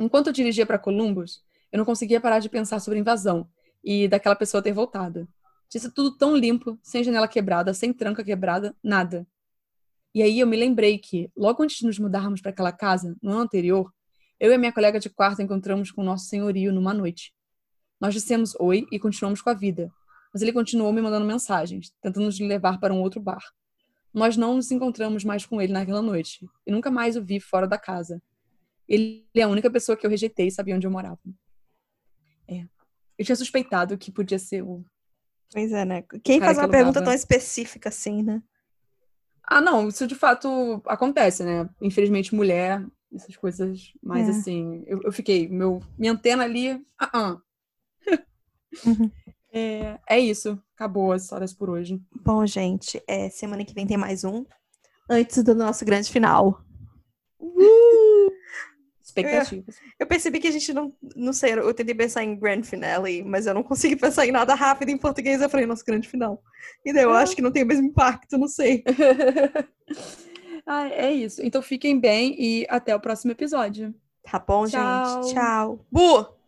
Enquanto 0.00 0.28
eu 0.28 0.32
dirigia 0.32 0.64
para 0.64 0.78
Columbus, 0.78 1.42
eu 1.70 1.76
não 1.76 1.84
conseguia 1.84 2.18
parar 2.20 2.38
de 2.38 2.48
pensar 2.48 2.80
sobre 2.80 2.98
a 2.98 3.02
invasão 3.02 3.46
e 3.84 4.08
daquela 4.08 4.34
pessoa 4.34 4.62
ter 4.62 4.72
voltado. 4.72 5.28
Tinha 5.68 5.82
sido 5.82 5.92
tudo 5.92 6.16
tão 6.16 6.34
limpo, 6.34 6.78
sem 6.82 7.04
janela 7.04 7.28
quebrada, 7.28 7.74
sem 7.74 7.92
tranca 7.92 8.24
quebrada, 8.24 8.74
nada. 8.82 9.26
E 10.14 10.22
aí 10.22 10.40
eu 10.40 10.46
me 10.46 10.56
lembrei 10.56 10.98
que, 10.98 11.30
logo 11.36 11.62
antes 11.62 11.76
de 11.76 11.86
nos 11.86 11.98
mudarmos 11.98 12.40
para 12.40 12.50
aquela 12.50 12.72
casa, 12.72 13.14
no 13.22 13.30
ano 13.30 13.42
anterior, 13.42 13.92
eu 14.40 14.50
e 14.50 14.56
minha 14.56 14.72
colega 14.72 14.98
de 14.98 15.10
quarto 15.10 15.42
encontramos 15.42 15.90
com 15.90 16.00
o 16.00 16.04
nosso 16.04 16.24
senhorio 16.24 16.72
numa 16.72 16.94
noite. 16.94 17.34
Nós 18.00 18.14
dissemos 18.14 18.54
oi 18.58 18.86
e 18.90 18.98
continuamos 18.98 19.42
com 19.42 19.50
a 19.50 19.54
vida, 19.54 19.92
mas 20.32 20.40
ele 20.40 20.50
continuou 20.52 20.94
me 20.94 21.02
mandando 21.02 21.26
mensagens, 21.26 21.92
tentando 22.00 22.24
nos 22.24 22.40
levar 22.40 22.80
para 22.80 22.94
um 22.94 23.02
outro 23.02 23.20
bar. 23.20 23.42
Nós 24.14 24.34
não 24.34 24.56
nos 24.56 24.70
encontramos 24.70 25.24
mais 25.24 25.44
com 25.44 25.60
ele 25.60 25.74
naquela 25.74 26.00
noite, 26.00 26.48
e 26.66 26.72
nunca 26.72 26.90
mais 26.90 27.16
o 27.16 27.22
vi 27.22 27.38
fora 27.38 27.68
da 27.68 27.76
casa. 27.76 28.20
Ele 28.90 29.24
é 29.36 29.42
a 29.42 29.48
única 29.48 29.70
pessoa 29.70 29.96
que 29.96 30.04
eu 30.04 30.10
rejeitei 30.10 30.48
e 30.48 30.50
sabia 30.50 30.74
onde 30.74 30.84
eu 30.84 30.90
morava. 30.90 31.20
É. 32.48 32.66
Eu 33.16 33.24
tinha 33.24 33.36
suspeitado 33.36 33.96
que 33.96 34.10
podia 34.10 34.38
ser 34.38 34.64
o. 34.64 34.84
Pois 35.52 35.70
é, 35.70 35.84
né? 35.84 36.02
Quem 36.24 36.40
faz 36.40 36.58
uma 36.58 36.68
pergunta 36.68 37.02
tão 37.02 37.12
específica 37.12 37.88
assim, 37.88 38.20
né? 38.20 38.42
Ah, 39.44 39.60
não, 39.60 39.88
isso 39.88 40.06
de 40.08 40.16
fato 40.16 40.82
acontece, 40.86 41.44
né? 41.44 41.68
Infelizmente, 41.80 42.34
mulher, 42.34 42.84
essas 43.14 43.36
coisas 43.36 43.92
mais 44.02 44.26
é. 44.26 44.30
assim. 44.32 44.82
Eu, 44.86 45.00
eu, 45.04 45.12
fiquei, 45.12 45.48
meu, 45.48 45.80
minha 45.96 46.12
antena 46.12 46.42
ali. 46.42 46.72
Uh 46.74 46.82
-uh. 47.14 47.40
uhum. 48.86 49.10
é, 49.54 50.00
é 50.08 50.18
isso. 50.18 50.60
Acabou 50.74 51.12
as 51.12 51.22
histórias 51.22 51.54
por 51.54 51.70
hoje. 51.70 52.00
Bom, 52.24 52.44
gente, 52.44 53.00
é, 53.06 53.28
semana 53.30 53.64
que 53.64 53.74
vem 53.74 53.86
tem 53.86 53.96
mais 53.96 54.24
um. 54.24 54.44
Antes 55.08 55.44
do 55.44 55.54
nosso 55.54 55.84
grande 55.84 56.10
final. 56.10 56.64
Uh! 57.38 57.79
Expectativas. 59.10 59.76
Eu, 59.76 59.92
eu, 60.00 60.06
percebi 60.06 60.38
que 60.38 60.48
a 60.48 60.50
gente 60.50 60.72
não. 60.72 60.94
Não 61.16 61.32
sei, 61.32 61.52
eu 61.52 61.74
tentei 61.74 61.94
pensar 61.94 62.24
em 62.24 62.36
grand 62.36 62.62
finale, 62.62 63.22
mas 63.22 63.46
eu 63.46 63.54
não 63.54 63.62
consegui 63.62 63.96
pensar 63.96 64.26
em 64.26 64.30
nada 64.30 64.54
rápido 64.54 64.90
em 64.90 64.98
português. 64.98 65.42
Eu 65.42 65.50
falei, 65.50 65.66
nosso 65.66 65.84
grande 65.84 66.08
final. 66.08 66.42
E 66.84 66.92
daí 66.92 67.04
eu 67.04 67.12
acho 67.12 67.34
que 67.34 67.42
não 67.42 67.50
tem 67.50 67.62
o 67.62 67.66
mesmo 67.66 67.86
impacto, 67.86 68.38
não 68.38 68.48
sei. 68.48 68.84
ah, 70.64 70.88
é 70.88 71.12
isso. 71.12 71.42
Então 71.42 71.60
fiquem 71.60 71.98
bem 71.98 72.34
e 72.38 72.66
até 72.68 72.94
o 72.94 73.00
próximo 73.00 73.32
episódio. 73.32 73.94
Tá 74.22 74.38
bom, 74.38 74.66
Tchau. 74.66 75.22
gente? 75.22 75.34
Tchau. 75.34 75.86
Bu! 75.90 76.39